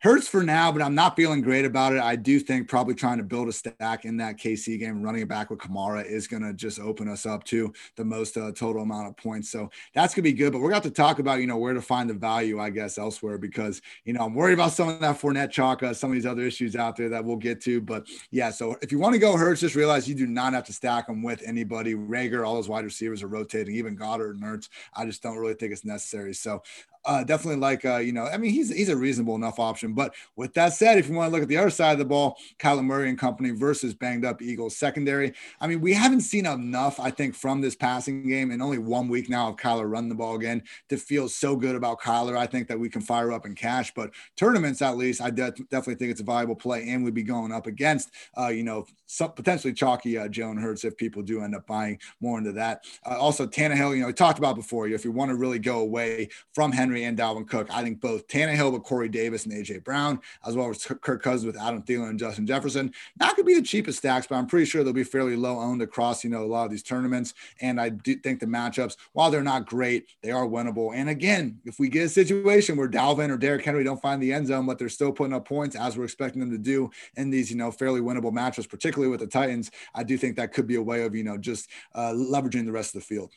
Hurts 0.00 0.28
for 0.28 0.44
now, 0.44 0.70
but 0.70 0.80
I'm 0.80 0.94
not 0.94 1.16
feeling 1.16 1.42
great 1.42 1.64
about 1.64 1.92
it. 1.92 2.00
I 2.00 2.14
do 2.14 2.38
think 2.38 2.68
probably 2.68 2.94
trying 2.94 3.18
to 3.18 3.24
build 3.24 3.48
a 3.48 3.52
stack 3.52 4.04
in 4.04 4.16
that 4.18 4.36
KC 4.36 4.78
game, 4.78 5.02
running 5.02 5.22
it 5.22 5.28
back 5.28 5.50
with 5.50 5.58
Kamara 5.58 6.06
is 6.06 6.28
going 6.28 6.44
to 6.44 6.54
just 6.54 6.78
open 6.78 7.08
us 7.08 7.26
up 7.26 7.42
to 7.44 7.72
the 7.96 8.04
most 8.04 8.36
uh, 8.36 8.52
total 8.52 8.82
amount 8.82 9.08
of 9.08 9.16
points. 9.16 9.50
So 9.50 9.68
that's 9.94 10.14
going 10.14 10.22
to 10.22 10.30
be 10.30 10.32
good. 10.32 10.52
But 10.52 10.60
we're 10.60 10.70
going 10.70 10.82
to 10.82 10.90
talk 10.92 11.18
about, 11.18 11.40
you 11.40 11.48
know, 11.48 11.56
where 11.56 11.74
to 11.74 11.82
find 11.82 12.08
the 12.08 12.14
value, 12.14 12.60
I 12.60 12.70
guess, 12.70 12.96
elsewhere 12.96 13.38
because, 13.38 13.82
you 14.04 14.12
know, 14.12 14.20
I'm 14.20 14.36
worried 14.36 14.52
about 14.52 14.70
some 14.70 14.88
of 14.88 15.00
that 15.00 15.20
Fournette 15.20 15.50
chalk, 15.50 15.82
uh, 15.82 15.92
some 15.92 16.12
of 16.12 16.14
these 16.14 16.26
other 16.26 16.42
issues 16.42 16.76
out 16.76 16.94
there 16.94 17.08
that 17.08 17.24
we'll 17.24 17.34
get 17.34 17.60
to. 17.62 17.80
But 17.80 18.06
yeah, 18.30 18.50
so 18.50 18.76
if 18.80 18.92
you 18.92 19.00
want 19.00 19.14
to 19.14 19.18
go 19.18 19.36
Hurts, 19.36 19.62
just 19.62 19.74
realize 19.74 20.08
you 20.08 20.14
do 20.14 20.28
not 20.28 20.52
have 20.52 20.64
to 20.66 20.72
stack 20.72 21.08
them 21.08 21.24
with 21.24 21.42
anybody. 21.44 21.96
Reagor, 21.96 22.46
all 22.46 22.54
those 22.54 22.68
wide 22.68 22.84
receivers 22.84 23.24
are 23.24 23.28
rotating, 23.28 23.74
even 23.74 23.96
Goedert 23.96 24.34
and 24.34 24.44
Hurts. 24.44 24.68
I 24.94 25.06
just 25.06 25.24
don't 25.24 25.38
really 25.38 25.54
think 25.54 25.72
it's 25.72 25.84
necessary. 25.84 26.34
So 26.34 26.62
uh, 27.08 27.24
definitely 27.24 27.58
like 27.58 27.86
uh, 27.86 27.96
you 27.96 28.12
know, 28.12 28.26
I 28.26 28.36
mean, 28.36 28.52
he's 28.52 28.70
he's 28.70 28.90
a 28.90 28.96
reasonable 28.96 29.34
enough 29.34 29.58
option. 29.58 29.94
But 29.94 30.14
with 30.36 30.52
that 30.54 30.74
said, 30.74 30.98
if 30.98 31.08
you 31.08 31.14
want 31.14 31.30
to 31.30 31.32
look 31.32 31.42
at 31.42 31.48
the 31.48 31.56
other 31.56 31.70
side 31.70 31.92
of 31.92 31.98
the 31.98 32.04
ball, 32.04 32.36
Kyler 32.58 32.84
Murray 32.84 33.08
and 33.08 33.18
company 33.18 33.50
versus 33.50 33.94
banged 33.94 34.26
up 34.26 34.42
Eagles 34.42 34.76
secondary. 34.76 35.32
I 35.58 35.66
mean, 35.66 35.80
we 35.80 35.94
haven't 35.94 36.20
seen 36.20 36.44
enough, 36.44 37.00
I 37.00 37.10
think, 37.10 37.34
from 37.34 37.62
this 37.62 37.74
passing 37.74 38.28
game 38.28 38.50
in 38.50 38.60
only 38.60 38.76
one 38.76 39.08
week 39.08 39.30
now 39.30 39.48
of 39.48 39.56
Kyler 39.56 39.90
running 39.90 40.10
the 40.10 40.14
ball 40.14 40.36
again 40.36 40.62
to 40.90 40.98
feel 40.98 41.30
so 41.30 41.56
good 41.56 41.74
about 41.74 41.98
Kyler. 41.98 42.36
I 42.36 42.46
think 42.46 42.68
that 42.68 42.78
we 42.78 42.90
can 42.90 43.00
fire 43.00 43.32
up 43.32 43.46
in 43.46 43.54
cash, 43.54 43.92
but 43.94 44.10
tournaments 44.36 44.82
at 44.82 44.98
least, 44.98 45.22
I 45.22 45.30
de- 45.30 45.50
definitely 45.70 45.94
think 45.94 46.10
it's 46.10 46.20
a 46.20 46.24
viable 46.24 46.56
play, 46.56 46.90
and 46.90 47.02
we'd 47.02 47.14
be 47.14 47.22
going 47.22 47.52
up 47.52 47.66
against, 47.66 48.10
uh, 48.38 48.48
you 48.48 48.64
know, 48.64 48.84
some 49.06 49.32
potentially 49.32 49.72
chalky 49.72 50.18
uh, 50.18 50.28
Jalen 50.28 50.60
Hurts 50.60 50.84
if 50.84 50.94
people 50.98 51.22
do 51.22 51.40
end 51.40 51.54
up 51.54 51.66
buying 51.66 51.98
more 52.20 52.36
into 52.36 52.52
that. 52.52 52.84
Uh, 53.06 53.18
also, 53.18 53.46
Tannehill, 53.46 53.94
you 53.94 54.02
know, 54.02 54.08
we 54.08 54.12
talked 54.12 54.38
about 54.38 54.56
before. 54.56 54.86
If 54.86 55.06
you 55.06 55.12
want 55.12 55.30
to 55.30 55.36
really 55.36 55.58
go 55.58 55.80
away 55.80 56.28
from 56.52 56.70
Henry 56.70 56.97
and 57.04 57.18
Dalvin 57.18 57.48
Cook, 57.48 57.68
I 57.72 57.82
think 57.82 58.00
both 58.00 58.26
Tannehill 58.28 58.72
with 58.72 58.82
Corey 58.82 59.08
Davis 59.08 59.46
and 59.46 59.54
AJ 59.54 59.84
Brown, 59.84 60.20
as 60.46 60.56
well 60.56 60.68
as 60.70 60.84
Kirk 60.84 61.22
Cousins 61.22 61.46
with 61.46 61.56
Adam 61.56 61.82
Thielen 61.82 62.10
and 62.10 62.18
Justin 62.18 62.46
Jefferson, 62.46 62.92
not 63.18 63.36
going 63.36 63.44
to 63.44 63.44
be 63.44 63.54
the 63.54 63.62
cheapest 63.62 63.98
stacks, 63.98 64.26
but 64.26 64.36
I'm 64.36 64.46
pretty 64.46 64.66
sure 64.66 64.84
they'll 64.84 64.92
be 64.92 65.04
fairly 65.04 65.36
low 65.36 65.58
owned 65.58 65.82
across, 65.82 66.24
you 66.24 66.30
know, 66.30 66.42
a 66.42 66.46
lot 66.46 66.64
of 66.64 66.70
these 66.70 66.82
tournaments. 66.82 67.34
And 67.60 67.80
I 67.80 67.88
do 67.88 68.16
think 68.16 68.40
the 68.40 68.46
matchups, 68.46 68.96
while 69.12 69.30
they're 69.30 69.42
not 69.42 69.66
great, 69.66 70.08
they 70.22 70.30
are 70.30 70.46
winnable. 70.46 70.94
And 70.94 71.08
again, 71.08 71.60
if 71.64 71.78
we 71.78 71.88
get 71.88 72.04
a 72.04 72.08
situation 72.08 72.76
where 72.76 72.88
Dalvin 72.88 73.30
or 73.30 73.36
Derrick 73.36 73.64
Henry 73.64 73.84
don't 73.84 74.02
find 74.02 74.22
the 74.22 74.32
end 74.32 74.48
zone, 74.48 74.66
but 74.66 74.78
they're 74.78 74.88
still 74.88 75.12
putting 75.12 75.34
up 75.34 75.46
points 75.46 75.76
as 75.76 75.96
we're 75.96 76.04
expecting 76.04 76.40
them 76.40 76.50
to 76.50 76.58
do 76.58 76.90
in 77.16 77.30
these, 77.30 77.50
you 77.50 77.56
know, 77.56 77.70
fairly 77.70 78.00
winnable 78.00 78.32
matchups, 78.32 78.68
particularly 78.68 78.88
particularly 78.88 79.10
with 79.10 79.20
the 79.20 79.26
Titans, 79.26 79.70
I 79.94 80.02
do 80.02 80.16
think 80.16 80.36
that 80.36 80.52
could 80.52 80.66
be 80.66 80.76
a 80.76 80.82
way 80.82 81.02
of, 81.02 81.14
you 81.14 81.24
know, 81.24 81.38
just 81.38 81.68
uh, 81.94 82.12
leveraging 82.12 82.64
the 82.64 82.72
rest 82.72 82.94
of 82.94 83.00
the 83.00 83.06
field. 83.06 83.32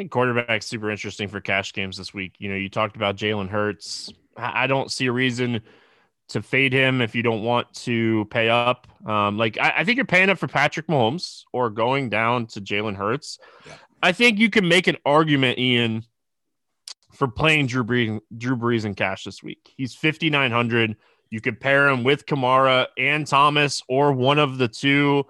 Think 0.00 0.12
quarterback 0.12 0.62
super 0.62 0.90
interesting 0.90 1.28
for 1.28 1.42
cash 1.42 1.74
games 1.74 1.98
this 1.98 2.14
week. 2.14 2.32
You 2.38 2.48
know, 2.48 2.56
you 2.56 2.70
talked 2.70 2.96
about 2.96 3.16
Jalen 3.16 3.50
Hurts. 3.50 4.10
I 4.34 4.66
don't 4.66 4.90
see 4.90 5.04
a 5.04 5.12
reason 5.12 5.60
to 6.28 6.40
fade 6.40 6.72
him 6.72 7.02
if 7.02 7.14
you 7.14 7.22
don't 7.22 7.42
want 7.42 7.70
to 7.74 8.24
pay 8.30 8.48
up. 8.48 8.86
Um, 9.06 9.36
like 9.36 9.58
I, 9.58 9.74
I, 9.76 9.84
think 9.84 9.96
you're 9.96 10.06
paying 10.06 10.30
up 10.30 10.38
for 10.38 10.48
Patrick 10.48 10.86
Mahomes 10.86 11.42
or 11.52 11.68
going 11.68 12.08
down 12.08 12.46
to 12.46 12.62
Jalen 12.62 12.96
Hurts. 12.96 13.40
Yeah. 13.66 13.74
I 14.02 14.12
think 14.12 14.38
you 14.38 14.48
can 14.48 14.66
make 14.66 14.86
an 14.86 14.96
argument, 15.04 15.58
Ian, 15.58 16.06
for 17.12 17.28
playing 17.28 17.66
Drew 17.66 17.84
Brees, 17.84 18.20
Drew 18.38 18.56
Brees 18.56 18.86
in 18.86 18.94
cash 18.94 19.24
this 19.24 19.42
week. 19.42 19.70
He's 19.76 19.94
5,900. 19.94 20.96
You 21.28 21.42
could 21.42 21.60
pair 21.60 21.90
him 21.90 22.04
with 22.04 22.24
Kamara 22.24 22.86
and 22.96 23.26
Thomas 23.26 23.82
or 23.86 24.12
one 24.12 24.38
of 24.38 24.56
the 24.56 24.68
two. 24.68 25.26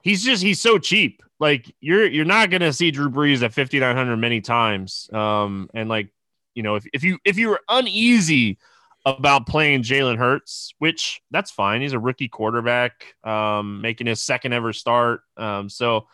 He's 0.00 0.24
just 0.24 0.42
he's 0.42 0.62
so 0.62 0.78
cheap. 0.78 1.22
Like 1.38 1.74
you're 1.80 2.06
you're 2.06 2.24
not 2.24 2.50
gonna 2.50 2.72
see 2.72 2.90
Drew 2.90 3.10
Brees 3.10 3.42
at 3.42 3.52
5900 3.52 4.16
many 4.16 4.40
times. 4.40 5.08
Um 5.12 5.68
and 5.74 5.88
like 5.88 6.10
you 6.54 6.62
know 6.62 6.76
if, 6.76 6.86
if 6.92 7.04
you 7.04 7.18
if 7.24 7.36
you 7.38 7.50
were 7.50 7.60
uneasy 7.68 8.58
about 9.06 9.46
playing 9.46 9.82
Jalen 9.82 10.18
Hurts, 10.18 10.74
which 10.78 11.22
that's 11.30 11.52
fine. 11.52 11.80
He's 11.80 11.92
a 11.92 11.98
rookie 11.98 12.26
quarterback, 12.26 13.14
um, 13.22 13.80
making 13.80 14.08
his 14.08 14.20
second 14.20 14.52
ever 14.52 14.72
start. 14.72 15.20
Um, 15.36 15.68
so 15.68 16.08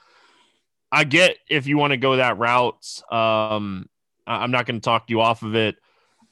I 0.93 1.05
get 1.05 1.39
if 1.49 1.67
you 1.67 1.79
want 1.79 1.93
to 1.93 1.97
go 1.97 2.17
that 2.17 2.37
route. 2.37 3.03
Um, 3.11 3.89
I'm 4.27 4.51
not 4.51 4.67
going 4.67 4.79
to 4.79 4.85
talk 4.85 5.09
you 5.09 5.23
off 5.23 5.43
of 5.43 5.55
it. 5.55 5.77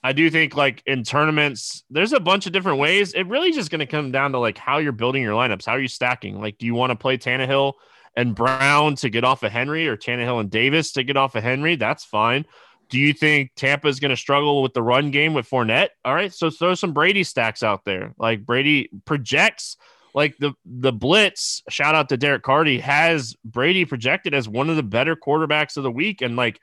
I 0.02 0.12
do 0.12 0.28
think 0.30 0.54
like 0.54 0.82
in 0.86 1.02
tournaments, 1.02 1.82
there's 1.88 2.12
a 2.12 2.20
bunch 2.20 2.46
of 2.46 2.52
different 2.52 2.78
ways. 2.78 3.14
It 3.14 3.26
really 3.26 3.52
just 3.52 3.70
going 3.70 3.80
to 3.80 3.86
come 3.86 4.12
down 4.12 4.32
to 4.32 4.38
like 4.38 4.58
how 4.58 4.78
you're 4.78 4.92
building 4.92 5.22
your 5.22 5.34
lineups, 5.34 5.64
how 5.64 5.72
are 5.72 5.80
you 5.80 5.88
stacking. 5.88 6.40
Like, 6.40 6.58
do 6.58 6.66
you 6.66 6.74
want 6.74 6.90
to 6.90 6.96
play 6.96 7.16
Tannehill 7.16 7.72
and 8.16 8.34
Brown 8.34 8.96
to 8.96 9.08
get 9.08 9.24
off 9.24 9.42
of 9.42 9.52
Henry, 9.52 9.88
or 9.88 9.96
Tannehill 9.96 10.40
and 10.40 10.50
Davis 10.50 10.92
to 10.92 11.02
get 11.02 11.16
off 11.16 11.34
of 11.34 11.42
Henry? 11.42 11.76
That's 11.76 12.04
fine. 12.04 12.44
Do 12.88 12.98
you 12.98 13.12
think 13.12 13.52
Tampa 13.54 13.86
is 13.86 14.00
going 14.00 14.10
to 14.10 14.16
struggle 14.16 14.62
with 14.62 14.74
the 14.74 14.82
run 14.82 15.10
game 15.12 15.32
with 15.32 15.48
Fournette? 15.48 15.90
All 16.04 16.14
right, 16.14 16.32
so 16.32 16.50
throw 16.50 16.74
some 16.74 16.92
Brady 16.92 17.22
stacks 17.22 17.62
out 17.62 17.84
there. 17.84 18.14
Like 18.18 18.44
Brady 18.44 18.90
projects 19.04 19.76
like 20.14 20.36
the 20.38 20.52
the 20.64 20.92
blitz. 20.92 21.62
Shout 21.68 21.94
out 21.94 22.08
to 22.08 22.16
Derek 22.16 22.42
Carty 22.42 22.80
has 22.80 23.36
Brady 23.44 23.84
projected 23.84 24.34
as 24.34 24.48
one 24.48 24.70
of 24.70 24.76
the 24.76 24.82
better 24.82 25.16
quarterbacks 25.16 25.76
of 25.76 25.82
the 25.82 25.90
week, 25.90 26.20
and 26.20 26.36
like 26.36 26.60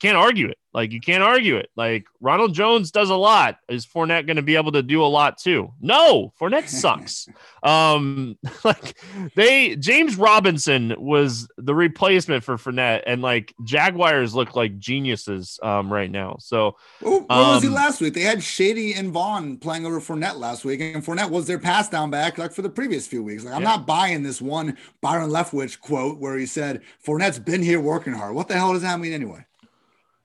can't 0.00 0.16
argue 0.16 0.48
it. 0.48 0.58
Like 0.72 0.92
you 0.92 1.00
can't 1.00 1.22
argue 1.22 1.56
it. 1.56 1.68
Like 1.74 2.06
Ronald 2.20 2.54
Jones 2.54 2.90
does 2.92 3.10
a 3.10 3.16
lot. 3.16 3.58
Is 3.68 3.84
Fournette 3.84 4.26
going 4.26 4.36
to 4.36 4.42
be 4.42 4.54
able 4.54 4.72
to 4.72 4.82
do 4.82 5.02
a 5.02 5.06
lot 5.06 5.36
too? 5.36 5.72
No, 5.80 6.32
Fournette 6.40 6.68
sucks. 6.68 7.28
um, 7.62 8.38
like 8.64 8.96
they 9.34 9.74
James 9.76 10.16
Robinson 10.16 10.94
was 10.96 11.48
the 11.58 11.74
replacement 11.74 12.44
for 12.44 12.56
Fournette, 12.56 13.02
and 13.06 13.20
like 13.20 13.52
Jaguars 13.64 14.34
look 14.34 14.54
like 14.54 14.78
geniuses 14.78 15.58
um, 15.62 15.92
right 15.92 16.10
now. 16.10 16.36
So 16.38 16.76
where 17.00 17.20
was 17.20 17.62
he 17.62 17.68
um, 17.68 17.74
last 17.74 18.00
week? 18.00 18.14
They 18.14 18.20
had 18.20 18.42
Shady 18.42 18.94
and 18.94 19.10
Vaughn 19.10 19.56
playing 19.58 19.86
over 19.86 20.00
Fournette 20.00 20.36
last 20.36 20.64
week, 20.64 20.80
and 20.80 21.04
Fournette 21.04 21.30
was 21.30 21.46
their 21.46 21.58
pass 21.58 21.88
down 21.88 22.10
back 22.10 22.38
like 22.38 22.52
for 22.52 22.62
the 22.62 22.70
previous 22.70 23.06
few 23.08 23.24
weeks. 23.24 23.44
Like 23.44 23.54
I'm 23.54 23.62
yeah. 23.62 23.70
not 23.70 23.86
buying 23.86 24.22
this 24.22 24.40
one 24.40 24.78
Byron 25.00 25.30
Leftwich 25.30 25.80
quote 25.80 26.18
where 26.18 26.38
he 26.38 26.46
said 26.46 26.82
Fournette's 27.04 27.40
been 27.40 27.62
here 27.62 27.80
working 27.80 28.12
hard. 28.12 28.36
What 28.36 28.46
the 28.46 28.54
hell 28.54 28.72
does 28.72 28.82
that 28.82 29.00
mean 29.00 29.12
anyway? 29.12 29.44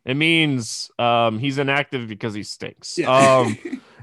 It 0.06 0.16
means 0.16 0.92
um, 1.00 1.40
he's 1.40 1.58
inactive 1.58 2.08
because 2.08 2.34
he 2.34 2.44
stinks. 2.44 2.98
Yeah. 2.98 3.10
Um, 3.10 3.58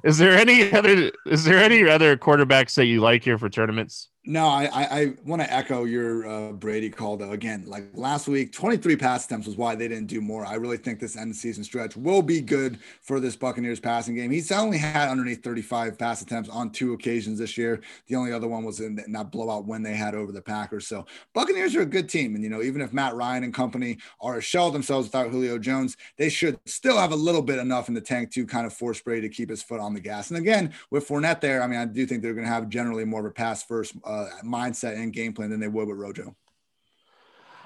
is 0.05 0.19
there 0.19 0.33
any 0.33 0.73
other? 0.73 1.13
Is 1.27 1.45
there 1.45 1.59
any 1.59 1.89
other 1.89 2.17
quarterbacks 2.17 2.75
that 2.75 2.87
you 2.87 3.01
like 3.01 3.23
here 3.25 3.39
for 3.39 3.49
tournaments? 3.49 4.09
No, 4.25 4.47
I 4.47 4.67
I, 4.67 5.01
I 5.01 5.15
want 5.27 5.43
to 5.43 5.53
echo 5.53 5.83
your 5.83 6.29
uh, 6.29 6.53
Brady 6.53 6.91
call 6.91 7.17
though. 7.17 7.33
Again, 7.33 7.65
like 7.67 7.87
last 7.95 8.29
week, 8.29 8.53
23 8.53 8.95
pass 8.95 9.27
attempts 9.27 9.49
was 9.49 9.57
why 9.57 9.75
they 9.75 9.89
didn't 9.89 10.07
do 10.07 10.21
more. 10.21 10.47
I 10.47 10.55
really 10.55 10.77
think 10.77 11.01
this 11.01 11.17
end 11.17 11.35
season 11.35 11.65
stretch 11.65 11.97
will 11.97 12.23
be 12.23 12.41
good 12.41 12.79
for 13.01 13.19
this 13.19 13.35
Buccaneers 13.35 13.81
passing 13.81 14.15
game. 14.15 14.31
He's 14.31 14.53
only 14.53 14.79
had 14.79 15.09
underneath 15.09 15.43
35 15.43 15.99
pass 15.99 16.23
attempts 16.23 16.49
on 16.49 16.71
two 16.71 16.93
occasions 16.93 17.41
this 17.41 17.59
year. 17.59 17.81
The 18.07 18.15
only 18.15 18.33
other 18.33 18.47
one 18.47 18.63
was 18.63 18.79
in 18.79 18.95
that 18.95 19.33
blowout 19.33 19.65
when 19.65 19.83
they 19.83 19.95
had 19.95 20.15
over 20.15 20.31
the 20.31 20.41
Packers. 20.41 20.87
So 20.87 21.05
Buccaneers 21.35 21.75
are 21.75 21.83
a 21.83 21.87
good 21.87 22.09
team, 22.09 22.37
and 22.37 22.45
you 22.45 22.51
know 22.51 22.63
even 22.63 22.81
if 22.81 22.93
Matt 22.93 23.17
Ryan 23.17 23.43
and 23.43 23.53
company 23.53 23.99
are 24.21 24.39
a 24.39 24.43
shell 24.43 24.71
themselves 24.71 25.09
without 25.09 25.33
Julio 25.33 25.59
Jones, 25.59 25.97
they 26.17 26.29
should 26.29 26.61
still 26.65 26.97
have 26.97 27.11
a 27.11 27.17
little 27.17 27.43
bit 27.43 27.59
enough 27.59 27.89
in 27.89 27.95
the 27.95 28.01
tank 28.01 28.31
to 28.35 28.47
kind 28.47 28.67
of 28.67 28.73
force 28.73 29.01
Brady 29.01 29.29
to 29.29 29.35
keep 29.35 29.51
his 29.51 29.65
foot 29.65 29.81
on 29.81 29.95
the 29.95 30.01
gas. 30.01 30.31
And 30.31 30.39
again, 30.39 30.73
with 30.91 31.09
Fournette 31.09 31.41
there, 31.41 31.61
I 31.61 31.67
mean 31.67 31.81
I 31.81 31.87
do 31.87 32.07
think 32.07 32.23
they're 32.23 32.35
going 32.35 32.47
to 32.47 32.53
have 32.53 32.69
generally 32.69 33.05
more 33.05 33.19
of 33.19 33.27
a 33.27 33.31
pass 33.31 33.65
first. 33.65 33.95
Uh, 34.05 34.12
uh, 34.13 34.29
mindset 34.45 34.97
and 34.97 35.13
game 35.13 35.33
plan 35.33 35.51
than 35.51 35.61
they 35.61 35.69
would 35.69 35.89
with 35.89 35.97
Rojo. 35.97 36.37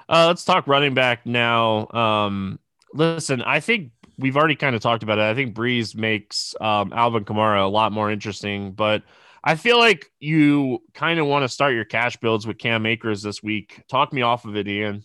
Uh, 0.09 0.27
let's 0.27 0.45
talk 0.45 0.67
running 0.67 0.93
back 0.93 1.25
now. 1.25 1.87
Um, 1.89 2.59
listen, 2.93 3.41
I 3.41 3.59
think 3.59 3.91
we've 4.17 4.37
already 4.37 4.55
kind 4.55 4.75
of 4.75 4.81
talked 4.81 5.03
about 5.03 5.17
it. 5.17 5.23
I 5.23 5.35
think 5.35 5.53
Brees 5.53 5.95
makes 5.95 6.55
um, 6.61 6.93
Alvin 6.93 7.25
Kamara 7.25 7.63
a 7.63 7.67
lot 7.67 7.91
more 7.91 8.09
interesting, 8.09 8.71
but 8.71 9.03
I 9.43 9.55
feel 9.55 9.77
like 9.77 10.09
you 10.19 10.79
kind 10.93 11.19
of 11.19 11.27
want 11.27 11.43
to 11.43 11.49
start 11.49 11.73
your 11.73 11.85
cash 11.85 12.17
builds 12.17 12.47
with 12.47 12.57
Cam 12.57 12.85
Akers 12.85 13.21
this 13.21 13.43
week. 13.43 13.81
Talk 13.89 14.13
me 14.13 14.21
off 14.21 14.45
of 14.45 14.55
it, 14.55 14.67
Ian. 14.67 15.03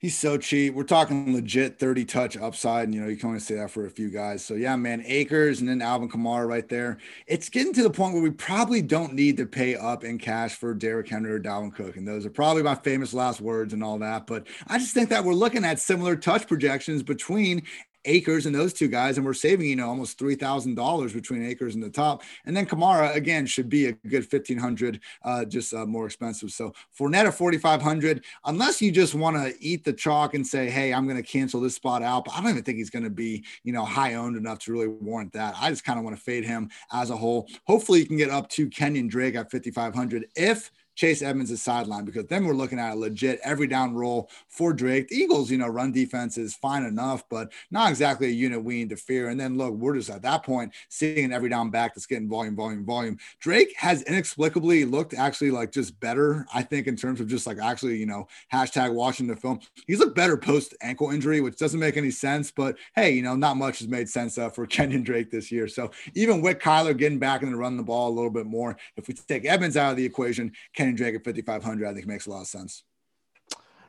He's 0.00 0.16
so 0.16 0.38
cheap. 0.38 0.74
We're 0.74 0.84
talking 0.84 1.34
legit 1.34 1.80
30 1.80 2.04
touch 2.04 2.36
upside. 2.36 2.84
And, 2.84 2.94
you 2.94 3.00
know, 3.00 3.08
you 3.08 3.16
can 3.16 3.30
only 3.30 3.40
say 3.40 3.56
that 3.56 3.72
for 3.72 3.84
a 3.84 3.90
few 3.90 4.10
guys. 4.10 4.44
So, 4.44 4.54
yeah, 4.54 4.76
man, 4.76 5.02
Akers 5.04 5.58
and 5.58 5.68
then 5.68 5.82
Alvin 5.82 6.08
Kamara 6.08 6.46
right 6.46 6.68
there. 6.68 6.98
It's 7.26 7.48
getting 7.48 7.72
to 7.72 7.82
the 7.82 7.90
point 7.90 8.14
where 8.14 8.22
we 8.22 8.30
probably 8.30 8.80
don't 8.80 9.12
need 9.14 9.36
to 9.38 9.46
pay 9.46 9.74
up 9.74 10.04
in 10.04 10.18
cash 10.18 10.54
for 10.54 10.72
Derrick 10.72 11.08
Henry 11.08 11.32
or 11.32 11.40
Dalvin 11.40 11.74
Cook. 11.74 11.96
And 11.96 12.06
those 12.06 12.24
are 12.24 12.30
probably 12.30 12.62
my 12.62 12.76
famous 12.76 13.12
last 13.12 13.40
words 13.40 13.72
and 13.72 13.82
all 13.82 13.98
that. 13.98 14.28
But 14.28 14.46
I 14.68 14.78
just 14.78 14.94
think 14.94 15.08
that 15.08 15.24
we're 15.24 15.34
looking 15.34 15.64
at 15.64 15.80
similar 15.80 16.14
touch 16.14 16.46
projections 16.46 17.02
between 17.02 17.64
Akers 18.04 18.46
and 18.46 18.54
those 18.54 18.72
two 18.72 18.88
guys, 18.88 19.16
and 19.16 19.26
we're 19.26 19.34
saving, 19.34 19.66
you 19.66 19.76
know, 19.76 19.88
almost 19.88 20.18
three 20.18 20.34
thousand 20.34 20.74
dollars 20.74 21.12
between 21.12 21.44
Akers 21.44 21.74
and 21.74 21.82
the 21.82 21.90
top. 21.90 22.22
And 22.44 22.56
then 22.56 22.66
Kamara 22.66 23.14
again 23.14 23.46
should 23.46 23.68
be 23.68 23.86
a 23.86 23.92
good 23.92 24.26
fifteen 24.26 24.58
hundred, 24.58 25.00
uh, 25.24 25.44
just 25.44 25.74
uh, 25.74 25.86
more 25.86 26.06
expensive. 26.06 26.50
So 26.50 26.72
Fournette 26.98 27.26
at 27.26 27.34
forty 27.34 27.58
five 27.58 27.82
hundred, 27.82 28.24
unless 28.44 28.80
you 28.80 28.90
just 28.92 29.14
want 29.14 29.36
to 29.36 29.54
eat 29.60 29.84
the 29.84 29.92
chalk 29.92 30.34
and 30.34 30.46
say, 30.46 30.70
hey, 30.70 30.94
I'm 30.94 31.04
going 31.04 31.16
to 31.16 31.22
cancel 31.22 31.60
this 31.60 31.74
spot 31.74 32.02
out. 32.02 32.24
But 32.24 32.34
I 32.34 32.40
don't 32.40 32.50
even 32.50 32.62
think 32.62 32.78
he's 32.78 32.90
going 32.90 33.04
to 33.04 33.10
be, 33.10 33.44
you 33.64 33.72
know, 33.72 33.84
high 33.84 34.14
owned 34.14 34.36
enough 34.36 34.60
to 34.60 34.72
really 34.72 34.88
warrant 34.88 35.32
that. 35.32 35.54
I 35.58 35.70
just 35.70 35.84
kind 35.84 35.98
of 35.98 36.04
want 36.04 36.16
to 36.16 36.22
fade 36.22 36.44
him 36.44 36.70
as 36.92 37.10
a 37.10 37.16
whole. 37.16 37.48
Hopefully, 37.66 38.00
you 38.00 38.06
can 38.06 38.16
get 38.16 38.30
up 38.30 38.48
to 38.50 38.68
Kenyon 38.68 39.08
Drake 39.08 39.34
at 39.34 39.50
fifty 39.50 39.70
five 39.70 39.94
hundred 39.94 40.26
if 40.36 40.70
Chase 40.98 41.22
Edmonds 41.22 41.52
is 41.52 41.62
sidelined 41.62 42.06
because 42.06 42.26
then 42.26 42.44
we're 42.44 42.54
looking 42.54 42.80
at 42.80 42.92
a 42.92 42.96
legit 42.96 43.38
every 43.44 43.68
down 43.68 43.94
role 43.94 44.28
for 44.48 44.72
Drake. 44.72 45.06
The 45.06 45.14
Eagles, 45.14 45.48
you 45.48 45.56
know, 45.56 45.68
run 45.68 45.92
defense 45.92 46.36
is 46.36 46.56
fine 46.56 46.82
enough, 46.82 47.22
but 47.28 47.52
not 47.70 47.88
exactly 47.88 48.26
a 48.26 48.30
unit 48.30 48.64
we 48.64 48.78
need 48.78 48.88
to 48.88 48.96
fear. 48.96 49.28
And 49.28 49.38
then 49.38 49.56
look, 49.56 49.74
we're 49.74 49.94
just 49.94 50.10
at 50.10 50.22
that 50.22 50.42
point 50.42 50.74
seeing 50.88 51.24
an 51.24 51.32
every 51.32 51.50
down 51.50 51.70
back 51.70 51.94
that's 51.94 52.06
getting 52.06 52.28
volume, 52.28 52.56
volume, 52.56 52.84
volume. 52.84 53.16
Drake 53.38 53.72
has 53.76 54.02
inexplicably 54.02 54.84
looked 54.84 55.14
actually 55.14 55.52
like 55.52 55.70
just 55.70 56.00
better, 56.00 56.44
I 56.52 56.62
think, 56.62 56.88
in 56.88 56.96
terms 56.96 57.20
of 57.20 57.28
just 57.28 57.46
like 57.46 57.58
actually, 57.62 57.96
you 57.96 58.06
know, 58.06 58.26
hashtag 58.52 58.92
watching 58.92 59.28
the 59.28 59.36
film. 59.36 59.60
He's 59.86 60.00
looked 60.00 60.16
better 60.16 60.36
post 60.36 60.74
ankle 60.82 61.12
injury, 61.12 61.40
which 61.40 61.58
doesn't 61.58 61.78
make 61.78 61.96
any 61.96 62.10
sense. 62.10 62.50
But 62.50 62.76
hey, 62.96 63.12
you 63.12 63.22
know, 63.22 63.36
not 63.36 63.56
much 63.56 63.78
has 63.78 63.86
made 63.86 64.08
sense 64.08 64.36
uh, 64.36 64.50
for 64.50 64.66
Kenyon 64.78 65.04
Drake 65.04 65.30
this 65.30 65.52
year. 65.52 65.68
So 65.68 65.92
even 66.16 66.42
with 66.42 66.58
Kyler 66.58 66.96
getting 66.96 67.20
back 67.20 67.42
and 67.42 67.56
running 67.56 67.76
the 67.76 67.84
ball 67.84 68.08
a 68.08 68.16
little 68.16 68.32
bit 68.32 68.46
more, 68.46 68.76
if 68.96 69.06
we 69.06 69.14
take 69.14 69.44
Evans 69.44 69.76
out 69.76 69.92
of 69.92 69.96
the 69.96 70.04
equation, 70.04 70.50
Drake 70.94 71.14
at 71.14 71.24
5,500, 71.24 71.88
I 71.88 71.94
think 71.94 72.06
makes 72.06 72.26
a 72.26 72.30
lot 72.30 72.42
of 72.42 72.46
sense. 72.46 72.84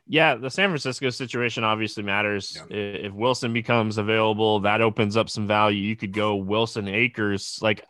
Yeah, 0.07 0.35
the 0.35 0.49
San 0.49 0.69
Francisco 0.69 1.11
situation 1.11 1.63
obviously 1.63 2.01
matters. 2.01 2.59
Yeah. 2.69 2.77
If 2.77 3.13
Wilson 3.13 3.53
becomes 3.53 3.99
available, 3.99 4.59
that 4.61 4.81
opens 4.81 5.15
up 5.15 5.29
some 5.29 5.45
value. 5.45 5.81
You 5.81 5.95
could 5.95 6.13
go 6.13 6.35
Wilson 6.35 6.87
Akers. 6.87 7.59
Like, 7.61 7.85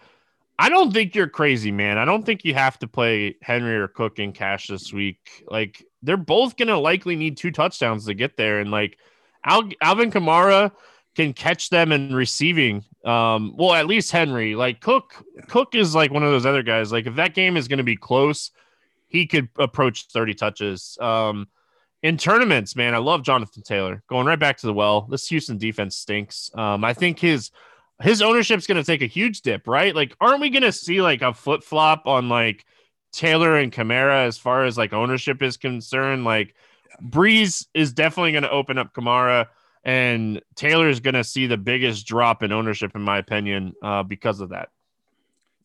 I 0.57 0.67
don't 0.67 0.91
think 0.91 1.15
you're 1.15 1.29
crazy, 1.29 1.71
man. 1.71 1.97
I 1.97 2.03
don't 2.03 2.25
think 2.25 2.43
you 2.43 2.53
have 2.55 2.77
to 2.79 2.87
play 2.87 3.37
Henry 3.41 3.77
or 3.77 3.87
Cook 3.87 4.19
in 4.19 4.33
cash 4.33 4.67
this 4.67 4.91
week. 4.91 5.45
Like, 5.47 5.81
they're 6.01 6.17
both 6.17 6.57
going 6.57 6.67
to 6.67 6.77
likely 6.77 7.15
need 7.15 7.37
two 7.37 7.51
touchdowns 7.51 8.05
to 8.05 8.13
get 8.13 8.37
there. 8.37 8.59
And 8.59 8.71
like 8.71 8.97
Al- 9.45 9.69
Alvin 9.81 10.11
Kamara 10.11 10.71
can 11.15 11.33
catch 11.33 11.69
them 11.69 11.91
in 11.91 12.13
receiving. 12.13 12.85
Um, 13.05 13.53
well, 13.57 13.73
at 13.73 13.87
least 13.87 14.11
Henry, 14.11 14.55
like 14.55 14.81
Cook, 14.81 15.23
yeah. 15.35 15.41
Cook 15.45 15.75
is 15.75 15.95
like 15.95 16.11
one 16.11 16.23
of 16.23 16.31
those 16.31 16.45
other 16.45 16.63
guys. 16.63 16.91
Like 16.91 17.07
if 17.07 17.15
that 17.15 17.33
game 17.33 17.57
is 17.57 17.67
going 17.67 17.77
to 17.77 17.83
be 17.83 17.97
close, 17.97 18.51
he 19.09 19.27
could 19.27 19.49
approach 19.57 20.07
30 20.07 20.33
touches. 20.35 20.97
Um, 21.01 21.47
in 22.01 22.15
tournaments, 22.17 22.77
man, 22.77 22.95
I 22.95 22.99
love 22.99 23.23
Jonathan 23.23 23.61
Taylor 23.61 24.01
going 24.07 24.25
right 24.25 24.39
back 24.39 24.57
to 24.59 24.67
the 24.67 24.73
well. 24.73 25.01
This 25.01 25.27
Houston 25.27 25.57
defense 25.57 25.97
stinks. 25.97 26.49
Um, 26.55 26.85
I 26.85 26.93
think 26.93 27.19
his 27.19 27.51
his 28.01 28.21
ownership's 28.21 28.65
going 28.65 28.77
to 28.77 28.83
take 28.83 29.01
a 29.01 29.07
huge 29.07 29.41
dip, 29.41 29.67
right? 29.67 29.93
Like, 29.93 30.15
aren't 30.21 30.39
we 30.39 30.49
going 30.49 30.63
to 30.63 30.71
see 30.71 31.01
like 31.01 31.21
a 31.21 31.33
flip 31.33 31.63
flop 31.63 32.07
on 32.07 32.29
like 32.29 32.65
Taylor 33.11 33.57
and 33.57 33.71
Kamara 33.71 34.25
as 34.25 34.37
far 34.37 34.65
as 34.65 34.77
like 34.77 34.93
ownership 34.93 35.41
is 35.41 35.57
concerned. 35.57 36.23
Like 36.23 36.55
Brees 37.01 37.67
is 37.73 37.93
definitely 37.93 38.31
going 38.31 38.43
to 38.43 38.51
open 38.51 38.77
up 38.77 38.93
Kamara, 38.93 39.47
and 39.83 40.41
Taylor 40.55 40.89
is 40.89 40.99
going 40.99 41.15
to 41.15 41.23
see 41.23 41.47
the 41.47 41.57
biggest 41.57 42.05
drop 42.05 42.43
in 42.43 42.51
ownership, 42.51 42.95
in 42.95 43.01
my 43.01 43.17
opinion, 43.17 43.73
uh, 43.81 44.03
because 44.03 44.41
of 44.41 44.49
that. 44.49 44.69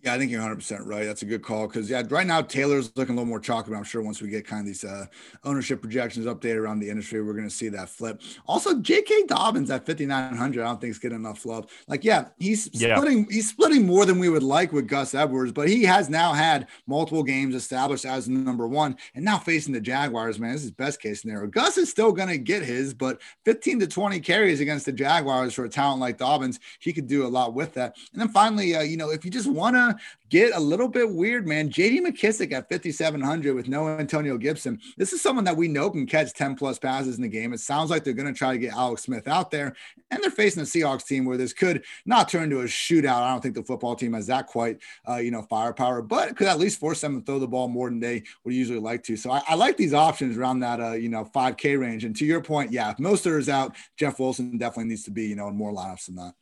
Yeah, 0.05 0.12
I 0.12 0.19
think 0.19 0.31
you're 0.31 0.40
100 0.40 0.57
percent 0.57 0.85
right. 0.85 1.07
That's 1.07 1.23
a 1.23 1.25
good 1.25 1.43
call 1.43 1.67
because 1.67 1.88
yeah, 1.88 2.03
right 2.11 2.27
now 2.27 2.43
Taylor's 2.43 2.95
looking 2.95 3.14
a 3.14 3.17
little 3.17 3.29
more 3.29 3.40
chalky. 3.40 3.71
But 3.71 3.79
I'm 3.79 3.85
sure 3.85 4.03
once 4.03 4.21
we 4.21 4.29
get 4.29 4.47
kind 4.47 4.61
of 4.61 4.67
these 4.67 4.85
uh, 4.85 5.07
ownership 5.45 5.81
projections 5.81 6.27
updated 6.27 6.57
around 6.57 6.81
the 6.81 6.90
industry, 6.90 7.23
we're 7.23 7.33
going 7.33 7.49
to 7.49 7.55
see 7.55 7.71
that 7.71 7.88
flip. 7.88 8.21
Also, 8.47 8.79
J.K. 8.81 9.25
Dobbins 9.29 9.71
at 9.71 9.87
5900, 9.87 10.61
I 10.61 10.64
don't 10.67 10.79
think 10.79 10.90
is 10.90 10.99
getting 10.99 11.17
enough 11.17 11.47
love. 11.47 11.71
Like, 11.88 12.05
yeah, 12.05 12.29
he's 12.38 12.69
yeah. 12.75 12.97
splitting. 12.97 13.27
He's 13.31 13.49
splitting 13.49 13.87
more 13.87 14.05
than 14.05 14.19
we 14.19 14.29
would 14.29 14.43
like 14.43 14.73
with 14.73 14.88
Gus 14.88 15.14
Edwards, 15.14 15.53
but 15.53 15.71
he 15.71 15.85
has 15.85 16.11
now 16.11 16.35
had 16.35 16.67
multiple 16.87 17.23
games 17.23 17.55
established 17.55 18.05
as 18.05 18.29
number 18.29 18.69
one, 18.69 18.99
and 19.14 19.25
now 19.25 19.38
facing 19.38 19.73
the 19.73 19.81
Jaguars. 19.81 20.38
Man, 20.38 20.53
this 20.53 20.64
is 20.64 20.71
best 20.71 21.01
case 21.01 21.23
scenario. 21.23 21.47
Gus 21.47 21.79
is 21.79 21.88
still 21.88 22.12
going 22.12 22.29
to 22.29 22.37
get 22.37 22.62
his, 22.62 22.93
but 22.93 23.23
15 23.47 23.81
to 23.81 23.87
20 23.87 24.21
carries 24.21 24.61
against 24.61 24.85
the 24.85 24.93
Jaguars 24.93 25.55
for 25.55 25.64
a 25.64 25.69
talent 25.69 26.01
like 26.01 26.19
Dobbins, 26.19 26.61
he 26.79 26.93
could 26.93 27.07
do 27.07 27.27
a 27.27 27.29
lot 27.29 27.55
with 27.55 27.73
that. 27.73 27.97
And 28.12 28.21
then 28.21 28.29
finally, 28.29 28.77
uh, 28.77 28.83
you 28.83 28.99
know, 28.99 29.11
if 29.11 29.25
you 29.25 29.31
just 29.31 29.49
want 29.49 29.77
to 29.77 29.94
get 30.31 30.55
a 30.55 30.61
little 30.61 30.89
bit 30.89 31.09
weird, 31.11 31.47
man. 31.47 31.71
JD 31.71 32.01
McKissic 32.01 32.53
at 32.53 32.69
5,700 32.69 33.55
with 33.55 33.69
no 33.69 33.89
Antonio 33.89 34.37
Gibson. 34.37 34.81
This 34.97 35.13
is 35.13 35.23
someone 35.23 35.45
that 35.45 35.57
we 35.57 35.69
know 35.69 35.91
can 35.91 36.07
catch 36.07 36.33
10 36.33 36.57
plus 36.57 36.79
passes 36.79 37.17
in 37.17 37.23
the 37.23 37.29
game. 37.29 37.53
It 37.53 37.61
sounds 37.61 37.91
like 37.91 38.05
they're 38.05 38.15
going 38.15 38.33
to 38.33 38.39
try 38.39 38.53
to 38.53 38.59
get 38.59 38.75
Alex 38.75 39.03
Smith 39.03 39.29
out 39.29 39.51
there, 39.51 39.77
and 40.11 40.23
they're 40.23 40.31
facing 40.31 40.63
a 40.63 40.67
Seahawks 40.67 41.07
team 41.07 41.25
where 41.25 41.37
this 41.37 41.53
could 41.53 41.85
not 42.07 42.29
turn 42.29 42.45
into 42.45 42.61
a 42.61 42.65
shootout. 42.65 43.23
I 43.23 43.31
don't 43.31 43.43
think 43.43 43.55
the 43.55 43.63
football 43.63 43.95
team 43.95 44.13
has 44.15 44.27
that 44.27 44.47
quite, 44.47 44.79
uh, 45.09 45.17
you 45.17 45.31
know, 45.31 45.43
firepower, 45.43 46.03
but 46.03 46.37
could 46.37 46.49
at 46.49 46.59
least 46.59 46.81
force 46.81 47.01
them 47.01 47.21
to 47.21 47.25
throw 47.25 47.39
the 47.39 47.49
ball 47.49 47.69
more 47.69 47.89
than 47.89 48.01
they 48.01 48.23
would 48.45 48.55
usually 48.55 48.81
like 48.81 49.03
to. 49.05 49.17
So 49.17 49.31
I, 49.31 49.43
I 49.49 49.55
like 49.55 49.77
these 49.77 49.95
options 49.95 50.37
around 50.37 50.61
that, 50.61 50.81
uh, 50.81 50.93
you 50.93 51.09
know, 51.09 51.25
5K 51.25 51.79
range. 51.79 52.05
And 52.05 52.17
to 52.17 52.25
your 52.25 52.41
point, 52.41 52.73
yeah, 52.73 52.91
if 52.91 52.97
Mostert 52.97 53.39
is 53.39 53.49
out, 53.49 53.77
Jeff 53.97 54.19
Wilson 54.19 54.59
definitely 54.59 54.91
needs 54.91 55.05
to 55.05 55.11
be, 55.11 55.27
you 55.27 55.37
know, 55.37 55.49
in 55.49 55.57
more 55.57 55.73
lineups 55.73 56.07
than 56.07 56.17
that. 56.17 56.35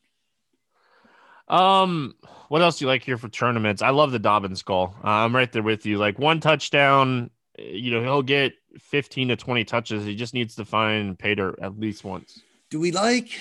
Um, 1.49 2.15
what 2.49 2.63
else 2.63 2.79
do 2.79 2.85
you 2.85 2.89
like 2.89 3.03
here 3.03 3.17
for 3.17 3.29
tournaments? 3.29 3.83
I 3.83 3.91
love 3.91 4.13
the 4.13 4.19
Dobbins 4.19 4.63
call. 4.63 4.95
Uh, 5.03 5.09
I'm 5.09 5.35
right 5.35 5.51
there 5.51 5.63
with 5.63 5.87
you. 5.87 5.99
Like 5.99 6.19
one 6.19 6.41
touchdown, 6.41 7.31
you 7.59 7.91
know, 7.91 8.03
he'll 8.03 8.23
get 8.23 8.53
15 8.79 9.29
to 9.29 9.37
20 9.37 9.65
touches. 9.65 10.05
He 10.05 10.15
just 10.15 10.35
needs 10.35 10.55
to 10.57 10.65
find 10.65 11.19
Pater 11.19 11.55
at 11.63 11.79
least 11.79 12.05
once. 12.05 12.43
Do 12.71 12.81
we 12.81 12.93
like 12.93 13.39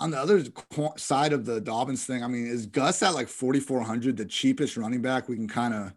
on 0.00 0.10
the 0.10 0.18
other 0.18 0.44
side 0.96 1.32
of 1.32 1.44
the 1.44 1.60
Dobbins 1.60 2.04
thing? 2.04 2.22
I 2.22 2.28
mean, 2.28 2.46
is 2.46 2.66
Gus 2.66 3.02
at 3.02 3.14
like 3.14 3.28
4,400 3.28 4.16
the 4.16 4.24
cheapest 4.24 4.76
running 4.76 5.02
back 5.02 5.28
we 5.28 5.36
can 5.36 5.48
kind 5.48 5.74
of 5.74 5.92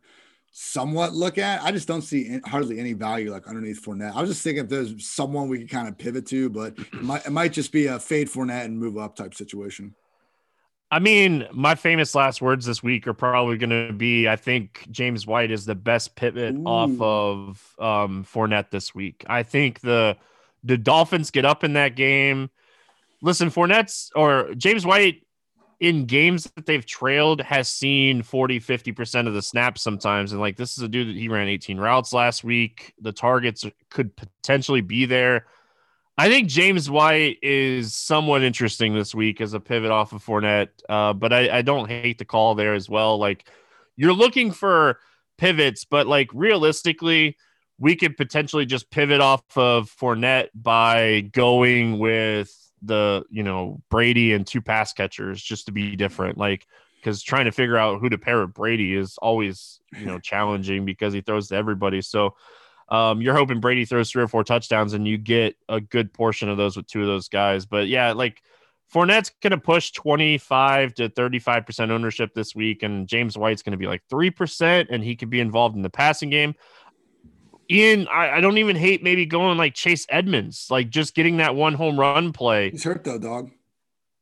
somewhat 0.52 1.14
look 1.14 1.38
at? 1.38 1.62
I 1.64 1.72
just 1.72 1.88
don't 1.88 2.02
see 2.02 2.40
hardly 2.46 2.80
any 2.80 2.94
value 2.94 3.32
like 3.32 3.48
underneath 3.48 3.84
Fournette. 3.84 4.16
I 4.16 4.22
was 4.22 4.30
just 4.30 4.44
thinking 4.44 4.64
if 4.64 4.70
there's 4.70 5.08
someone 5.08 5.48
we 5.48 5.60
could 5.60 5.70
kind 5.70 5.88
of 5.88 5.98
pivot 5.98 6.26
to, 6.28 6.50
but 6.50 6.78
it 6.78 7.02
might, 7.02 7.26
it 7.26 7.32
might 7.32 7.54
just 7.54 7.72
be 7.72 7.88
a 7.88 8.00
fade 8.00 8.30
Fournette 8.30 8.66
and 8.66 8.78
move 8.78 8.98
up 8.98 9.16
type 9.16 9.34
situation. 9.34 9.96
I 10.92 11.00
mean, 11.00 11.48
my 11.54 11.76
famous 11.76 12.14
last 12.14 12.42
words 12.42 12.66
this 12.66 12.84
week 12.84 13.08
are 13.08 13.14
probably 13.14 13.58
going 13.58 13.88
to 13.88 13.94
be 13.94 14.28
I 14.28 14.36
think 14.36 14.86
James 14.92 15.26
White 15.26 15.50
is 15.50 15.66
the 15.66 15.74
best 15.74 16.18
pivot 16.18 16.54
Ooh. 16.54 16.66
off 16.66 16.92
of 17.00 17.76
um, 17.80 18.26
Fournette 18.26 18.72
this 18.72 18.94
week. 18.94 19.24
I 19.28 19.44
think 19.44 19.80
the 19.80 20.18
the 20.64 20.78
Dolphins 20.78 21.32
get 21.32 21.46
up 21.46 21.64
in 21.64 21.74
that 21.74 21.96
game. 21.96 22.50
Listen, 23.22 23.50
Fournette's 23.50 24.12
or 24.16 24.54
James 24.56 24.86
White 24.86 25.26
in 25.80 26.06
games 26.06 26.44
that 26.56 26.66
they've 26.66 26.86
trailed 26.86 27.42
has 27.42 27.68
seen 27.68 28.22
40, 28.22 28.60
50% 28.60 29.28
of 29.28 29.34
the 29.34 29.42
snaps 29.42 29.82
sometimes. 29.82 30.32
And 30.32 30.42
like 30.42 30.58
this 30.58 30.78
is 30.78 30.84
a 30.84 30.88
dude 30.88 31.08
that 31.08 31.16
he 31.16 31.30
ran 31.30 31.48
18 31.48 31.80
routes 31.80 32.14
last 32.14 32.44
week. 32.44 32.94
The 33.02 33.12
targets 33.12 33.66
could 33.90 34.16
potentially 34.16 34.82
be 34.82 35.06
there. 35.06 35.48
I 36.22 36.30
think 36.30 36.50
James 36.50 36.88
White 36.88 37.40
is 37.42 37.96
somewhat 37.96 38.44
interesting 38.44 38.94
this 38.94 39.16
week 39.16 39.42
as 39.42 39.56
a 39.56 39.60
pivot 39.60 39.90
off 39.90 40.14
of 40.14 40.24
Fournette, 40.24 40.68
uh, 40.88 41.14
but 41.14 41.34
I, 41.34 41.58
I 41.58 41.62
don't 41.64 41.90
hate 41.90 42.20
the 42.20 42.26
call 42.26 42.54
there 42.54 42.76
as 42.76 42.88
well. 42.88 43.18
Like 43.18 43.48
you're 43.96 44.14
looking 44.14 44.52
for 44.52 45.00
pivots, 45.40 45.84
but 45.84 46.06
like 46.06 46.30
realistically, 46.32 47.38
we 47.80 47.96
could 47.96 48.18
potentially 48.18 48.68
just 48.68 48.92
pivot 48.92 49.20
off 49.20 49.42
of 49.58 49.90
Fournette 49.90 50.50
by 50.54 51.22
going 51.22 51.98
with 51.98 52.56
the 52.84 53.24
you 53.32 53.42
know 53.42 53.82
Brady 53.90 54.34
and 54.34 54.46
two 54.46 54.62
pass 54.62 54.94
catchers 54.94 55.42
just 55.42 55.66
to 55.66 55.72
be 55.72 55.96
different. 55.96 56.38
Like 56.38 56.68
because 56.98 57.24
trying 57.24 57.46
to 57.46 57.52
figure 57.52 57.78
out 57.78 58.00
who 58.00 58.10
to 58.10 58.20
pair 58.20 58.42
with 58.42 58.54
Brady 58.54 58.94
is 58.94 59.18
always 59.18 59.80
you 60.00 60.06
know 60.06 60.20
challenging 60.20 60.86
because 60.86 61.16
he 61.16 61.22
throws 61.22 61.48
to 61.48 61.56
everybody. 61.56 62.00
So 62.00 62.36
um, 62.92 63.22
you're 63.22 63.36
hoping 63.36 63.62
Brady 63.62 63.86
throws 63.86 64.12
three 64.12 64.22
or 64.22 64.28
four 64.28 64.44
touchdowns 64.44 64.94
and 64.94 65.08
you 65.08 65.18
get 65.18 65.56
a 65.70 65.80
good 65.80 66.14
portion 66.14 66.50
of 66.50 66.58
those 66.58 66.76
with 66.76 66.88
two 66.88 67.00
of 67.00 67.08
those 67.08 67.30
guys. 67.30 67.66
But 67.66 67.88
yeah, 67.88 68.12
like 68.12 68.44
Fournette's 68.94 69.32
going 69.42 69.52
to 69.52 69.58
push 69.58 69.92
25 69.92 70.94
to 70.96 71.08
35% 71.10 71.90
ownership 71.90 72.34
this 72.36 72.54
week, 72.54 72.84
and 72.84 73.08
James 73.08 73.38
White's 73.38 73.62
going 73.62 73.72
to 73.72 73.78
be 73.78 73.88
like 73.88 74.04
3%, 74.12 74.88
and 74.90 75.02
he 75.02 75.16
could 75.16 75.30
be 75.30 75.40
involved 75.40 75.78
in 75.78 75.82
the 75.82 75.90
passing 75.90 76.30
game. 76.30 76.54
Ian, 77.70 78.10
I, 78.10 78.32
I, 78.32 78.42
don't 78.42 78.58
even 78.58 78.76
hate 78.76 79.02
maybe 79.02 79.26
going 79.26 79.58
like 79.58 79.74
Chase 79.74 80.06
Edmonds, 80.10 80.68
like 80.70 80.90
just 80.90 81.16
getting 81.16 81.38
that 81.38 81.56
one 81.56 81.74
home 81.74 81.98
run 81.98 82.34
play. 82.34 82.72
He's 82.72 82.84
hurt 82.84 83.06
though, 83.06 83.18
dog. 83.18 83.52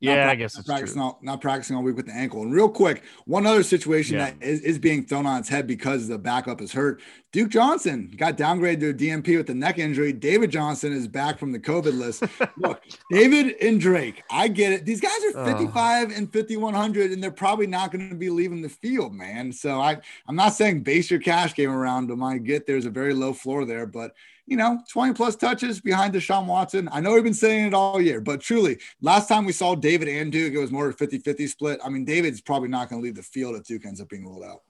Yeah, 0.02 0.30
I 0.30 0.36
guess 0.36 0.56
not 0.56 0.66
practicing 0.66 1.02
all, 1.02 1.20
not 1.22 1.42
practicing 1.42 1.76
all 1.76 1.84
week 1.84 1.98
with 1.98 2.06
the 2.06 2.14
ankle. 2.14 2.44
And 2.44 2.54
real 2.54 2.70
quick, 2.70 3.04
one 3.26 3.46
other 3.46 3.64
situation 3.64 4.18
yeah. 4.18 4.32
that 4.32 4.42
is, 4.42 4.62
is 4.62 4.80
being 4.80 5.06
thrown 5.06 5.26
on 5.26 5.40
its 5.40 5.50
head 5.50 5.68
because 5.68 6.08
the 6.08 6.18
backup 6.18 6.62
is 6.62 6.72
hurt. 6.72 7.02
Duke 7.34 7.50
Johnson 7.50 8.12
got 8.16 8.38
downgraded 8.38 8.80
to 8.80 8.90
a 8.90 8.94
DNP 8.94 9.36
with 9.36 9.48
the 9.48 9.54
neck 9.54 9.78
injury. 9.78 10.14
David 10.14 10.52
Johnson 10.52 10.94
is 10.94 11.08
back 11.08 11.38
from 11.38 11.52
the 11.52 11.60
COVID 11.60 11.98
list. 11.98 12.24
Look, 12.58 12.82
David 13.12 13.56
and 13.62 13.80
Drake, 13.80 14.24
I 14.32 14.48
get 14.48 14.72
it. 14.72 14.86
These 14.86 15.02
guys 15.02 15.20
are 15.36 15.46
55 15.46 16.12
and 16.12 16.32
5100, 16.32 17.12
and 17.12 17.22
they're 17.22 17.30
probably 17.30 17.68
not 17.68 17.92
going 17.92 18.10
to 18.10 18.16
be 18.16 18.30
leaving 18.30 18.62
the 18.62 18.70
field, 18.70 19.14
man. 19.14 19.52
So 19.52 19.82
I, 19.82 19.98
I'm 20.28 20.36
not 20.36 20.54
saying 20.54 20.84
base 20.84 21.12
your 21.12 21.20
cash 21.20 21.54
game 21.54 21.72
around 21.72 22.08
them. 22.08 22.24
I 22.24 22.38
get 22.38 22.66
there's 22.66 22.86
a 22.86 22.90
very 22.90 23.14
low 23.14 23.34
floor 23.34 23.66
there, 23.66 23.86
but 23.86 24.14
you 24.50 24.58
know, 24.58 24.82
20 24.90 25.14
plus 25.14 25.36
touches 25.36 25.80
behind 25.80 26.14
Deshaun 26.14 26.48
Watson. 26.48 26.90
I 26.92 27.00
know 27.00 27.14
we've 27.14 27.24
been 27.24 27.34
saying 27.36 27.68
it 27.68 27.74
all 27.74 28.02
year, 28.02 28.20
but 28.20 28.42
truly, 28.42 28.80
last 29.00 29.28
time 29.28 29.46
we 29.46 29.52
saw 29.52 29.76
David 29.76 30.08
and 30.08 30.32
Duke, 30.32 30.54
it 30.54 30.58
was 30.58 30.72
more 30.72 30.88
of 30.88 30.96
a 30.96 30.98
50 30.98 31.20
50 31.20 31.48
split. 31.48 31.80
I 31.84 31.90
mean, 31.90 32.04
David's 32.04 32.42
probably 32.42 32.70
not 32.70 32.90
going 32.90 33.00
to 33.00 33.06
leave 33.06 33.16
the 33.16 33.22
field 33.22 33.56
if 33.56 33.66
Duke 33.66 33.86
ends 33.86 34.02
up 34.02 34.10
being 34.10 34.26
ruled 34.26 34.44
out. 34.44 34.62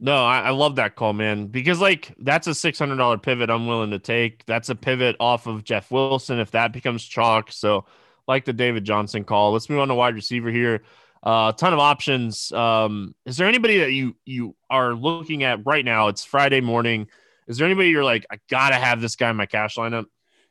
No, 0.00 0.24
I, 0.24 0.40
I, 0.40 0.50
love 0.50 0.76
that 0.76 0.94
call, 0.94 1.14
man, 1.14 1.46
because 1.46 1.80
like 1.80 2.12
that's 2.18 2.48
a 2.48 2.50
$600 2.50 3.22
pivot 3.22 3.48
I'm 3.48 3.66
willing 3.66 3.92
to 3.92 3.98
take. 3.98 4.44
That's 4.44 4.68
a 4.68 4.74
pivot 4.74 5.16
off 5.20 5.46
of 5.46 5.64
Jeff 5.64 5.90
Wilson 5.90 6.38
if 6.38 6.50
that 6.50 6.72
becomes 6.72 7.02
chalk. 7.04 7.50
So, 7.50 7.86
like 8.28 8.44
the 8.44 8.52
David 8.52 8.84
Johnson 8.84 9.24
call. 9.24 9.52
Let's 9.52 9.70
move 9.70 9.78
on 9.78 9.88
to 9.88 9.94
wide 9.94 10.16
receiver 10.16 10.50
here. 10.50 10.82
A 11.22 11.28
uh, 11.28 11.52
ton 11.52 11.72
of 11.72 11.78
options. 11.78 12.52
Um, 12.52 13.14
is 13.24 13.36
there 13.36 13.48
anybody 13.48 13.78
that 13.78 13.92
you 13.92 14.16
you 14.26 14.54
are 14.68 14.94
looking 14.94 15.44
at 15.44 15.64
right 15.64 15.84
now? 15.84 16.08
It's 16.08 16.24
Friday 16.24 16.60
morning 16.60 17.08
Is 17.46 17.58
there 17.58 17.66
anybody 17.66 17.90
you're 17.90 18.04
like, 18.04 18.26
I 18.30 18.38
gotta 18.50 18.74
have 18.74 19.00
this 19.00 19.16
guy 19.16 19.30
in 19.30 19.36
my 19.36 19.46
cash 19.46 19.76
lineup? 19.76 20.06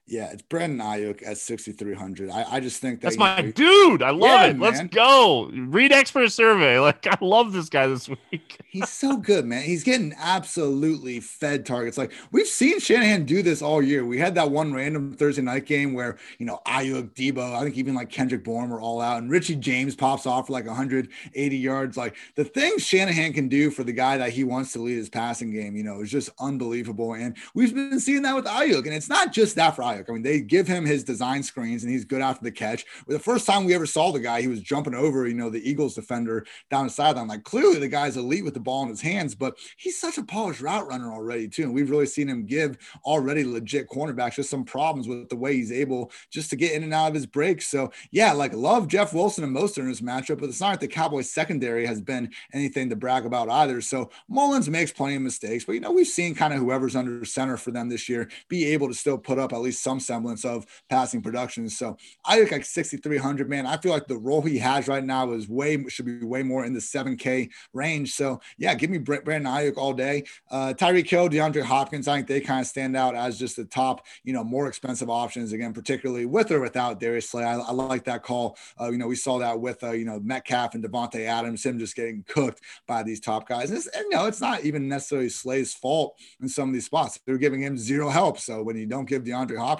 Yeah, 0.08 0.32
it's 0.32 0.44
Brandon 0.44 0.86
Aiyuk 0.86 1.26
at 1.26 1.40
6,300. 1.40 2.30
I, 2.30 2.46
I 2.52 2.60
just 2.60 2.80
think 2.80 3.02
that 3.02 3.08
that's 3.08 3.18
my 3.18 3.42
dude. 3.42 4.04
I 4.04 4.12
love 4.12 4.22
yeah, 4.22 4.46
it. 4.48 4.60
Let's 4.60 4.84
go. 4.94 5.50
Read 5.52 5.92
expert 5.92 6.32
survey. 6.32 6.76
Like, 6.86 7.08
I 7.08 7.18
love 7.20 7.52
this 7.52 7.68
guy 7.68 7.88
this 7.88 8.08
week. 8.08 8.60
He's 8.70 8.90
so 8.90 9.18
good, 9.18 9.46
man. 9.46 9.64
He's 9.64 9.84
getting 9.84 10.14
absolutely 10.20 11.20
fed 11.20 11.66
targets. 11.66 11.98
Like, 11.98 12.12
we've 12.32 12.46
seen 12.46 12.80
Shanahan 12.80 13.26
do 13.26 13.42
this 13.42 13.64
all 13.64 13.82
year. 13.82 14.06
We 14.06 14.20
had 14.20 14.36
that 14.36 14.52
one 14.52 14.72
random 14.72 15.16
Thursday 15.16 15.42
night 15.42 15.66
game 15.66 15.94
where, 15.94 16.18
you 16.38 16.46
know, 16.46 16.60
Aiyuk, 16.68 17.16
Debo, 17.16 17.56
I 17.56 17.64
think 17.64 17.78
even 17.78 17.96
like 17.96 18.12
Kendrick 18.12 18.44
Bourne 18.44 18.70
were 18.70 18.80
all 18.80 19.02
out, 19.02 19.18
and 19.18 19.32
Richie 19.32 19.56
James 19.56 19.96
pops 19.96 20.28
off 20.28 20.48
for 20.48 20.54
like 20.54 20.68
180 20.68 21.58
yards. 21.58 21.98
Like, 21.98 22.16
the 22.36 22.44
things 22.44 22.86
Shanahan 22.86 23.34
can 23.34 23.48
do 23.48 23.72
for 23.72 23.84
the 23.84 23.94
guy 23.94 24.18
that 24.18 24.30
he 24.30 24.44
wants 24.44 24.74
to 24.74 24.80
lead 24.80 24.98
his 24.98 25.10
passing 25.10 25.50
game, 25.50 25.76
you 25.76 25.84
know, 25.84 26.02
is 26.02 26.12
just 26.12 26.30
unbelievable. 26.40 27.14
And 27.16 27.36
we've 27.56 27.74
been 27.74 28.00
seeing 28.00 28.22
that 28.24 28.36
with 28.36 28.46
Aiyuk, 28.46 28.86
And 28.86 28.94
it's 28.94 29.10
not 29.10 29.34
just 29.34 29.56
that 29.56 29.76
for 29.76 29.82
I 30.10 30.12
mean, 30.12 30.24
they 30.24 30.42
give 30.42 30.68
him 30.68 30.86
his 30.86 31.04
design 31.04 31.44
screens 31.44 31.84
and 31.84 31.92
he's 31.92 32.06
good 32.06 32.22
after 32.22 32.44
the 32.44 32.52
catch. 32.52 32.86
The 33.08 33.20
first 33.20 33.46
time 33.46 33.66
we 33.66 33.74
ever 33.74 33.86
saw 33.86 34.12
the 34.12 34.20
guy, 34.20 34.42
he 34.42 34.48
was 34.48 34.62
jumping 34.62 34.96
over, 34.96 35.28
you 35.28 35.34
know, 35.34 35.50
the 35.50 35.68
Eagles 35.68 35.96
defender 35.96 36.46
down 36.70 36.86
the 36.86 36.92
sideline. 36.92 37.28
Like 37.28 37.44
clearly 37.44 37.80
the 37.80 37.88
guy's 37.88 38.18
elite 38.18 38.44
with 38.44 38.54
the 38.54 38.60
ball 38.60 38.84
in 38.84 38.90
his 38.90 39.02
hands, 39.02 39.36
but 39.36 39.58
he's 39.78 40.00
such 40.00 40.18
a 40.18 40.24
polished 40.24 40.62
route 40.62 40.88
runner 40.88 41.12
already, 41.12 41.48
too. 41.48 41.64
And 41.64 41.74
we've 41.74 41.90
really 41.90 42.06
seen 42.06 42.28
him 42.28 42.46
give 42.46 42.78
already 43.04 43.44
legit 43.44 43.90
cornerbacks 43.90 44.36
just 44.36 44.50
some 44.50 44.64
problems 44.64 45.08
with 45.08 45.30
the 45.30 45.36
way 45.36 45.56
he's 45.56 45.72
able 45.72 46.12
just 46.32 46.50
to 46.50 46.56
get 46.56 46.74
in 46.74 46.84
and 46.84 46.94
out 46.94 47.10
of 47.10 47.14
his 47.14 47.26
breaks. 47.26 47.68
So 47.68 47.92
yeah, 48.12 48.32
like 48.32 48.54
love 48.54 48.88
Jeff 48.88 49.14
Wilson 49.14 49.44
and 49.44 49.56
Mostert 49.56 49.80
in 49.80 49.88
this 49.90 50.02
matchup, 50.02 50.40
but 50.40 50.50
it's 50.50 50.62
not 50.62 50.72
like 50.72 50.80
the 50.80 50.88
Cowboys 50.88 51.30
secondary 51.30 51.86
has 51.86 52.02
been 52.02 52.32
anything 52.54 52.90
to 52.90 52.96
brag 52.96 53.26
about 53.26 53.50
either. 53.50 53.82
So 53.82 54.10
Mullens 54.30 54.70
makes 54.70 54.92
plenty 54.92 55.16
of 55.16 55.22
mistakes, 55.22 55.66
but 55.66 55.74
you 55.74 55.80
know, 55.80 55.92
we've 55.92 56.08
seen 56.08 56.36
kind 56.36 56.54
of 56.54 56.60
whoever's 56.60 56.96
under 56.96 57.26
center 57.26 57.58
for 57.58 57.72
them 57.72 57.90
this 57.90 58.10
year 58.10 58.30
be 58.48 58.66
able 58.66 58.88
to 58.88 58.94
still 58.94 59.18
put 59.18 59.40
up 59.40 59.54
at 59.54 59.62
least 59.62 59.84
some 59.86 60.00
semblance 60.00 60.44
of 60.44 60.66
passing 60.90 61.22
production. 61.22 61.70
So 61.70 61.96
I 62.26 62.40
look 62.40 62.52
like 62.52 62.66
6,300, 62.66 63.48
man. 63.48 63.68
I 63.68 63.78
feel 63.78 63.92
like 63.92 64.08
the 64.08 64.18
role 64.18 64.42
he 64.42 64.58
has 64.58 64.88
right 64.88 65.04
now 65.04 65.32
is 65.32 65.48
way, 65.48 65.86
should 65.88 66.06
be 66.06 66.26
way 66.26 66.42
more 66.42 66.66
in 66.66 66.74
the 66.74 66.80
7K 66.80 67.50
range. 67.72 68.14
So 68.14 68.42
yeah, 68.58 68.74
give 68.74 68.90
me 68.90 68.98
Brandon 68.98 69.44
Aiyuk 69.44 69.78
all 69.78 69.94
day. 69.94 70.24
Uh, 70.50 70.74
Tyreek 70.76 71.08
Hill, 71.08 71.30
DeAndre 71.30 71.62
Hopkins, 71.62 72.08
I 72.08 72.16
think 72.16 72.28
they 72.28 72.42
kind 72.42 72.62
of 72.62 72.68
stand 72.68 72.98
out 72.98 73.16
as 73.16 73.38
just 73.38 73.58
the 73.58 73.66
top, 73.66 74.06
you 74.24 74.34
know, 74.34 74.44
more 74.44 74.68
expensive 74.68 75.10
options 75.10 75.54
again, 75.54 75.72
particularly 75.72 76.26
with 76.26 76.52
or 76.52 76.60
without 76.60 77.00
Darius 77.00 77.30
Slay. 77.30 77.44
I, 77.44 77.60
I 77.60 77.72
like 77.72 78.06
that 78.06 78.24
call. 78.24 78.58
Uh, 78.82 78.90
you 78.90 78.98
know, 78.98 79.08
we 79.08 79.16
saw 79.16 79.38
that 79.38 79.60
with, 79.60 79.84
uh, 79.84 79.92
you 79.92 80.06
know, 80.06 80.20
Metcalf 80.20 80.74
and 80.74 80.84
Davante 80.84 81.26
Adams, 81.26 81.64
him 81.64 81.78
just 81.78 81.96
getting 81.96 82.24
cooked 82.28 82.62
by 82.88 83.04
these 83.04 83.20
top 83.20 83.48
guys. 83.48 83.70
And, 83.70 83.84
and 83.96 84.10
know, 84.10 84.26
it's 84.26 84.42
not 84.42 84.64
even 84.64 84.88
necessarily 84.88 85.30
Slay's 85.30 85.74
fault 85.74 86.18
in 86.42 86.50
some 86.50 86.70
of 86.70 86.74
these 86.74 86.86
spots. 86.86 87.20
They're 87.26 87.38
giving 87.38 87.62
him 87.62 87.78
zero 87.78 88.10
help. 88.10 88.40
So 88.40 88.64
when 88.64 88.78
you 88.78 88.86
don't 88.86 89.08
give 89.08 89.24
DeAndre 89.24 89.58
Hopkins 89.58 89.75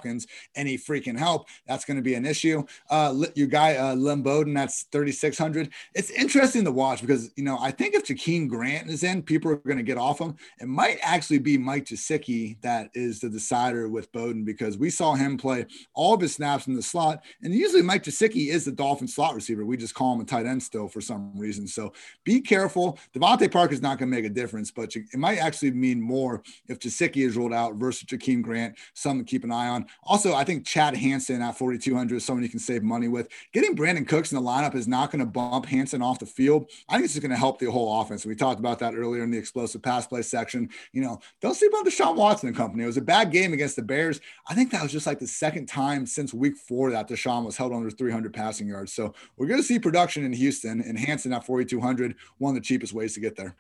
any 0.56 0.78
freaking 0.78 1.18
help, 1.18 1.48
that's 1.68 1.86
going 1.86 1.98
to 1.98 2.04
be 2.04 2.16
an 2.16 2.26
issue. 2.26 2.64
Uh, 2.90 3.26
your 3.36 3.48
guy, 3.48 3.76
uh, 3.76 3.94
Lynn 3.94 4.22
Bowden, 4.22 4.54
that's 4.54 4.84
3,600. 4.92 5.70
It's 5.94 6.10
interesting 6.10 6.64
to 6.66 6.72
watch 6.72 7.02
because, 7.02 7.32
you 7.36 7.44
know, 7.44 7.58
I 7.60 7.72
think 7.72 7.96
if 7.96 8.06
Jakeem 8.06 8.50
Grant 8.50 8.90
is 8.90 9.04
in, 9.04 9.22
people 9.22 9.52
are 9.52 9.58
going 9.58 9.78
to 9.78 9.84
get 9.84 9.98
off 9.98 10.20
him. 10.20 10.36
It 10.60 10.68
might 10.68 10.98
actually 11.02 11.40
be 11.40 11.58
Mike 11.58 11.86
Gesicki 11.86 12.60
that 12.62 12.90
is 12.94 13.20
the 13.20 13.30
decider 13.30 13.88
with 13.90 14.12
Bowden 14.12 14.44
because 14.44 14.78
we 14.78 14.90
saw 14.90 15.14
him 15.14 15.38
play 15.38 15.66
all 15.94 16.14
of 16.14 16.22
his 16.22 16.36
snaps 16.36 16.68
in 16.68 16.76
the 16.76 16.82
slot. 16.82 17.24
And 17.42 17.54
usually 17.54 17.82
Mike 17.82 18.04
Gesicki 18.04 18.50
is 18.50 18.66
the 18.66 18.72
Dolphin 18.72 19.08
slot 19.08 19.36
receiver. 19.36 19.66
We 19.66 19.78
just 19.78 19.96
call 19.96 20.14
him 20.14 20.22
a 20.22 20.26
tight 20.26 20.46
end 20.46 20.64
still 20.64 20.88
for 20.88 21.02
some 21.02 21.32
reason. 21.38 21.68
So 21.68 21.94
be 22.24 22.42
careful. 22.42 23.00
DeVante 23.16 23.52
Parker 23.52 23.74
is 23.74 23.82
not 23.82 23.98
going 23.98 24.10
to 24.10 24.16
make 24.16 24.26
a 24.26 24.34
difference, 24.34 24.72
but 24.72 24.96
it 24.96 25.18
might 25.18 25.38
actually 25.38 25.72
mean 25.72 26.02
more 26.02 26.42
if 26.68 26.80
Gesicki 26.80 27.26
is 27.26 27.36
ruled 27.36 27.54
out 27.54 27.76
versus 27.76 28.04
Jakeem 28.06 28.42
Grant, 28.42 28.78
something 28.94 29.26
to 29.26 29.30
keep 29.30 29.44
an 29.44 29.52
eye 29.52 29.68
on. 29.68 29.85
Also, 30.04 30.34
I 30.34 30.44
think 30.44 30.66
Chad 30.66 30.96
Hansen 30.96 31.42
at 31.42 31.58
4,200 31.58 32.16
is 32.16 32.26
someone 32.26 32.44
you 32.44 32.50
can 32.50 32.60
save 32.60 32.84
money 32.84 33.08
with. 33.08 33.28
Getting 33.54 33.76
Brandin 33.76 34.08
Cooks 34.08 34.32
in 34.32 34.36
the 34.38 34.44
lineup 34.44 34.76
is 34.76 34.88
not 34.88 35.12
going 35.12 35.20
to 35.20 35.26
bump 35.26 35.66
Hansen 35.66 36.02
off 36.02 36.20
the 36.20 36.26
field. 36.26 36.70
I 36.90 36.94
think 36.94 37.06
it's 37.06 37.14
just 37.14 37.22
going 37.22 37.32
to 37.32 37.38
help 37.38 37.60
the 37.60 37.72
whole 37.72 38.02
offense. 38.02 38.26
We 38.26 38.36
talked 38.36 38.60
about 38.60 38.80
that 38.80 38.96
earlier 38.96 39.24
in 39.24 39.32
the 39.32 39.38
explosive 39.38 39.82
pass 39.82 40.08
play 40.08 40.22
section. 40.22 40.70
You 40.92 41.02
know, 41.02 41.20
don't 41.42 41.56
sleep 41.56 41.74
on 41.74 41.86
Deshaun 41.86 42.16
Watson 42.16 42.48
and 42.48 42.58
company. 42.58 42.84
It 42.84 42.88
was 42.88 42.98
a 42.98 43.02
bad 43.02 43.32
game 43.32 43.54
against 43.54 43.76
the 43.76 43.82
Bears. 43.82 44.20
I 44.48 44.54
think 44.54 44.72
that 44.72 44.84
was 44.84 44.92
just 44.92 45.08
like 45.08 45.20
the 45.20 45.28
second 45.28 45.68
time 45.68 46.06
since 46.06 46.34
week 46.34 46.58
four 46.58 46.92
that 46.92 47.10
Deshaun 47.10 47.46
was 47.46 47.58
held 47.58 47.74
under 47.74 47.90
300 47.90 48.34
passing 48.34 48.68
yards. 48.68 48.94
So 48.94 49.14
we're 49.38 49.48
going 49.48 49.60
to 49.60 49.66
see 49.66 49.80
production 49.80 50.26
in 50.26 50.34
Houston 50.34 50.82
and 50.82 50.98
Hansen 50.98 51.34
at 51.34 51.46
4,200, 51.46 52.16
one 52.38 52.56
of 52.56 52.62
the 52.62 52.66
cheapest 52.66 52.94
ways 52.94 53.14
to 53.14 53.20
get 53.20 53.36
there. 53.36 53.56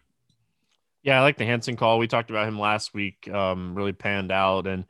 Yeah, 1.06 1.20
I 1.20 1.22
like 1.22 1.38
the 1.38 1.46
Hansen 1.46 1.76
call. 1.76 2.00
We 2.00 2.08
talked 2.08 2.32
about 2.32 2.48
him 2.48 2.58
last 2.58 2.96
week. 2.96 3.30
Um, 3.30 3.76
really 3.76 3.94
panned 3.94 4.32
out, 4.32 4.66
and 4.66 4.86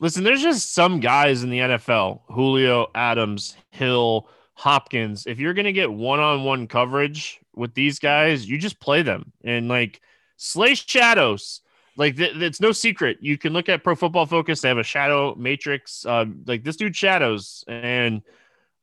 Listen, 0.00 0.24
there's 0.24 0.42
just 0.42 0.72
some 0.72 0.98
guys 0.98 1.42
in 1.42 1.50
the 1.50 1.58
NFL, 1.58 2.22
Julio, 2.28 2.90
Adams, 2.94 3.54
Hill, 3.68 4.28
Hopkins. 4.54 5.26
If 5.26 5.38
you're 5.38 5.52
going 5.52 5.66
to 5.66 5.72
get 5.72 5.92
one 5.92 6.20
on 6.20 6.42
one 6.42 6.66
coverage 6.66 7.38
with 7.54 7.74
these 7.74 7.98
guys, 7.98 8.48
you 8.48 8.56
just 8.56 8.80
play 8.80 9.02
them 9.02 9.32
and 9.44 9.68
like 9.68 10.00
slay 10.38 10.74
shadows. 10.74 11.60
Like 11.96 12.16
th- 12.16 12.36
it's 12.36 12.62
no 12.62 12.72
secret. 12.72 13.18
You 13.20 13.36
can 13.36 13.52
look 13.52 13.68
at 13.68 13.84
Pro 13.84 13.94
Football 13.94 14.24
Focus. 14.24 14.62
They 14.62 14.68
have 14.68 14.78
a 14.78 14.82
shadow 14.82 15.34
matrix. 15.34 16.06
Uh, 16.06 16.24
like 16.46 16.64
this 16.64 16.76
dude 16.76 16.96
shadows, 16.96 17.62
and 17.68 18.22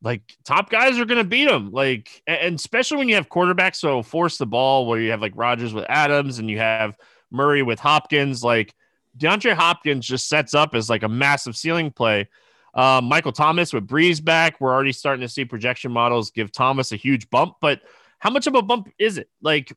like 0.04 0.38
top 0.44 0.70
guys 0.70 1.00
are 1.00 1.06
going 1.06 1.18
to 1.18 1.24
beat 1.24 1.50
him. 1.50 1.72
Like, 1.72 2.22
and 2.28 2.56
especially 2.56 2.98
when 2.98 3.10
you 3.10 3.16
have 3.16 3.30
quarterbacks 3.30 3.78
so 3.78 4.04
force 4.04 4.38
the 4.38 4.46
ball, 4.46 4.86
where 4.86 5.00
you 5.00 5.10
have 5.10 5.22
like 5.22 5.34
Rodgers 5.36 5.74
with 5.74 5.86
Adams 5.90 6.38
and 6.38 6.48
you 6.48 6.60
have 6.60 6.96
Murray 7.32 7.64
with 7.64 7.80
Hopkins. 7.80 8.44
Like 8.44 8.76
DeAndre 9.18 9.54
Hopkins 9.54 10.06
just 10.06 10.28
sets 10.30 10.54
up 10.54 10.76
as 10.76 10.90
like 10.90 11.04
a 11.04 11.10
massive 11.10 11.56
ceiling 11.58 11.92
play. 11.92 12.28
Uh, 12.74 13.02
Michael 13.04 13.32
Thomas 13.32 13.74
with 13.74 13.88
Brees 13.88 14.24
back, 14.24 14.62
we're 14.62 14.74
already 14.74 14.92
starting 14.92 15.22
to 15.22 15.30
see 15.30 15.46
projection 15.46 15.92
models 15.92 16.32
give 16.32 16.52
Thomas 16.52 16.92
a 16.92 16.96
huge 16.96 17.30
bump, 17.30 17.56
but 17.60 17.82
how 18.20 18.30
much 18.30 18.48
of 18.48 18.56
a 18.56 18.62
bump 18.62 18.90
is 19.00 19.18
it? 19.18 19.30
Like 19.42 19.74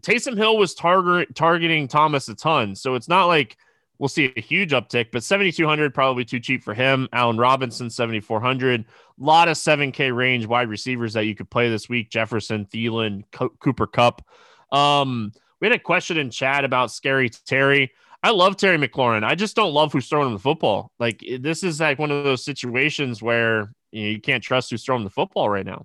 Taysom 0.00 0.36
Hill 0.36 0.56
was 0.56 0.74
target 0.74 1.34
targeting 1.34 1.88
Thomas 1.88 2.28
a 2.28 2.34
ton, 2.34 2.74
so 2.74 2.94
it's 2.94 3.08
not 3.08 3.26
like 3.26 3.56
we'll 3.98 4.08
see 4.08 4.32
a 4.36 4.40
huge 4.40 4.72
uptick, 4.72 5.06
but 5.12 5.22
7,200 5.22 5.94
probably 5.94 6.24
too 6.24 6.40
cheap 6.40 6.64
for 6.64 6.74
him. 6.74 7.08
Allen 7.12 7.38
Robinson 7.38 7.90
7,400. 7.90 8.80
A 8.80 8.84
lot 9.18 9.48
of 9.48 9.56
7K 9.56 10.14
range 10.14 10.46
wide 10.46 10.68
receivers 10.68 11.12
that 11.12 11.26
you 11.26 11.34
could 11.34 11.50
play 11.50 11.70
this 11.70 11.88
week: 11.88 12.10
Jefferson, 12.10 12.66
Thielen, 12.66 13.24
Co- 13.30 13.50
Cooper 13.60 13.86
Kupp. 13.86 14.22
Um, 14.72 15.32
we 15.60 15.68
had 15.68 15.76
a 15.76 15.80
question 15.80 16.16
in 16.16 16.30
chat 16.30 16.64
about 16.64 16.90
Scary 16.90 17.30
Terry. 17.30 17.92
I 18.24 18.30
love 18.30 18.56
Terry 18.56 18.78
McLaurin. 18.78 19.22
I 19.22 19.34
just 19.34 19.54
don't 19.54 19.74
love 19.74 19.92
who's 19.92 20.08
throwing 20.08 20.28
him 20.28 20.32
the 20.32 20.38
football. 20.38 20.90
Like 20.98 21.22
this 21.40 21.62
is 21.62 21.78
like 21.78 21.98
one 21.98 22.10
of 22.10 22.24
those 22.24 22.42
situations 22.42 23.22
where 23.22 23.70
you, 23.92 24.02
know, 24.02 24.08
you 24.12 24.20
can't 24.20 24.42
trust 24.42 24.70
who's 24.70 24.82
throwing 24.82 25.04
the 25.04 25.10
football 25.10 25.50
right 25.50 25.66
now. 25.66 25.84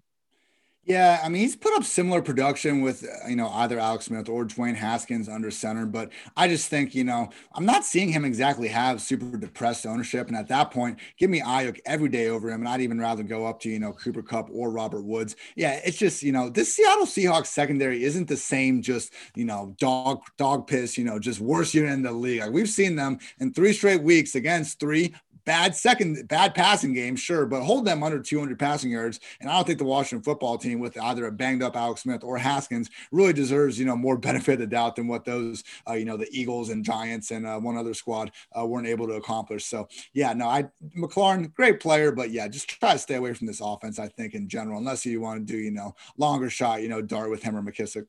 Yeah, 0.89 1.21
I 1.23 1.29
mean, 1.29 1.43
he's 1.43 1.55
put 1.55 1.75
up 1.75 1.83
similar 1.83 2.19
production 2.19 2.81
with, 2.81 3.03
uh, 3.03 3.27
you 3.27 3.35
know, 3.35 3.49
either 3.49 3.77
Alex 3.77 4.05
Smith 4.05 4.27
or 4.27 4.43
Dwayne 4.43 4.73
Haskins 4.73 5.29
under 5.29 5.51
center. 5.51 5.85
But 5.85 6.11
I 6.35 6.47
just 6.47 6.67
think, 6.67 6.95
you 6.95 7.03
know, 7.03 7.29
I'm 7.53 7.63
not 7.63 7.85
seeing 7.85 8.09
him 8.09 8.25
exactly 8.25 8.67
have 8.69 8.99
super 8.99 9.37
depressed 9.37 9.85
ownership. 9.85 10.29
And 10.29 10.35
at 10.35 10.47
that 10.47 10.71
point, 10.71 10.97
give 11.19 11.29
me 11.29 11.41
Aiyuk 11.41 11.77
every 11.85 12.09
day 12.09 12.29
over 12.29 12.49
him. 12.49 12.61
And 12.61 12.67
I'd 12.67 12.81
even 12.81 12.97
rather 12.99 13.21
go 13.21 13.45
up 13.45 13.59
to, 13.59 13.69
you 13.69 13.77
know, 13.77 13.93
Cooper 13.93 14.23
Kupp 14.23 14.49
or 14.51 14.71
Robert 14.71 15.03
Woods. 15.03 15.35
Yeah, 15.55 15.79
it's 15.85 15.95
just, 15.99 16.23
you 16.23 16.31
know, 16.31 16.49
this 16.49 16.73
Seattle 16.73 17.05
Seahawks 17.05 17.47
secondary 17.47 18.03
isn't 18.03 18.27
the 18.27 18.35
same, 18.35 18.81
just, 18.81 19.13
you 19.35 19.45
know, 19.45 19.75
dog, 19.77 20.23
dog 20.37 20.65
piss, 20.65 20.97
you 20.97 21.03
know, 21.03 21.19
just 21.19 21.39
worst 21.39 21.75
unit 21.75 21.91
in 21.91 22.01
the 22.01 22.11
league. 22.11 22.41
Like 22.41 22.51
we've 22.51 22.67
seen 22.67 22.95
them 22.95 23.19
in 23.39 23.53
three 23.53 23.73
straight 23.73 24.01
weeks 24.01 24.33
against 24.33 24.79
three 24.79 25.13
bad 25.49 25.75
second, 25.75 26.27
bad 26.27 26.53
passing 26.53 26.93
game, 26.93 27.15
sure, 27.15 27.47
but 27.47 27.63
hold 27.63 27.83
them 27.83 28.03
under 28.03 28.19
200 28.19 28.59
passing 28.59 28.91
yards. 28.91 29.19
And 29.41 29.49
I 29.49 29.55
don't 29.55 29.65
think 29.65 29.79
the 29.79 29.83
Washington 29.83 30.21
football 30.21 30.59
team, 30.59 30.79
with 30.79 30.95
either 31.01 31.25
a 31.25 31.31
banged 31.31 31.63
up 31.63 31.75
Alex 31.75 32.03
Smith 32.03 32.23
or 32.23 32.37
Haskins, 32.37 32.91
really 33.11 33.33
deserves 33.33 33.79
you 33.79 33.85
know 33.87 33.95
more 33.95 34.15
benefit 34.29 34.53
of 34.53 34.59
the 34.59 34.67
doubt 34.67 34.95
than 34.95 35.07
what 35.07 35.25
those 35.25 35.63
uh, 35.89 35.93
you 35.93 36.05
know 36.05 36.17
the 36.17 36.29
Eagles 36.31 36.69
and 36.69 36.85
Giants 36.85 37.31
and 37.31 37.47
uh, 37.47 37.57
one 37.57 37.77
other 37.77 37.95
squad 37.95 38.31
uh, 38.55 38.63
weren't 38.63 38.85
able 38.85 39.07
to 39.07 39.13
accomplish. 39.13 39.65
So 39.65 39.87
yeah, 40.13 40.33
no, 40.33 40.47
I 40.47 40.69
McLaurin, 40.95 41.51
great 41.55 41.79
player, 41.79 42.11
but 42.11 42.29
yeah, 42.29 42.47
just 42.47 42.69
try 42.69 42.93
to 42.93 42.99
stay 42.99 43.15
away 43.15 43.33
from 43.33 43.47
this 43.47 43.59
offense. 43.59 43.97
I 43.97 44.07
think 44.07 44.35
in 44.35 44.47
general, 44.47 44.77
unless 44.77 45.03
you 45.03 45.19
want 45.19 45.47
to 45.47 45.51
do 45.51 45.57
you 45.57 45.71
know 45.71 45.95
longer 46.15 46.51
shot, 46.51 46.83
you 46.83 46.89
know, 46.89 47.01
dart 47.01 47.31
with 47.31 47.41
him 47.41 47.55
or 47.55 47.63
McKissic. 47.63 48.05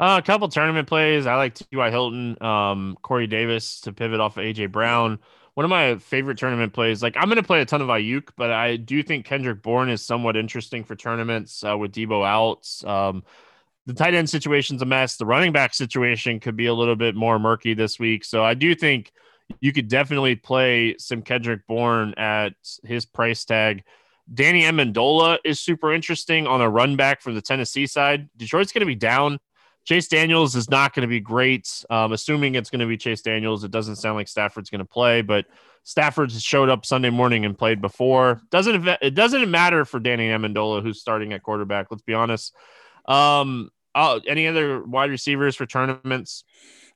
Uh, 0.00 0.18
a 0.18 0.26
couple 0.26 0.48
tournament 0.48 0.88
plays. 0.88 1.26
I 1.26 1.36
like 1.36 1.54
T.Y. 1.54 1.90
Hilton, 1.90 2.42
um, 2.42 2.98
Corey 3.00 3.28
Davis 3.28 3.82
to 3.82 3.92
pivot 3.92 4.18
off 4.18 4.38
of 4.38 4.44
A.J. 4.44 4.66
Brown 4.66 5.20
one 5.54 5.64
of 5.64 5.70
my 5.70 5.96
favorite 5.96 6.38
tournament 6.38 6.72
plays. 6.72 7.02
Like 7.02 7.16
I'm 7.16 7.26
going 7.26 7.36
to 7.36 7.42
play 7.42 7.60
a 7.60 7.66
ton 7.66 7.82
of 7.82 7.88
Aiyuk, 7.88 8.30
but 8.36 8.50
I 8.50 8.76
do 8.76 9.02
think 9.02 9.26
Kendrick 9.26 9.62
Bourne 9.62 9.90
is 9.90 10.04
somewhat 10.04 10.36
interesting 10.36 10.84
for 10.84 10.94
tournaments 10.94 11.64
uh, 11.64 11.76
with 11.76 11.92
Debo 11.92 12.26
out. 12.26 12.88
Um, 12.88 13.24
the 13.86 13.94
tight 13.94 14.14
end 14.14 14.30
situation's 14.30 14.82
a 14.82 14.86
mess. 14.86 15.16
The 15.16 15.26
running 15.26 15.52
back 15.52 15.74
situation 15.74 16.40
could 16.40 16.56
be 16.56 16.66
a 16.66 16.74
little 16.74 16.96
bit 16.96 17.14
more 17.14 17.38
murky 17.38 17.74
this 17.74 17.98
week. 17.98 18.24
So 18.24 18.44
I 18.44 18.54
do 18.54 18.74
think 18.74 19.10
you 19.60 19.72
could 19.72 19.88
definitely 19.88 20.36
play 20.36 20.96
some 20.98 21.22
Kendrick 21.22 21.66
Bourne 21.66 22.14
at 22.14 22.54
his 22.84 23.04
price 23.04 23.44
tag. 23.44 23.82
Danny 24.32 24.62
Amendola 24.62 25.38
is 25.44 25.58
super 25.58 25.92
interesting 25.92 26.46
on 26.46 26.60
a 26.60 26.70
run 26.70 26.94
back 26.94 27.20
for 27.20 27.32
the 27.32 27.42
Tennessee 27.42 27.86
side. 27.86 28.28
Detroit's 28.36 28.70
going 28.70 28.80
to 28.80 28.86
be 28.86 28.94
down. 28.94 29.40
Chase 29.90 30.06
Daniels 30.06 30.54
is 30.54 30.70
not 30.70 30.94
going 30.94 31.02
to 31.02 31.08
be 31.08 31.18
great. 31.18 31.84
Um, 31.90 32.12
assuming 32.12 32.54
it's 32.54 32.70
going 32.70 32.78
to 32.78 32.86
be 32.86 32.96
Chase 32.96 33.22
Daniels, 33.22 33.64
it 33.64 33.72
doesn't 33.72 33.96
sound 33.96 34.14
like 34.14 34.28
Stafford's 34.28 34.70
going 34.70 34.78
to 34.78 34.84
play, 34.84 35.20
but 35.20 35.46
Stafford 35.82 36.30
showed 36.30 36.68
up 36.68 36.86
Sunday 36.86 37.10
morning 37.10 37.44
and 37.44 37.58
played 37.58 37.80
before. 37.80 38.40
Doesn't 38.52 38.86
it 39.02 39.14
doesn't 39.16 39.50
matter 39.50 39.84
for 39.84 39.98
Danny 39.98 40.28
Amendola 40.28 40.80
who's 40.80 41.00
starting 41.00 41.32
at 41.32 41.42
quarterback? 41.42 41.88
Let's 41.90 42.04
be 42.04 42.14
honest. 42.14 42.54
Um, 43.06 43.72
uh, 43.92 44.20
any 44.28 44.46
other 44.46 44.80
wide 44.80 45.10
receivers 45.10 45.56
for 45.56 45.66
tournaments? 45.66 46.44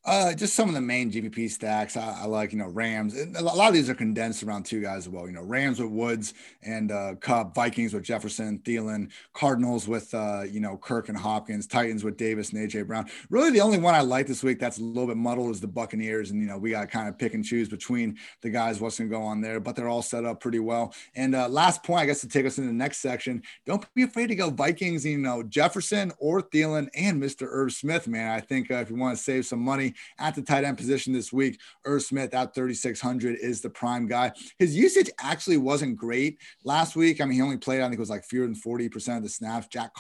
Uh, 0.07 0.35
just 0.35 0.55
some 0.55 0.69
of 0.69 0.75
the 0.75 0.81
main 0.83 1.11
GPP 1.11 1.51
stacks. 1.51 1.97
I, 1.97 2.21
I, 2.23 2.27
like, 2.27 2.53
you 2.53 2.59
know, 2.59 2.69
Rams. 2.69 3.17
A 3.17 3.43
lot 3.43 3.69
of 3.69 3.75
these 3.75 3.89
are 3.89 3.95
condensed 3.95 4.43
around 4.43 4.67
two 4.67 4.83
guys 4.83 5.07
as 5.07 5.09
well. 5.09 5.27
You 5.27 5.33
know, 5.33 5.43
Rams 5.43 5.81
with 5.81 5.91
Woods 5.91 6.35
and 6.63 6.93
uh, 6.93 7.15
Kupp, 7.15 7.55
Vikings 7.55 7.95
with 7.95 8.03
Jefferson, 8.03 8.59
Thielen, 8.59 9.11
Cardinals 9.33 9.89
with, 9.89 10.13
uh, 10.13 10.43
you 10.43 10.61
know, 10.61 10.77
Kirk 10.77 11.09
and 11.09 11.17
Hopkins, 11.17 11.67
Titans 11.67 12.05
with 12.05 12.19
Davis 12.19 12.53
and 12.53 12.71
AJ 12.71 12.87
Brown. 12.87 13.09
Really, 13.31 13.51
the 13.51 13.63
only 13.63 13.79
one 13.79 13.95
I 13.95 14.03
like 14.03 14.27
this 14.27 14.43
week 14.43 14.59
that's 14.59 14.79
a 14.79 14.83
little 14.83 15.07
bit 15.07 15.17
muddled 15.17 15.51
is 15.53 15.61
the 15.63 15.69
Buccaneers. 15.69 16.31
And, 16.31 16.41
you 16.41 16.49
know, 16.49 16.59
we 16.59 16.73
got 16.73 16.83
to 16.83 16.87
kind 16.87 17.09
of 17.09 17.19
pick 17.19 17.33
and 17.33 17.43
choose 17.43 17.71
between 17.71 18.19
the 18.43 18.51
guys 18.51 18.83
what's 18.83 18.99
going 18.99 19.09
to 19.09 19.17
go 19.17 19.23
on 19.23 19.41
there, 19.41 19.59
but 19.59 19.75
they're 19.75 19.89
all 19.89 20.03
set 20.03 20.27
up 20.27 20.39
pretty 20.39 20.59
well. 20.59 20.93
And 21.15 21.35
uh, 21.35 21.49
last 21.49 21.83
point, 21.83 22.03
I 22.03 22.07
guess, 22.07 22.21
to 22.21 22.29
take 22.29 22.45
us 22.45 22.59
into 22.59 22.69
the 22.69 22.75
next 22.75 22.99
section, 22.99 23.43
don't 23.65 23.87
be 23.95 24.03
afraid 24.03 24.27
to 24.27 24.35
go 24.35 24.51
Vikings, 24.51 25.07
you 25.07 25.17
know, 25.17 25.43
Jefferson 25.43 26.13
or 26.19 26.43
Thielen 26.43 26.89
and 26.95 27.23
Mr. 27.23 27.47
Irv 27.49 27.73
Smith, 27.73 28.07
man. 28.07 28.31
I 28.31 28.41
think 28.41 28.71
uh, 28.71 28.75
if 28.75 28.91
you 28.91 28.97
want 28.97 29.17
to 29.17 29.23
save 29.23 29.47
some 29.47 29.61
money, 29.61 29.94
at 30.19 30.35
the 30.35 30.43
tight 30.43 30.65
end 30.65 30.77
position 30.77 31.13
this 31.13 31.33
week. 31.33 31.59
Irv 31.85 32.03
Smith 32.03 32.35
at 32.35 32.55
3,600 32.55 33.37
is 33.37 33.61
the 33.61 33.71
prime 33.71 34.07
guy. 34.07 34.33
His 34.59 34.77
usage 34.77 35.11
actually 35.21 35.57
wasn't 35.57 35.97
great 35.97 36.39
last 36.65 36.97
week. 36.97 37.21
I 37.21 37.25
mean, 37.25 37.35
he 37.35 37.43
only 37.43 37.59
played, 37.59 37.81
I 37.81 37.85
think 37.85 37.95
it 37.95 38.01
was 38.01 38.11
like 38.11 38.25
fewer 38.25 38.47
than 38.47 38.55
40% 38.55 39.17
of 39.17 39.23
the 39.23 39.29
snaps. 39.29 39.69
Jack 39.69 39.93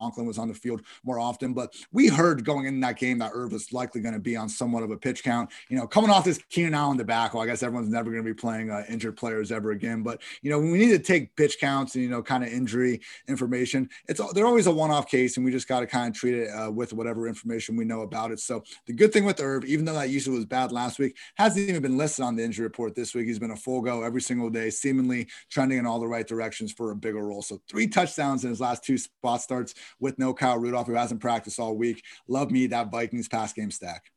Conklin 0.00 0.26
was 0.26 0.38
on 0.38 0.48
the 0.48 0.54
field 0.54 0.82
more 1.04 1.18
often, 1.18 1.52
but 1.52 1.74
we 1.92 2.08
heard 2.08 2.44
going 2.44 2.66
in 2.66 2.80
that 2.80 2.98
game 2.98 3.18
that 3.18 3.32
Irv 3.34 3.52
was 3.52 3.72
likely 3.72 4.00
going 4.00 4.14
to 4.14 4.20
be 4.20 4.36
on 4.36 4.48
somewhat 4.48 4.82
of 4.82 4.90
a 4.90 4.96
pitch 4.96 5.22
count. 5.22 5.50
You 5.68 5.76
know, 5.76 5.86
coming 5.86 6.10
off 6.10 6.24
this 6.24 6.40
Keenan 6.48 6.74
Allen 6.74 6.96
debacle, 6.96 7.40
I 7.40 7.46
guess 7.46 7.62
everyone's 7.62 7.90
never 7.90 8.10
going 8.10 8.24
to 8.24 8.28
be 8.28 8.34
playing 8.34 8.70
uh, 8.70 8.84
injured 8.88 9.16
players 9.16 9.52
ever 9.52 9.72
again. 9.72 10.02
But, 10.02 10.22
you 10.42 10.50
know, 10.50 10.58
when 10.58 10.70
we 10.70 10.78
need 10.78 10.90
to 10.90 10.98
take 10.98 11.36
pitch 11.36 11.58
counts 11.60 11.94
and, 11.94 12.04
you 12.04 12.10
know, 12.10 12.22
kind 12.22 12.42
of 12.42 12.50
injury 12.50 13.00
information, 13.28 13.88
it's 14.08 14.20
they're 14.32 14.46
always 14.46 14.66
a 14.66 14.72
one 14.72 14.90
off 14.90 15.08
case, 15.08 15.36
and 15.36 15.44
we 15.44 15.52
just 15.52 15.68
got 15.68 15.80
to 15.80 15.86
kind 15.86 16.08
of 16.08 16.18
treat 16.18 16.34
it 16.34 16.48
uh, 16.48 16.70
with 16.70 16.92
whatever 16.92 17.28
information 17.28 17.76
we 17.76 17.84
know 17.84 18.02
about 18.02 18.30
it. 18.30 18.40
So 18.40 18.62
the 18.86 18.92
good 18.92 19.12
thing 19.12 19.24
with 19.24 19.40
Irv, 19.40 19.64
even 19.64 19.84
though 19.84 19.94
that 19.94 20.10
usage 20.10 20.32
was 20.32 20.46
bad 20.46 20.72
last 20.72 20.98
week, 20.98 21.16
hasn't 21.36 21.68
even 21.68 21.82
been 21.82 21.98
listed 21.98 22.24
on 22.24 22.36
the 22.36 22.42
injury 22.42 22.64
report 22.64 22.94
this 22.94 23.14
week. 23.14 23.26
He's 23.26 23.38
been 23.38 23.50
a 23.50 23.56
full 23.56 23.80
go 23.80 24.02
every 24.02 24.22
single 24.22 24.50
day, 24.50 24.70
seemingly 24.70 25.28
trending 25.50 25.78
in 25.78 25.86
all 25.86 26.00
the 26.00 26.08
right 26.08 26.26
directions 26.26 26.72
for 26.72 26.90
a 26.90 26.96
bigger 26.96 27.26
role. 27.26 27.42
So 27.42 27.60
three 27.68 27.86
touchdowns 27.86 28.44
in 28.44 28.50
his 28.50 28.60
last 28.60 28.84
two 28.84 28.98
spot 28.98 29.42
starts 29.42 29.74
with 29.98 30.18
no 30.18 30.34
Kyle 30.34 30.58
Rudolph, 30.58 30.86
who 30.86 30.94
hasn't 30.94 31.20
practiced 31.20 31.58
all 31.58 31.76
week. 31.76 32.02
Love 32.28 32.50
me 32.50 32.68
that 32.68 32.90
Vikings 32.90 33.28
pass 33.28 33.52
game 33.52 33.70
stack. 33.70 34.10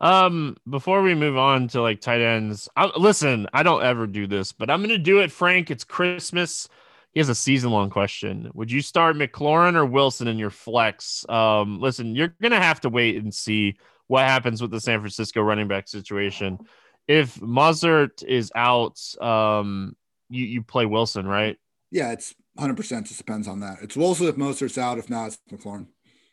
Um, 0.00 0.56
before 0.68 1.00
we 1.00 1.14
move 1.14 1.36
on 1.36 1.68
to 1.68 1.80
like 1.80 2.00
tight 2.00 2.20
ends, 2.20 2.68
I, 2.74 2.90
listen, 2.96 3.46
I 3.52 3.62
don't 3.62 3.84
ever 3.84 4.08
do 4.08 4.26
this, 4.26 4.50
but 4.50 4.68
I'm 4.68 4.82
gonna 4.82 4.98
do 4.98 5.20
it, 5.20 5.30
Frank. 5.30 5.70
It's 5.70 5.84
Christmas. 5.84 6.68
He 7.12 7.20
has 7.20 7.28
a 7.28 7.34
season 7.36 7.70
long 7.70 7.88
question. 7.88 8.50
Would 8.54 8.72
you 8.72 8.82
start 8.82 9.16
McLaurin 9.16 9.76
or 9.76 9.86
Wilson 9.86 10.26
in 10.26 10.38
your 10.38 10.50
flex? 10.50 11.24
Um, 11.28 11.80
listen, 11.80 12.16
you're 12.16 12.34
gonna 12.42 12.60
have 12.60 12.80
to 12.80 12.88
wait 12.88 13.16
and 13.16 13.32
see 13.32 13.76
what 14.08 14.26
happens 14.26 14.60
with 14.60 14.72
the 14.72 14.80
San 14.80 14.98
Francisco 14.98 15.40
running 15.40 15.68
back 15.68 15.86
situation. 15.86 16.58
If 17.06 17.36
Mostert 17.36 18.24
is 18.24 18.50
out, 18.56 19.00
um, 19.20 19.94
you 20.28 20.44
you 20.46 20.62
play 20.62 20.84
Wilson, 20.84 21.28
right? 21.28 21.56
Yeah, 21.92 22.10
it's 22.10 22.34
100. 22.54 22.76
percent 22.76 23.06
Just 23.06 23.18
depends 23.18 23.48
on 23.48 23.60
that. 23.60 23.78
It's 23.82 23.96
Wilson 23.96 24.26
if 24.26 24.36
Mostert's 24.36 24.78
out. 24.78 24.98
If 24.98 25.08
not, 25.08 25.28
it's 25.28 25.38
McLaurin. 25.50 25.86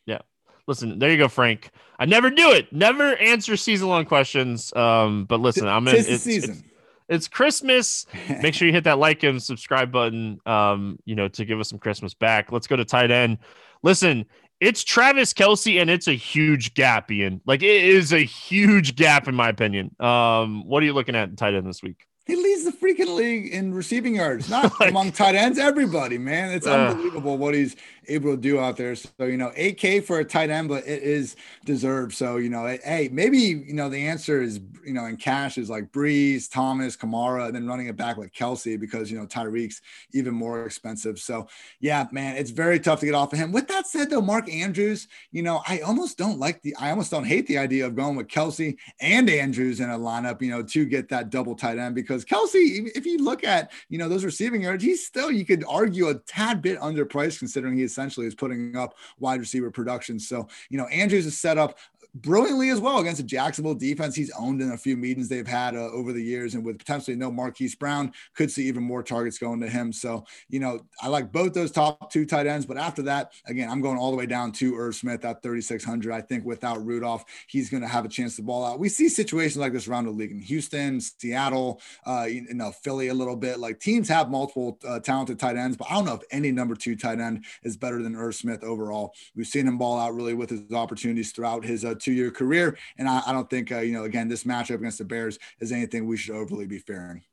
Yeah. 0.05 0.20
Listen, 0.67 0.99
there 0.99 1.09
you 1.09 1.17
go, 1.17 1.28
Frank. 1.28 1.72
I 1.97 2.05
never 2.05 2.30
do 2.30 2.51
it. 2.51 2.72
Never 2.72 3.15
answer 3.15 3.57
season 3.57 3.88
long 3.88 4.05
questions. 4.05 4.74
Um, 4.76 5.26
but 5.26 5.39
listen, 5.39 5.67
I'm 5.67 5.88
in. 5.88 5.95
It's, 5.95 6.24
season. 6.24 6.51
It's, 6.51 6.63
it's 7.09 7.28
Christmas. 7.28 8.05
Make 8.41 8.53
sure 8.53 8.67
you 8.67 8.74
hit 8.74 8.84
that 8.84 8.99
like 8.99 9.24
and 9.24 9.41
subscribe 9.41 9.91
button. 9.91 10.39
Um, 10.45 10.99
you 11.05 11.15
know, 11.15 11.28
to 11.30 11.45
give 11.45 11.59
us 11.59 11.70
some 11.70 11.80
Christmas 11.80 12.13
back. 12.13 12.51
Let's 12.51 12.67
go 12.67 12.76
to 12.76 12.86
tight 12.86 13.11
end. 13.11 13.39
Listen, 13.82 14.26
it's 14.59 14.84
Travis 14.84 15.34
Kelce, 15.34 15.82
and 15.82 15.89
it's 15.89 16.07
a 16.07 16.13
huge 16.13 16.74
gap, 16.74 17.09
Ian. 17.11 17.41
Like 17.45 17.63
it 17.63 17.84
is 17.84 18.13
a 18.13 18.20
huge 18.20 18.95
gap 18.95 19.28
in 19.28 19.36
my 19.36 19.49
opinion. 19.49 19.95
Um, 19.99 20.67
what 20.67 20.84
are 20.84 20.86
you 20.86 20.93
looking 20.93 21.15
at 21.15 21.30
in 21.30 21.36
tight 21.36 21.53
end 21.53 21.65
this 21.65 21.82
week? 21.82 22.05
He 22.30 22.36
leads 22.36 22.63
the 22.63 22.71
freaking 22.71 23.15
league 23.15 23.51
in 23.51 23.73
receiving 23.73 24.17
yards, 24.17 24.51
not 24.51 24.71
like, 24.80 24.91
among 24.91 25.13
tight 25.13 25.34
ends, 25.34 25.57
everybody, 25.57 26.19
man. 26.19 26.51
It's 26.51 26.67
uh, 26.67 26.89
unbelievable 26.89 27.39
what 27.39 27.55
he's 27.55 27.75
able 28.07 28.36
to 28.36 28.38
do 28.38 28.59
out 28.59 28.77
there. 28.77 28.95
So, 28.95 29.25
you 29.25 29.38
know, 29.38 29.51
8K 29.57 30.03
for 30.03 30.19
a 30.19 30.25
tight 30.25 30.49
end, 30.49 30.69
but 30.69 30.86
it 30.86 31.01
is 31.01 31.36
deserved. 31.65 32.13
So, 32.13 32.38
you 32.38 32.49
know, 32.49 32.65
hey, 32.65 33.09
maybe, 33.11 33.39
you 33.39 33.73
know, 33.73 33.89
the 33.89 34.07
answer 34.07 34.41
is, 34.41 34.59
you 34.86 34.93
know, 34.93 35.05
in 35.05 35.17
cash 35.17 35.57
is 35.57 35.71
like 35.71 35.91
Brees, 35.91 36.51
Thomas, 36.51 36.95
Kamara, 36.95 37.47
and 37.47 37.55
then 37.55 37.67
running 37.67 37.88
it 37.88 37.95
back 37.95 38.17
with 38.17 38.32
Kelce 38.32 38.80
because, 38.80 39.11
you 39.11 39.17
know, 39.17 39.25
Tyreek's 39.25 39.82
even 40.13 40.34
more 40.34 40.65
expensive. 40.65 41.19
So, 41.19 41.47
yeah, 41.80 42.07
man, 42.11 42.38
it's 42.38 42.51
very 42.51 42.80
tough 42.80 42.99
to 42.99 43.05
get 43.05 43.15
off 43.15 43.34
of 43.34 43.39
him. 43.39 43.51
With 43.51 43.67
that 43.69 43.88
said, 43.88 44.09
though, 44.09 44.21
Mark 44.21 44.51
Andrews, 44.51 45.07
you 45.32 45.41
know, 45.41 45.61
I 45.67 45.80
almost 45.80 46.17
don't 46.17 46.39
like 46.39 46.61
the, 46.61 46.75
I 46.75 46.91
almost 46.91 47.11
don't 47.11 47.25
hate 47.25 47.47
the 47.47 47.57
idea 47.57 47.86
of 47.86 47.95
going 47.95 48.15
with 48.15 48.27
Kelce 48.27 48.77
and 48.99 49.30
Andrews 49.30 49.80
in 49.80 49.89
a 49.89 49.97
lineup, 49.97 50.41
you 50.43 50.51
know, 50.51 50.61
to 50.63 50.86
get 50.86 51.09
that 51.09 51.30
double 51.30 51.55
tight 51.55 51.77
end 51.77 51.95
because 51.95 52.18
Kelce, 52.26 52.89
if 52.95 53.05
you 53.05 53.17
look 53.17 53.43
at, 53.43 53.72
you 53.89 53.97
know, 53.97 54.09
those 54.09 54.26
receiving 54.26 54.61
yards, 54.61 54.84
he's 54.84 55.05
still, 55.05 55.32
you 55.32 55.45
could 55.45 55.63
argue 55.67 56.09
a 56.09 56.15
tad 56.15 56.61
bit 56.61 56.80
underpriced 56.80 57.39
considering 57.39 57.78
he 57.78 57.84
essentially 57.84 58.26
is 58.26 58.36
putting 58.36 58.76
up 58.76 58.95
wide 59.20 59.39
receiver 59.39 59.72
production. 59.72 60.20
So, 60.20 60.47
you 60.70 60.78
know, 60.78 60.88
Andrews 60.88 61.26
is 61.26 61.38
set 61.38 61.57
up 61.57 61.78
brilliantly 62.16 62.70
as 62.70 62.80
well 62.80 62.99
against 62.99 63.22
the 63.22 63.28
Jacksonville 63.28 63.76
defense 63.76 64.16
he's 64.16 64.32
owned 64.38 64.62
in 64.62 64.72
a 64.72 64.78
few 64.78 64.97
meetings 64.97 65.28
they've 65.28 65.47
had 65.47 65.76
uh, 65.76 65.89
over 65.91 66.12
the 66.14 66.24
years. 66.24 66.55
And 66.55 66.66
with 66.66 66.80
potentially 66.80 67.16
no 67.16 67.32
Marquise 67.32 67.76
Brown, 67.76 68.12
could 68.36 68.51
see 68.51 68.68
even 68.68 68.84
more 68.84 69.03
targets 69.03 69.38
going 69.38 69.60
to 69.62 69.70
him. 69.70 69.93
So, 69.93 70.26
you 70.49 70.60
know, 70.60 70.82
I 71.01 71.07
like 71.07 71.32
both 71.32 71.53
those 71.53 71.72
top 71.72 72.12
two 72.12 72.26
tight 72.26 72.47
ends. 72.47 72.66
But 72.66 72.78
after 72.78 73.01
that, 73.03 73.34
again, 73.45 73.70
I'm 73.70 73.82
going 73.82 73.97
all 73.97 74.12
the 74.12 74.18
way 74.18 74.26
down 74.26 74.51
to 74.53 74.76
Irv 74.76 74.95
Smith 74.95 75.24
at 75.26 75.43
3,600. 75.43 76.12
I 76.12 76.22
think 76.22 76.45
without 76.45 76.84
Rudolph, 76.86 77.26
he's 77.47 77.70
going 77.70 77.82
to 77.82 77.88
have 77.88 78.05
a 78.05 78.10
chance 78.10 78.36
to 78.38 78.41
ball 78.41 78.66
out. 78.66 78.80
We 78.80 78.89
see 78.89 79.10
situations 79.10 79.57
like 79.57 79.74
this 79.74 79.88
around 79.88 80.05
the 80.05 80.12
league 80.12 80.32
in 80.32 80.39
Houston, 80.39 80.99
Seattle, 81.01 81.82
uh, 82.05 82.28
you 82.30 82.53
know, 82.53 82.72
Philly 82.72 83.10
a 83.10 83.14
little 83.14 83.36
bit. 83.36 83.60
Like 83.60 83.80
teams 83.80 84.10
have 84.10 84.30
multiple 84.30 84.80
uh, 84.88 84.99
talented 84.99 85.39
tight 85.39 85.55
ends, 85.55 85.78
but 85.78 85.89
I 85.89 85.95
don't 85.95 86.05
know 86.05 86.16
if 86.16 86.24
any 86.32 86.51
number 86.51 86.76
two 86.76 86.95
tight 86.95 87.20
end 87.20 87.45
is 87.64 87.78
better 87.78 88.01
than 88.01 88.16
Irv 88.16 88.36
Smith 88.36 88.64
overall. 88.64 89.14
We've 89.36 89.47
seen 89.47 89.68
him 89.68 89.78
ball 89.78 89.99
out 89.99 90.16
really 90.16 90.34
with 90.34 90.49
his 90.49 90.72
opportunities 90.74 91.32
throughout 91.32 91.64
his 91.64 91.86
uh, 91.86 91.95
two 92.00 92.14
year 92.14 92.32
career. 92.32 92.78
And 92.97 93.08
I, 93.08 93.22
I 93.26 93.32
don't 93.32 93.50
think, 93.50 93.72
uh, 93.72 93.80
you 93.80 93.93
know, 93.93 94.04
again, 94.04 94.28
this 94.28 94.43
matchup 94.43 94.76
against 94.76 94.97
the 94.97 95.06
Bears 95.06 95.39
is 95.60 95.72
anything 95.72 96.08
we 96.08 96.18
should 96.18 96.36
overly 96.36 96.66
be 96.66 96.80
fearing. 96.80 97.24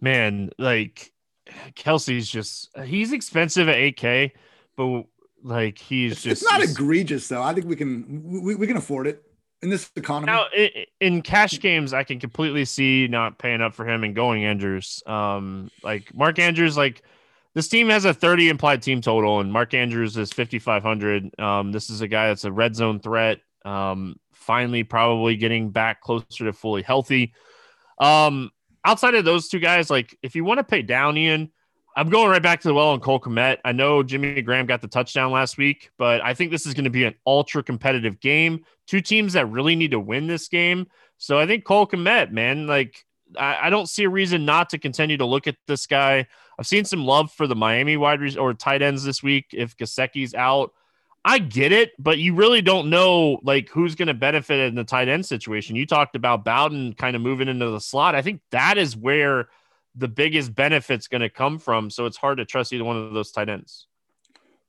Man, 0.00 0.50
like 0.58 1.12
Kelce's 1.74 2.28
just, 2.28 2.70
he's 2.84 3.12
expensive 3.12 3.68
at 3.68 3.76
8K, 3.76 4.32
but 4.76 5.04
like 5.42 5.78
he's 5.78 6.12
it's, 6.12 6.22
just, 6.22 6.42
it's 6.42 6.52
not 6.52 6.62
egregious 6.62 7.28
though. 7.28 7.42
I 7.42 7.52
think 7.54 7.66
we 7.66 7.76
can, 7.76 8.42
we, 8.42 8.54
we 8.54 8.66
can 8.66 8.76
afford 8.76 9.06
it 9.06 9.24
in 9.62 9.68
this 9.68 9.90
economy. 9.96 10.32
Now, 10.32 10.46
in 11.00 11.22
cash 11.22 11.60
games, 11.60 11.92
I 11.92 12.04
can 12.04 12.18
completely 12.18 12.64
see 12.64 13.08
not 13.08 13.38
paying 13.38 13.60
up 13.60 13.74
for 13.74 13.86
him 13.86 14.04
and 14.04 14.14
going 14.14 14.44
Andrews. 14.44 15.02
Um, 15.06 15.70
like 15.82 16.14
Mark 16.14 16.38
Andrews, 16.38 16.76
like 16.76 17.02
this 17.54 17.68
team 17.68 17.88
has 17.88 18.04
a 18.04 18.14
30 18.14 18.48
implied 18.48 18.82
team 18.82 19.00
total, 19.00 19.40
and 19.40 19.52
Mark 19.52 19.74
Andrews 19.74 20.16
is 20.16 20.32
5,500. 20.32 21.38
Um, 21.40 21.72
this 21.72 21.90
is 21.90 22.00
a 22.00 22.08
guy 22.08 22.28
that's 22.28 22.44
a 22.44 22.52
red 22.52 22.76
zone 22.76 23.00
threat. 23.00 23.40
Um, 23.64 24.16
finally, 24.32 24.84
probably 24.84 25.36
getting 25.36 25.70
back 25.70 26.00
closer 26.00 26.44
to 26.44 26.52
fully 26.52 26.82
healthy. 26.82 27.34
Um, 27.98 28.50
outside 28.84 29.14
of 29.14 29.24
those 29.24 29.48
two 29.48 29.58
guys, 29.58 29.90
like 29.90 30.16
if 30.22 30.34
you 30.34 30.44
want 30.44 30.58
to 30.58 30.64
pay 30.64 30.82
down, 30.82 31.16
Ian, 31.16 31.50
I'm 31.96 32.08
going 32.08 32.30
right 32.30 32.42
back 32.42 32.60
to 32.60 32.68
the 32.68 32.74
well 32.74 32.90
on 32.90 33.00
Cole 33.00 33.20
Kmet. 33.20 33.58
I 33.64 33.72
know 33.72 34.02
Jimmy 34.02 34.40
Graham 34.42 34.66
got 34.66 34.80
the 34.80 34.88
touchdown 34.88 35.32
last 35.32 35.58
week, 35.58 35.90
but 35.98 36.20
I 36.22 36.34
think 36.34 36.50
this 36.50 36.66
is 36.66 36.74
going 36.74 36.84
to 36.84 36.90
be 36.90 37.04
an 37.04 37.14
ultra 37.26 37.62
competitive 37.62 38.20
game. 38.20 38.64
Two 38.86 39.00
teams 39.00 39.32
that 39.32 39.46
really 39.46 39.74
need 39.74 39.90
to 39.90 40.00
win 40.00 40.26
this 40.26 40.48
game. 40.48 40.86
So 41.18 41.38
I 41.38 41.46
think 41.46 41.64
Cole 41.64 41.86
Kmet, 41.86 42.30
man, 42.30 42.66
like 42.66 43.04
I, 43.36 43.66
I 43.66 43.70
don't 43.70 43.88
see 43.88 44.04
a 44.04 44.08
reason 44.08 44.44
not 44.44 44.70
to 44.70 44.78
continue 44.78 45.16
to 45.16 45.26
look 45.26 45.46
at 45.46 45.56
this 45.66 45.86
guy. 45.86 46.26
I've 46.60 46.66
seen 46.66 46.84
some 46.84 47.06
love 47.06 47.32
for 47.32 47.46
the 47.46 47.56
Miami 47.56 47.96
wide 47.96 48.20
res- 48.20 48.36
or 48.36 48.52
tight 48.52 48.82
ends 48.82 49.02
this 49.02 49.22
week. 49.22 49.46
If 49.54 49.78
Gesicki's 49.78 50.34
out, 50.34 50.74
I 51.24 51.38
get 51.38 51.72
it, 51.72 51.92
but 51.98 52.18
you 52.18 52.34
really 52.34 52.60
don't 52.60 52.90
know 52.90 53.40
like 53.42 53.70
who's 53.70 53.94
going 53.94 54.08
to 54.08 54.14
benefit 54.14 54.68
in 54.68 54.74
the 54.74 54.84
tight 54.84 55.08
end 55.08 55.24
situation. 55.24 55.74
You 55.74 55.86
talked 55.86 56.16
about 56.16 56.44
Bowden 56.44 56.92
kind 56.92 57.16
of 57.16 57.22
moving 57.22 57.48
into 57.48 57.70
the 57.70 57.80
slot. 57.80 58.14
I 58.14 58.20
think 58.20 58.42
that 58.50 58.76
is 58.76 58.94
where 58.94 59.48
the 59.94 60.06
biggest 60.06 60.54
benefit's 60.54 61.08
going 61.08 61.22
to 61.22 61.30
come 61.30 61.58
from. 61.58 61.88
So 61.88 62.04
it's 62.04 62.18
hard 62.18 62.36
to 62.36 62.44
trust 62.44 62.74
either 62.74 62.84
one 62.84 62.96
of 62.96 63.14
those 63.14 63.32
tight 63.32 63.48
ends. 63.48 63.86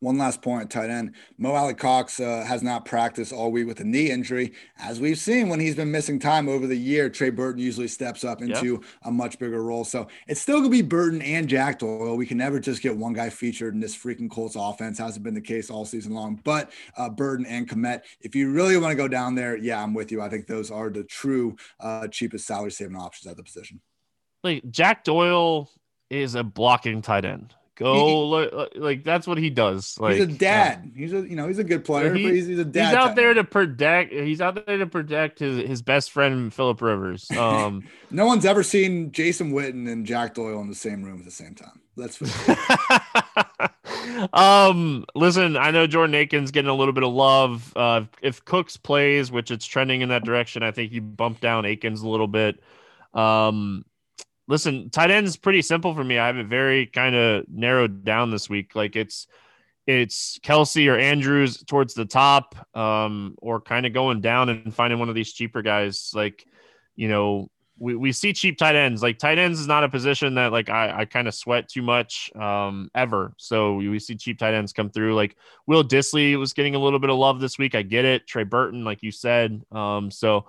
One 0.01 0.17
last 0.17 0.41
point, 0.41 0.71
tight 0.71 0.89
end. 0.89 1.13
Mo 1.37 1.51
Alie-Cox 1.51 2.19
uh, 2.19 2.43
has 2.43 2.63
not 2.63 2.85
practiced 2.85 3.31
all 3.31 3.51
week 3.51 3.67
with 3.67 3.81
a 3.81 3.83
knee 3.83 4.09
injury. 4.09 4.51
As 4.79 4.99
we've 4.99 5.17
seen 5.17 5.47
when 5.47 5.59
he's 5.59 5.75
been 5.75 5.91
missing 5.91 6.17
time 6.17 6.49
over 6.49 6.65
the 6.65 6.75
year, 6.75 7.07
Trey 7.07 7.29
Burton 7.29 7.61
usually 7.61 7.87
steps 7.87 8.23
up 8.23 8.41
into 8.41 8.73
yep. 8.73 8.83
a 9.03 9.11
much 9.11 9.37
bigger 9.37 9.63
role. 9.63 9.85
So 9.85 10.07
it's 10.27 10.41
still 10.41 10.57
going 10.57 10.71
to 10.71 10.77
be 10.77 10.81
Burton 10.81 11.21
and 11.21 11.47
Jack 11.47 11.77
Doyle. 11.77 12.17
We 12.17 12.25
can 12.25 12.39
never 12.39 12.59
just 12.59 12.81
get 12.81 12.97
one 12.97 13.13
guy 13.13 13.29
featured 13.29 13.75
in 13.75 13.79
this 13.79 13.95
freaking 13.95 14.27
Colts 14.27 14.55
offense. 14.57 14.97
Hasn't 14.97 15.23
been 15.23 15.35
the 15.35 15.39
case 15.39 15.69
all 15.69 15.85
season 15.85 16.13
long. 16.15 16.41
But 16.43 16.71
uh, 16.97 17.09
Burton 17.09 17.45
and 17.45 17.69
Kmet, 17.69 18.01
if 18.21 18.35
you 18.35 18.51
really 18.51 18.77
want 18.77 18.91
to 18.91 18.95
go 18.95 19.07
down 19.07 19.35
there, 19.35 19.55
yeah, 19.55 19.83
I'm 19.83 19.93
with 19.93 20.11
you. 20.11 20.19
I 20.19 20.29
think 20.29 20.47
those 20.47 20.71
are 20.71 20.89
the 20.89 21.03
true 21.03 21.55
uh, 21.79 22.07
cheapest 22.07 22.47
salary 22.47 22.71
saving 22.71 22.97
options 22.97 23.29
at 23.29 23.37
the 23.37 23.43
position. 23.43 23.79
Like 24.43 24.63
Jack 24.71 25.03
Doyle 25.03 25.69
is 26.09 26.33
a 26.33 26.43
blocking 26.43 27.03
tight 27.03 27.23
end. 27.23 27.53
Go 27.82 28.27
like, 28.27 28.51
like 28.75 29.03
that's 29.03 29.25
what 29.25 29.38
he 29.38 29.49
does. 29.49 29.97
Like 29.99 30.15
he's 30.15 30.23
a 30.23 30.27
dad. 30.27 30.91
he's 30.95 31.13
a 31.13 31.27
you 31.27 31.36
know 31.36 31.47
he's 31.47 31.59
a 31.59 31.63
good 31.63 31.84
player. 31.84 32.13
He, 32.13 32.23
he's, 32.23 32.47
he's, 32.47 32.59
a 32.59 32.65
dad. 32.65 32.88
He's 32.88 32.95
out 32.95 33.15
there 33.15 33.34
to 33.34 33.43
protect. 33.43 34.13
He's 34.13 34.39
out 34.39 34.65
there 34.65 34.77
to 34.77 34.86
protect 34.86 35.39
his, 35.39 35.67
his 35.67 35.82
best 35.82 36.11
friend 36.11 36.53
Philip 36.53 36.82
Rivers. 36.82 37.27
Um, 37.41 37.88
no 38.11 38.27
one's 38.27 38.45
ever 38.45 38.61
seen 38.61 39.11
Jason 39.11 39.51
Witten 39.51 39.91
and 39.91 40.05
Jack 40.05 40.36
Doyle 40.36 40.61
in 40.61 40.69
the 40.69 40.75
same 40.75 41.01
room 41.01 41.19
at 41.19 41.25
the 41.25 41.32
same 41.32 41.55
time. 41.55 41.82
Let's. 41.95 42.21
um, 44.34 45.05
listen, 45.15 45.57
I 45.57 45.71
know 45.71 45.88
Jordan 45.88 46.15
Akins 46.15 46.51
getting 46.51 46.69
a 46.69 46.75
little 46.75 46.93
bit 46.93 47.03
of 47.03 47.11
love. 47.11 47.73
Uh, 47.75 48.03
if 48.21 48.45
Cooks 48.45 48.77
plays, 48.77 49.32
which 49.32 49.49
it's 49.49 49.65
trending 49.65 50.01
in 50.01 50.09
that 50.09 50.23
direction, 50.23 50.61
I 50.61 50.71
think 50.71 50.91
you 50.91 51.01
bump 51.01 51.41
down 51.41 51.65
Aikens 51.65 52.01
a 52.03 52.07
little 52.07 52.27
bit. 52.27 52.61
Um, 53.13 53.86
listen, 54.47 54.89
tight 54.89 55.11
end 55.11 55.27
is 55.27 55.37
pretty 55.37 55.61
simple 55.61 55.93
for 55.93 56.03
me. 56.03 56.17
I 56.17 56.27
have 56.27 56.37
it 56.37 56.47
very 56.47 56.85
kind 56.85 57.15
of 57.15 57.45
narrowed 57.49 58.03
down 58.03 58.31
this 58.31 58.49
week. 58.49 58.75
Like 58.75 58.95
it's 58.95 59.27
it's 59.87 60.39
Kelce 60.39 60.87
or 60.87 60.97
Andrews 60.97 61.63
towards 61.63 61.93
the 61.93 62.05
top, 62.05 62.55
um, 62.75 63.35
or 63.41 63.59
kind 63.61 63.85
of 63.85 63.93
going 63.93 64.21
down 64.21 64.49
and 64.49 64.73
finding 64.73 64.99
one 64.99 65.09
of 65.09 65.15
these 65.15 65.33
cheaper 65.33 65.61
guys. 65.61 66.11
Like, 66.13 66.45
you 66.95 67.07
know, 67.07 67.49
we, 67.79 67.95
we 67.95 68.11
see 68.11 68.31
cheap 68.31 68.59
tight 68.59 68.75
ends. 68.75 69.01
Like 69.01 69.17
tight 69.17 69.39
ends 69.39 69.59
is 69.59 69.67
not 69.67 69.83
a 69.83 69.89
position 69.89 70.35
that 70.35 70.51
like 70.51 70.69
I, 70.69 70.99
I 70.99 71.05
kind 71.05 71.27
of 71.27 71.33
sweat 71.33 71.67
too 71.67 71.81
much 71.81 72.31
um 72.35 72.89
ever. 72.93 73.33
So 73.37 73.75
we, 73.75 73.89
we 73.89 73.99
see 73.99 74.15
cheap 74.15 74.37
tight 74.37 74.53
ends 74.53 74.71
come 74.71 74.91
through. 74.91 75.15
Like 75.15 75.35
Will 75.65 75.83
Dissly 75.83 76.37
was 76.37 76.53
getting 76.53 76.75
a 76.75 76.79
little 76.79 76.99
bit 76.99 77.09
of 77.09 77.17
love 77.17 77.39
this 77.39 77.57
week. 77.57 77.73
I 77.73 77.81
get 77.81 78.05
it. 78.05 78.27
Trey 78.27 78.43
Burton, 78.43 78.83
like 78.83 79.01
you 79.01 79.11
said. 79.11 79.63
Um, 79.71 80.11
so 80.11 80.47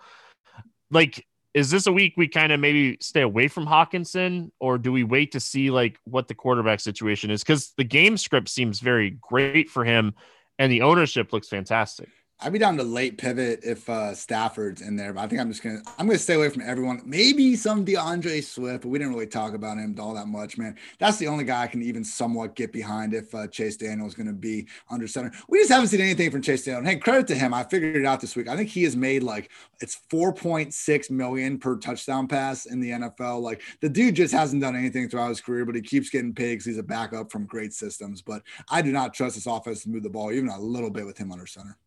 like 0.90 1.26
is 1.54 1.70
this 1.70 1.86
a 1.86 1.92
week 1.92 2.14
we 2.16 2.28
kind 2.28 2.52
of 2.52 2.60
maybe 2.60 2.96
stay 3.00 3.20
away 3.20 3.48
from 3.48 3.66
Hockenson 3.66 4.50
or 4.58 4.78
do 4.78 4.90
we 4.90 5.04
wait 5.04 5.32
to 5.32 5.40
see 5.40 5.70
like 5.70 5.98
what 6.04 6.28
the 6.28 6.34
quarterback 6.34 6.80
situation 6.80 7.30
is? 7.30 7.42
Because 7.42 7.72
the 7.76 7.84
game 7.84 8.16
script 8.16 8.48
seems 8.48 8.80
very 8.80 9.18
great 9.20 9.68
for 9.68 9.84
him, 9.84 10.14
and 10.58 10.72
the 10.72 10.82
ownership 10.82 11.32
looks 11.32 11.48
fantastic. 11.48 12.08
I'd 12.44 12.52
be 12.52 12.58
down 12.58 12.76
to 12.78 12.82
late 12.82 13.18
pivot 13.18 13.60
if 13.62 13.88
uh, 13.88 14.14
Stafford's 14.14 14.82
in 14.82 14.96
there, 14.96 15.12
but 15.12 15.20
I 15.20 15.28
think 15.28 15.40
I'm 15.40 15.48
just 15.48 15.62
gonna 15.62 15.80
I'm 15.96 16.06
gonna 16.06 16.18
stay 16.18 16.34
away 16.34 16.48
from 16.48 16.62
everyone. 16.62 17.00
Maybe 17.04 17.54
some 17.54 17.84
DeAndre 17.84 18.42
Swift, 18.42 18.82
but 18.82 18.88
we 18.88 18.98
didn't 18.98 19.14
really 19.14 19.28
talk 19.28 19.54
about 19.54 19.78
him 19.78 19.94
all 20.00 20.14
that 20.14 20.26
much, 20.26 20.58
man. 20.58 20.76
That's 20.98 21.18
the 21.18 21.28
only 21.28 21.44
guy 21.44 21.62
I 21.62 21.66
can 21.68 21.82
even 21.82 22.02
somewhat 22.02 22.56
get 22.56 22.72
behind 22.72 23.14
if 23.14 23.32
uh, 23.32 23.46
Chase 23.46 23.76
Daniel 23.76 24.08
is 24.08 24.14
gonna 24.14 24.32
be 24.32 24.66
under 24.90 25.06
center. 25.06 25.30
We 25.48 25.58
just 25.58 25.70
haven't 25.70 25.88
seen 25.88 26.00
anything 26.00 26.32
from 26.32 26.42
Chase 26.42 26.64
Daniel. 26.64 26.80
And 26.80 26.88
hey, 26.88 26.96
credit 26.96 27.28
to 27.28 27.36
him. 27.36 27.54
I 27.54 27.62
figured 27.62 27.94
it 27.94 28.04
out 28.04 28.20
this 28.20 28.34
week. 28.34 28.48
I 28.48 28.56
think 28.56 28.70
he 28.70 28.82
has 28.82 28.96
made 28.96 29.22
like 29.22 29.52
it's 29.80 30.00
4.6 30.10 31.10
million 31.10 31.58
per 31.58 31.76
touchdown 31.76 32.26
pass 32.26 32.66
in 32.66 32.80
the 32.80 32.90
NFL. 32.90 33.40
Like 33.40 33.62
the 33.80 33.88
dude 33.88 34.16
just 34.16 34.34
hasn't 34.34 34.62
done 34.62 34.74
anything 34.74 35.08
throughout 35.08 35.28
his 35.28 35.40
career, 35.40 35.64
but 35.64 35.76
he 35.76 35.80
keeps 35.80 36.10
getting 36.10 36.34
pigs. 36.34 36.64
He's 36.64 36.78
a 36.78 36.82
backup 36.82 37.30
from 37.30 37.46
great 37.46 37.72
systems. 37.72 38.20
But 38.20 38.42
I 38.68 38.82
do 38.82 38.90
not 38.90 39.14
trust 39.14 39.36
this 39.36 39.46
offense 39.46 39.84
to 39.84 39.90
move 39.90 40.02
the 40.02 40.10
ball 40.10 40.32
even 40.32 40.48
a 40.48 40.58
little 40.58 40.90
bit 40.90 41.06
with 41.06 41.18
him 41.18 41.30
under 41.30 41.46
center. 41.46 41.78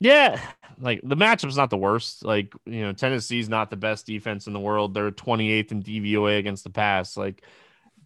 Yeah, 0.00 0.40
like 0.80 1.00
the 1.02 1.16
matchup's 1.16 1.56
not 1.56 1.70
the 1.70 1.76
worst. 1.76 2.24
Like, 2.24 2.52
you 2.64 2.82
know, 2.82 2.92
Tennessee's 2.92 3.48
not 3.48 3.70
the 3.70 3.76
best 3.76 4.06
defense 4.06 4.46
in 4.46 4.52
the 4.52 4.60
world. 4.60 4.94
They're 4.94 5.10
28th 5.10 5.72
in 5.72 5.82
DVOA 5.82 6.38
against 6.38 6.64
the 6.64 6.70
pass. 6.70 7.16
Like, 7.16 7.42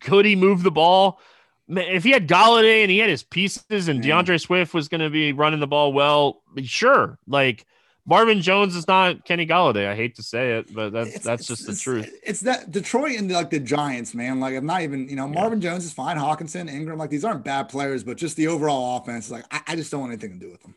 could 0.00 0.24
he 0.24 0.36
move 0.36 0.62
the 0.62 0.70
ball? 0.70 1.20
If 1.68 2.04
he 2.04 2.10
had 2.10 2.28
Golladay 2.28 2.82
and 2.82 2.90
he 2.90 2.98
had 2.98 3.08
his 3.08 3.22
pieces 3.22 3.88
and 3.88 4.02
mm. 4.02 4.04
DeAndre 4.04 4.40
Swift 4.40 4.74
was 4.74 4.88
going 4.88 5.00
to 5.00 5.10
be 5.10 5.32
running 5.32 5.60
the 5.60 5.66
ball 5.66 5.92
well, 5.92 6.42
sure. 6.64 7.18
Like, 7.26 7.66
Marvin 8.04 8.42
Jones 8.42 8.74
is 8.74 8.88
not 8.88 9.24
Kenny 9.24 9.46
Golladay. 9.46 9.86
I 9.86 9.94
hate 9.94 10.16
to 10.16 10.24
say 10.24 10.58
it, 10.58 10.74
but 10.74 10.92
that's 10.92 11.14
it's, 11.14 11.24
that's 11.24 11.46
just 11.46 11.66
the 11.66 11.76
truth. 11.76 12.12
It's 12.24 12.40
that 12.40 12.72
Detroit 12.72 13.16
and 13.16 13.30
like 13.30 13.50
the 13.50 13.60
Giants, 13.60 14.12
man. 14.12 14.40
Like 14.40 14.56
I'm 14.56 14.66
not 14.66 14.82
even, 14.82 15.08
you 15.08 15.14
know, 15.14 15.28
Marvin 15.28 15.60
yeah. 15.60 15.70
Jones 15.70 15.84
is 15.84 15.92
fine. 15.92 16.16
Hockenson, 16.16 16.68
Ingram, 16.68 16.98
like 16.98 17.10
these 17.10 17.24
aren't 17.24 17.44
bad 17.44 17.68
players, 17.68 18.02
but 18.02 18.16
just 18.16 18.36
the 18.36 18.48
overall 18.48 18.96
offense, 18.96 19.30
like 19.30 19.44
I, 19.52 19.60
I 19.68 19.76
just 19.76 19.92
don't 19.92 20.00
want 20.00 20.12
anything 20.12 20.32
to 20.32 20.38
do 20.44 20.50
with 20.50 20.62
them. 20.62 20.74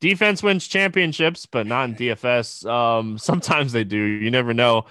Defense 0.00 0.42
wins 0.42 0.66
championships, 0.68 1.46
but 1.46 1.66
not 1.66 1.88
in 1.88 1.94
DFS. 1.96 2.68
Um, 2.68 3.18
sometimes 3.18 3.72
they 3.72 3.84
do. 3.84 3.96
You 3.96 4.30
never 4.30 4.54
know. 4.54 4.86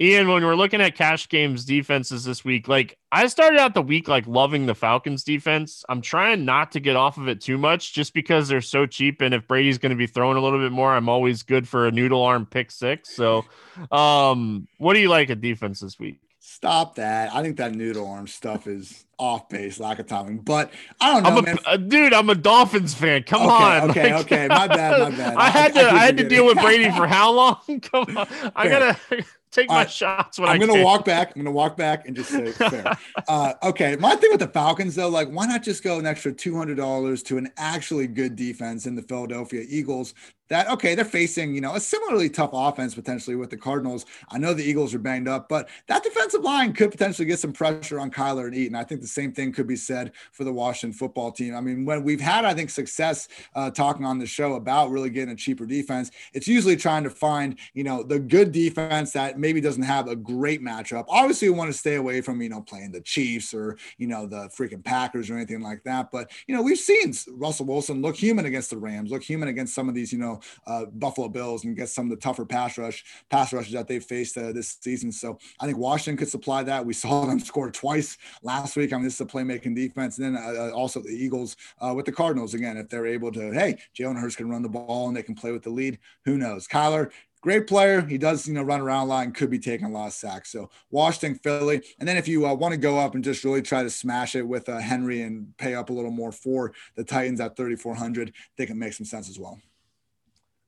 Ian, 0.00 0.28
when 0.28 0.44
we're 0.44 0.54
looking 0.54 0.80
at 0.80 0.94
cash 0.94 1.28
games 1.28 1.64
defenses 1.64 2.22
this 2.22 2.44
week, 2.44 2.68
like 2.68 2.96
I 3.10 3.26
started 3.26 3.58
out 3.58 3.74
the 3.74 3.82
week 3.82 4.06
like 4.06 4.28
loving 4.28 4.66
the 4.66 4.74
Falcons 4.74 5.24
defense. 5.24 5.84
I'm 5.88 6.00
trying 6.00 6.44
not 6.44 6.70
to 6.72 6.80
get 6.80 6.94
off 6.94 7.18
of 7.18 7.26
it 7.26 7.40
too 7.40 7.58
much 7.58 7.94
just 7.94 8.14
because 8.14 8.46
they're 8.46 8.60
so 8.60 8.86
cheap. 8.86 9.20
And 9.20 9.34
if 9.34 9.48
Brady's 9.48 9.78
going 9.78 9.90
to 9.90 9.96
be 9.96 10.06
throwing 10.06 10.36
a 10.36 10.40
little 10.40 10.60
bit 10.60 10.70
more, 10.70 10.94
I'm 10.94 11.08
always 11.08 11.42
good 11.42 11.66
for 11.66 11.88
a 11.88 11.90
noodle 11.90 12.22
arm 12.22 12.46
pick 12.46 12.70
six. 12.70 13.12
So, 13.16 13.44
um, 13.90 14.68
what 14.78 14.94
do 14.94 15.00
you 15.00 15.08
like 15.08 15.30
at 15.30 15.40
defense 15.40 15.80
this 15.80 15.98
week? 15.98 16.20
Stop 16.40 16.96
that. 16.96 17.34
I 17.34 17.42
think 17.42 17.56
that 17.56 17.74
noodle 17.74 18.08
arm 18.08 18.26
stuff 18.26 18.66
is 18.66 19.04
off 19.18 19.48
base, 19.48 19.80
lack 19.80 19.98
of 19.98 20.06
timing. 20.06 20.38
But 20.38 20.72
I 21.00 21.12
don't 21.12 21.22
know, 21.22 21.50
I'm 21.50 21.58
a. 21.58 21.60
Uh, 21.68 21.76
dude, 21.76 22.14
I'm 22.14 22.30
a 22.30 22.34
Dolphins 22.34 22.94
fan. 22.94 23.24
Come 23.24 23.42
okay, 23.42 23.52
on. 23.52 23.90
Okay, 23.90 24.14
like, 24.14 24.24
okay. 24.24 24.48
My 24.48 24.68
bad, 24.68 25.12
my 25.12 25.16
bad. 25.16 25.36
I 25.36 25.50
had 25.50 25.74
to 25.74 25.80
I, 25.80 25.94
I 25.94 25.98
had 25.98 26.16
to 26.18 26.28
deal 26.28 26.46
with 26.46 26.58
Brady 26.60 26.90
for 26.90 27.06
how 27.06 27.32
long? 27.32 27.58
Come 27.82 28.16
on. 28.16 28.26
I 28.54 28.68
gotta 28.68 28.96
take 29.50 29.68
my 29.68 29.78
right. 29.78 29.90
shots 29.90 30.38
when 30.38 30.48
I'm 30.48 30.62
I 30.62 30.66
gonna 30.66 30.84
walk 30.84 31.04
back. 31.04 31.34
I'm 31.34 31.42
gonna 31.42 31.50
walk 31.50 31.76
back 31.76 32.06
and 32.06 32.14
just 32.14 32.30
say 32.30 32.52
fair. 32.52 32.96
uh, 33.26 33.54
okay. 33.64 33.96
My 33.96 34.14
thing 34.14 34.30
with 34.30 34.40
the 34.40 34.48
Falcons 34.48 34.94
though, 34.94 35.08
like 35.08 35.28
why 35.28 35.46
not 35.46 35.64
just 35.64 35.82
go 35.82 35.98
an 35.98 36.06
extra 36.06 36.32
two 36.32 36.56
hundred 36.56 36.76
dollars 36.76 37.22
to 37.24 37.38
an 37.38 37.50
actually 37.56 38.06
good 38.06 38.36
defense 38.36 38.86
in 38.86 38.94
the 38.94 39.02
Philadelphia 39.02 39.64
Eagles 39.68 40.14
that 40.48 40.68
okay, 40.68 40.94
they're 40.94 41.04
facing, 41.04 41.54
you 41.54 41.60
know, 41.60 41.74
a 41.74 41.80
similarly 41.80 42.28
tough 42.30 42.50
offense 42.52 42.94
potentially 42.94 43.36
with 43.36 43.50
the 43.50 43.56
Cardinals. 43.56 44.06
I 44.30 44.38
know 44.38 44.54
the 44.54 44.64
Eagles 44.64 44.94
are 44.94 44.98
banged 44.98 45.28
up, 45.28 45.48
but 45.48 45.68
that 45.86 46.02
defensive 46.02 46.42
line 46.42 46.72
could 46.72 46.90
potentially 46.90 47.26
get 47.26 47.38
some 47.38 47.52
pressure 47.52 48.00
on 48.00 48.10
Kyler 48.10 48.46
and 48.46 48.54
Eaton. 48.54 48.76
I 48.76 48.84
think 48.84 49.00
the 49.00 49.06
same 49.06 49.32
thing 49.32 49.52
could 49.52 49.66
be 49.66 49.76
said 49.76 50.12
for 50.32 50.44
the 50.44 50.52
Washington 50.52 50.96
football 50.96 51.32
team. 51.32 51.54
I 51.54 51.60
mean, 51.60 51.84
when 51.84 52.04
we've 52.04 52.20
had, 52.20 52.44
I 52.44 52.54
think, 52.54 52.70
success 52.70 53.28
uh, 53.54 53.70
talking 53.70 54.04
on 54.04 54.18
the 54.18 54.26
show 54.26 54.54
about 54.54 54.90
really 54.90 55.10
getting 55.10 55.32
a 55.32 55.36
cheaper 55.36 55.66
defense, 55.66 56.10
it's 56.32 56.48
usually 56.48 56.76
trying 56.76 57.04
to 57.04 57.10
find, 57.10 57.56
you 57.74 57.84
know, 57.84 58.02
the 58.02 58.18
good 58.18 58.52
defense 58.52 59.12
that 59.12 59.38
maybe 59.38 59.60
doesn't 59.60 59.82
have 59.82 60.08
a 60.08 60.16
great 60.16 60.62
matchup. 60.62 61.04
Obviously, 61.08 61.46
you 61.46 61.54
want 61.54 61.70
to 61.70 61.78
stay 61.78 61.96
away 61.96 62.20
from, 62.20 62.40
you 62.40 62.48
know, 62.48 62.60
playing 62.60 62.92
the 62.92 63.00
Chiefs 63.00 63.52
or, 63.52 63.76
you 63.98 64.06
know, 64.06 64.26
the 64.26 64.48
freaking 64.48 64.84
Packers 64.84 65.30
or 65.30 65.36
anything 65.36 65.60
like 65.60 65.82
that. 65.84 66.10
But, 66.10 66.30
you 66.46 66.54
know, 66.54 66.62
we've 66.62 66.78
seen 66.78 67.12
Russell 67.32 67.66
Wilson 67.66 68.02
look 68.02 68.16
human 68.16 68.46
against 68.46 68.70
the 68.70 68.76
Rams, 68.76 69.10
look 69.10 69.22
human 69.22 69.48
against 69.48 69.74
some 69.74 69.88
of 69.88 69.94
these, 69.94 70.12
you 70.12 70.18
know, 70.18 70.37
uh, 70.66 70.86
Buffalo 70.86 71.28
Bills 71.28 71.64
and 71.64 71.76
get 71.76 71.88
some 71.88 72.06
of 72.06 72.10
the 72.10 72.16
tougher 72.16 72.44
pass 72.44 72.78
rush 72.78 73.04
pass 73.30 73.52
rushes 73.52 73.72
that 73.72 73.88
they've 73.88 74.04
faced 74.04 74.36
uh, 74.36 74.52
this 74.52 74.78
season. 74.80 75.12
So 75.12 75.38
I 75.60 75.66
think 75.66 75.78
Washington 75.78 76.16
could 76.16 76.28
supply 76.28 76.62
that. 76.64 76.84
We 76.84 76.94
saw 77.08 77.26
them 77.26 77.40
score 77.40 77.70
twice 77.70 78.16
last 78.42 78.76
week. 78.76 78.92
I 78.92 78.96
mean, 78.96 79.04
this 79.04 79.14
is 79.14 79.20
a 79.20 79.26
playmaking 79.26 79.74
defense. 79.74 80.18
And 80.18 80.36
then 80.36 80.42
uh, 80.42 80.68
uh, 80.68 80.70
also 80.70 81.00
the 81.00 81.08
Eagles 81.08 81.56
uh, 81.80 81.92
with 81.94 82.06
the 82.06 82.12
Cardinals 82.12 82.54
again. 82.54 82.76
If 82.76 82.88
they're 82.88 83.06
able 83.06 83.32
to, 83.32 83.52
hey, 83.52 83.78
Jalen 83.98 84.20
Hurts 84.20 84.36
can 84.36 84.48
run 84.48 84.62
the 84.62 84.68
ball 84.68 85.08
and 85.08 85.16
they 85.16 85.22
can 85.22 85.34
play 85.34 85.52
with 85.52 85.62
the 85.62 85.70
lead. 85.70 85.98
Who 86.24 86.38
knows? 86.38 86.66
Kyler, 86.66 87.10
great 87.40 87.66
player. 87.66 88.00
He 88.02 88.18
does, 88.18 88.46
you 88.46 88.54
know, 88.54 88.62
run 88.62 88.80
around 88.80 89.06
a 89.06 89.10
lot 89.10 89.24
and 89.24 89.34
could 89.34 89.50
be 89.50 89.58
taking 89.58 89.86
a 89.86 89.90
lot 89.90 90.08
of 90.08 90.12
sacks. 90.12 90.50
So 90.50 90.70
Washington, 90.90 91.38
Philly, 91.38 91.82
and 91.98 92.08
then 92.08 92.16
if 92.16 92.28
you 92.28 92.46
uh, 92.46 92.54
want 92.54 92.72
to 92.72 92.78
go 92.78 92.98
up 92.98 93.14
and 93.14 93.24
just 93.24 93.44
really 93.44 93.62
try 93.62 93.82
to 93.82 93.90
smash 93.90 94.34
it 94.34 94.42
with 94.42 94.68
uh, 94.68 94.78
Henry 94.78 95.22
and 95.22 95.56
pay 95.56 95.74
up 95.74 95.90
a 95.90 95.92
little 95.92 96.10
more 96.10 96.32
for 96.32 96.72
the 96.96 97.04
Titans 97.04 97.40
at 97.40 97.56
3,400, 97.56 98.32
they 98.56 98.66
can 98.66 98.78
make 98.78 98.92
some 98.92 99.06
sense 99.06 99.28
as 99.28 99.38
well. 99.38 99.60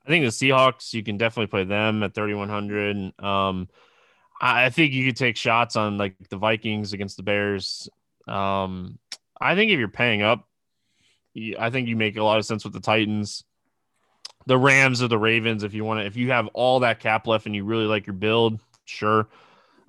I 0.05 0.09
think 0.09 0.25
the 0.25 0.31
Seahawks, 0.31 0.93
you 0.93 1.03
can 1.03 1.17
definitely 1.17 1.49
play 1.49 1.65
them 1.65 2.03
at 2.03 2.15
3,100. 2.15 3.13
Um, 3.23 3.69
I 4.41 4.71
think 4.71 4.93
you 4.93 5.07
could 5.07 5.17
take 5.17 5.37
shots 5.37 5.77
on 5.77 5.99
like 5.99 6.17
the 6.31 6.39
Vikings 6.39 6.93
against 6.93 7.19
the 7.19 7.23
Bears. 7.23 7.89
Um, 8.27 8.99
I 9.41 9.55
think 9.55 9.71
if 9.71 9.79
you're 9.79 9.89
paying 9.89 10.23
up, 10.23 10.49
I 11.59 11.71
think 11.71 11.89
you 11.89 11.97
make 11.97 12.17
a 12.17 12.25
lot 12.25 12.39
of 12.39 12.47
sense 12.47 12.65
with 12.65 12.73
the 12.73 12.81
Titans, 12.81 13.45
the 14.47 14.59
Rams 14.59 15.03
or 15.03 15.09
the 15.09 15.19
Ravens. 15.19 15.63
If 15.63 15.75
you 15.75 15.85
want 15.85 16.01
to, 16.01 16.07
if 16.07 16.17
you 16.17 16.31
have 16.31 16.49
all 16.55 16.81
that 16.81 17.01
cap 17.01 17.27
left 17.27 17.47
and 17.47 17.55
you 17.55 17.65
really 17.65 17.85
like 17.85 18.07
your 18.07 18.15
build, 18.15 18.61
sure. 18.87 19.29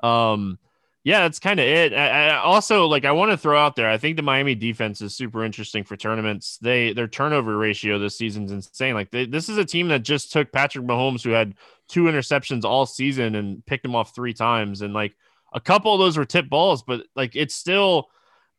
Um, 0.04 0.60
yeah, 1.04 1.22
that's 1.22 1.40
kind 1.40 1.60
of 1.60 1.66
it. 1.66 1.94
I, 1.94 2.30
I 2.30 2.38
also 2.38 2.86
like 2.86 3.06
I 3.06 3.12
want 3.12 3.32
to 3.32 3.38
throw 3.38 3.58
out 3.58 3.76
there. 3.76 3.90
I 3.90 3.98
think 3.98 4.18
the 4.18 4.22
Miami 4.22 4.54
defense 4.54 5.02
is 5.02 5.16
super 5.16 5.44
interesting 5.44 5.84
for 5.84 5.98
tournaments. 5.98 6.60
They 6.62 6.94
their 6.94 7.08
turnover 7.08 7.58
ratio 7.58 7.98
this 7.98 8.18
season's 8.18 8.52
insane. 8.52 8.94
Like 8.94 9.10
they, 9.10 9.26
this 9.26 9.50
is 9.50 9.58
a 9.58 9.66
team 9.66 9.88
that 9.88 10.04
just 10.04 10.32
took 10.32 10.52
Patrick 10.52 10.86
Mahomes, 10.86 11.24
who 11.24 11.32
had 11.32 11.56
two 11.88 12.04
interceptions 12.04 12.66
all 12.66 12.86
season, 12.86 13.34
and 13.34 13.66
picked 13.66 13.84
him 13.84 13.96
off 13.96 14.14
three 14.14 14.34
times. 14.34 14.84
And 14.84 14.94
like 14.94 15.16
a 15.54 15.60
couple 15.60 15.92
of 15.94 16.00
those 16.00 16.18
were 16.18 16.26
tip 16.26 16.48
balls, 16.50 16.84
but 16.84 17.02
like 17.16 17.36
it's 17.36 17.56
still 17.56 18.10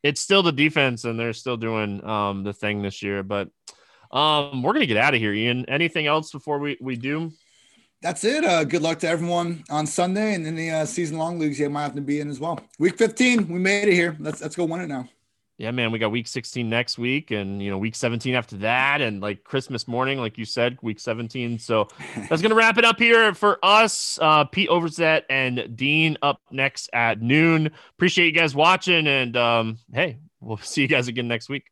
it's 0.03 0.21
still 0.21 0.43
the 0.43 0.51
defense, 0.51 1.05
and 1.05 1.19
they're 1.19 1.33
still 1.33 1.57
doing 1.57 2.05
um, 2.05 2.43
the 2.43 2.53
thing 2.53 2.83
this 2.83 3.05
year. 3.05 3.23
But 3.23 3.51
um, 4.11 4.65
we're 4.65 4.73
gonna 4.73 4.87
get 4.87 4.97
out 4.97 5.15
of 5.15 5.21
here, 5.21 5.33
Ian. 5.33 5.67
Anything 5.69 6.09
else 6.09 6.33
before 6.33 6.59
we 6.59 6.77
we 6.81 6.97
do? 6.97 7.31
That's 8.03 8.25
it. 8.25 8.45
Uh, 8.45 8.65
good 8.65 8.83
luck 8.83 8.99
to 9.01 9.09
everyone 9.09 9.63
on 9.71 9.87
Sunday 9.87 10.35
and 10.35 10.47
in 10.47 10.57
the 10.57 10.71
uh, 10.71 10.85
season 10.85 11.19
long 11.19 11.39
leagues 11.39 11.59
you 11.59 11.71
might 11.71 11.83
have 11.85 11.95
to 11.95 12.01
be 12.01 12.21
in 12.21 12.29
as 12.29 12.41
well. 12.41 12.59
Week 12.79 12.99
15, 12.99 13.49
we 13.49 13.59
made 13.59 13.89
it 13.89 13.95
here. 13.95 14.17
Let's 14.19 14.41
let's 14.41 14.57
go 14.57 14.65
win 14.65 14.81
it 14.81 14.89
now 14.89 15.09
yeah, 15.63 15.71
man, 15.71 15.93
we 15.93 16.01
got 16.01 16.11
week 16.11 16.27
16 16.27 16.69
next 16.69 16.99
week 16.99 17.31
and, 17.31 17.63
you 17.63 17.71
know, 17.71 17.79
week 17.79 17.95
17 17.95 18.35
after 18.35 18.57
that. 18.57 19.01
And 19.01 19.21
like 19.21 19.45
Christmas 19.45 19.87
morning, 19.87 20.19
like 20.19 20.37
you 20.37 20.45
said, 20.45 20.77
week 20.83 20.99
17. 20.99 21.59
So 21.61 21.87
that's 22.17 22.43
going 22.43 22.51
to 22.51 22.57
wrap 22.57 22.79
it 22.79 22.85
up 22.85 22.99
here 22.99 23.33
for 23.33 23.59
us. 23.63 24.19
Uh, 24.21 24.45
Pete 24.45 24.69
Overzet 24.71 25.23
and 25.31 25.77
Dean 25.77 26.19
up 26.21 26.41
next 26.51 26.91
at 26.93 27.23
noon. 27.23 27.71
Appreciate 27.91 28.27
you 28.27 28.33
guys 28.33 28.57
watching. 28.57 29.07
And 29.07 29.37
um, 29.37 29.79
hey, 29.93 30.19
we'll 30.41 30.57
see 30.63 30.83
you 30.83 30.89
guys 30.89 31.07
again 31.07 31.29
next 31.29 31.49
week. 31.49 31.72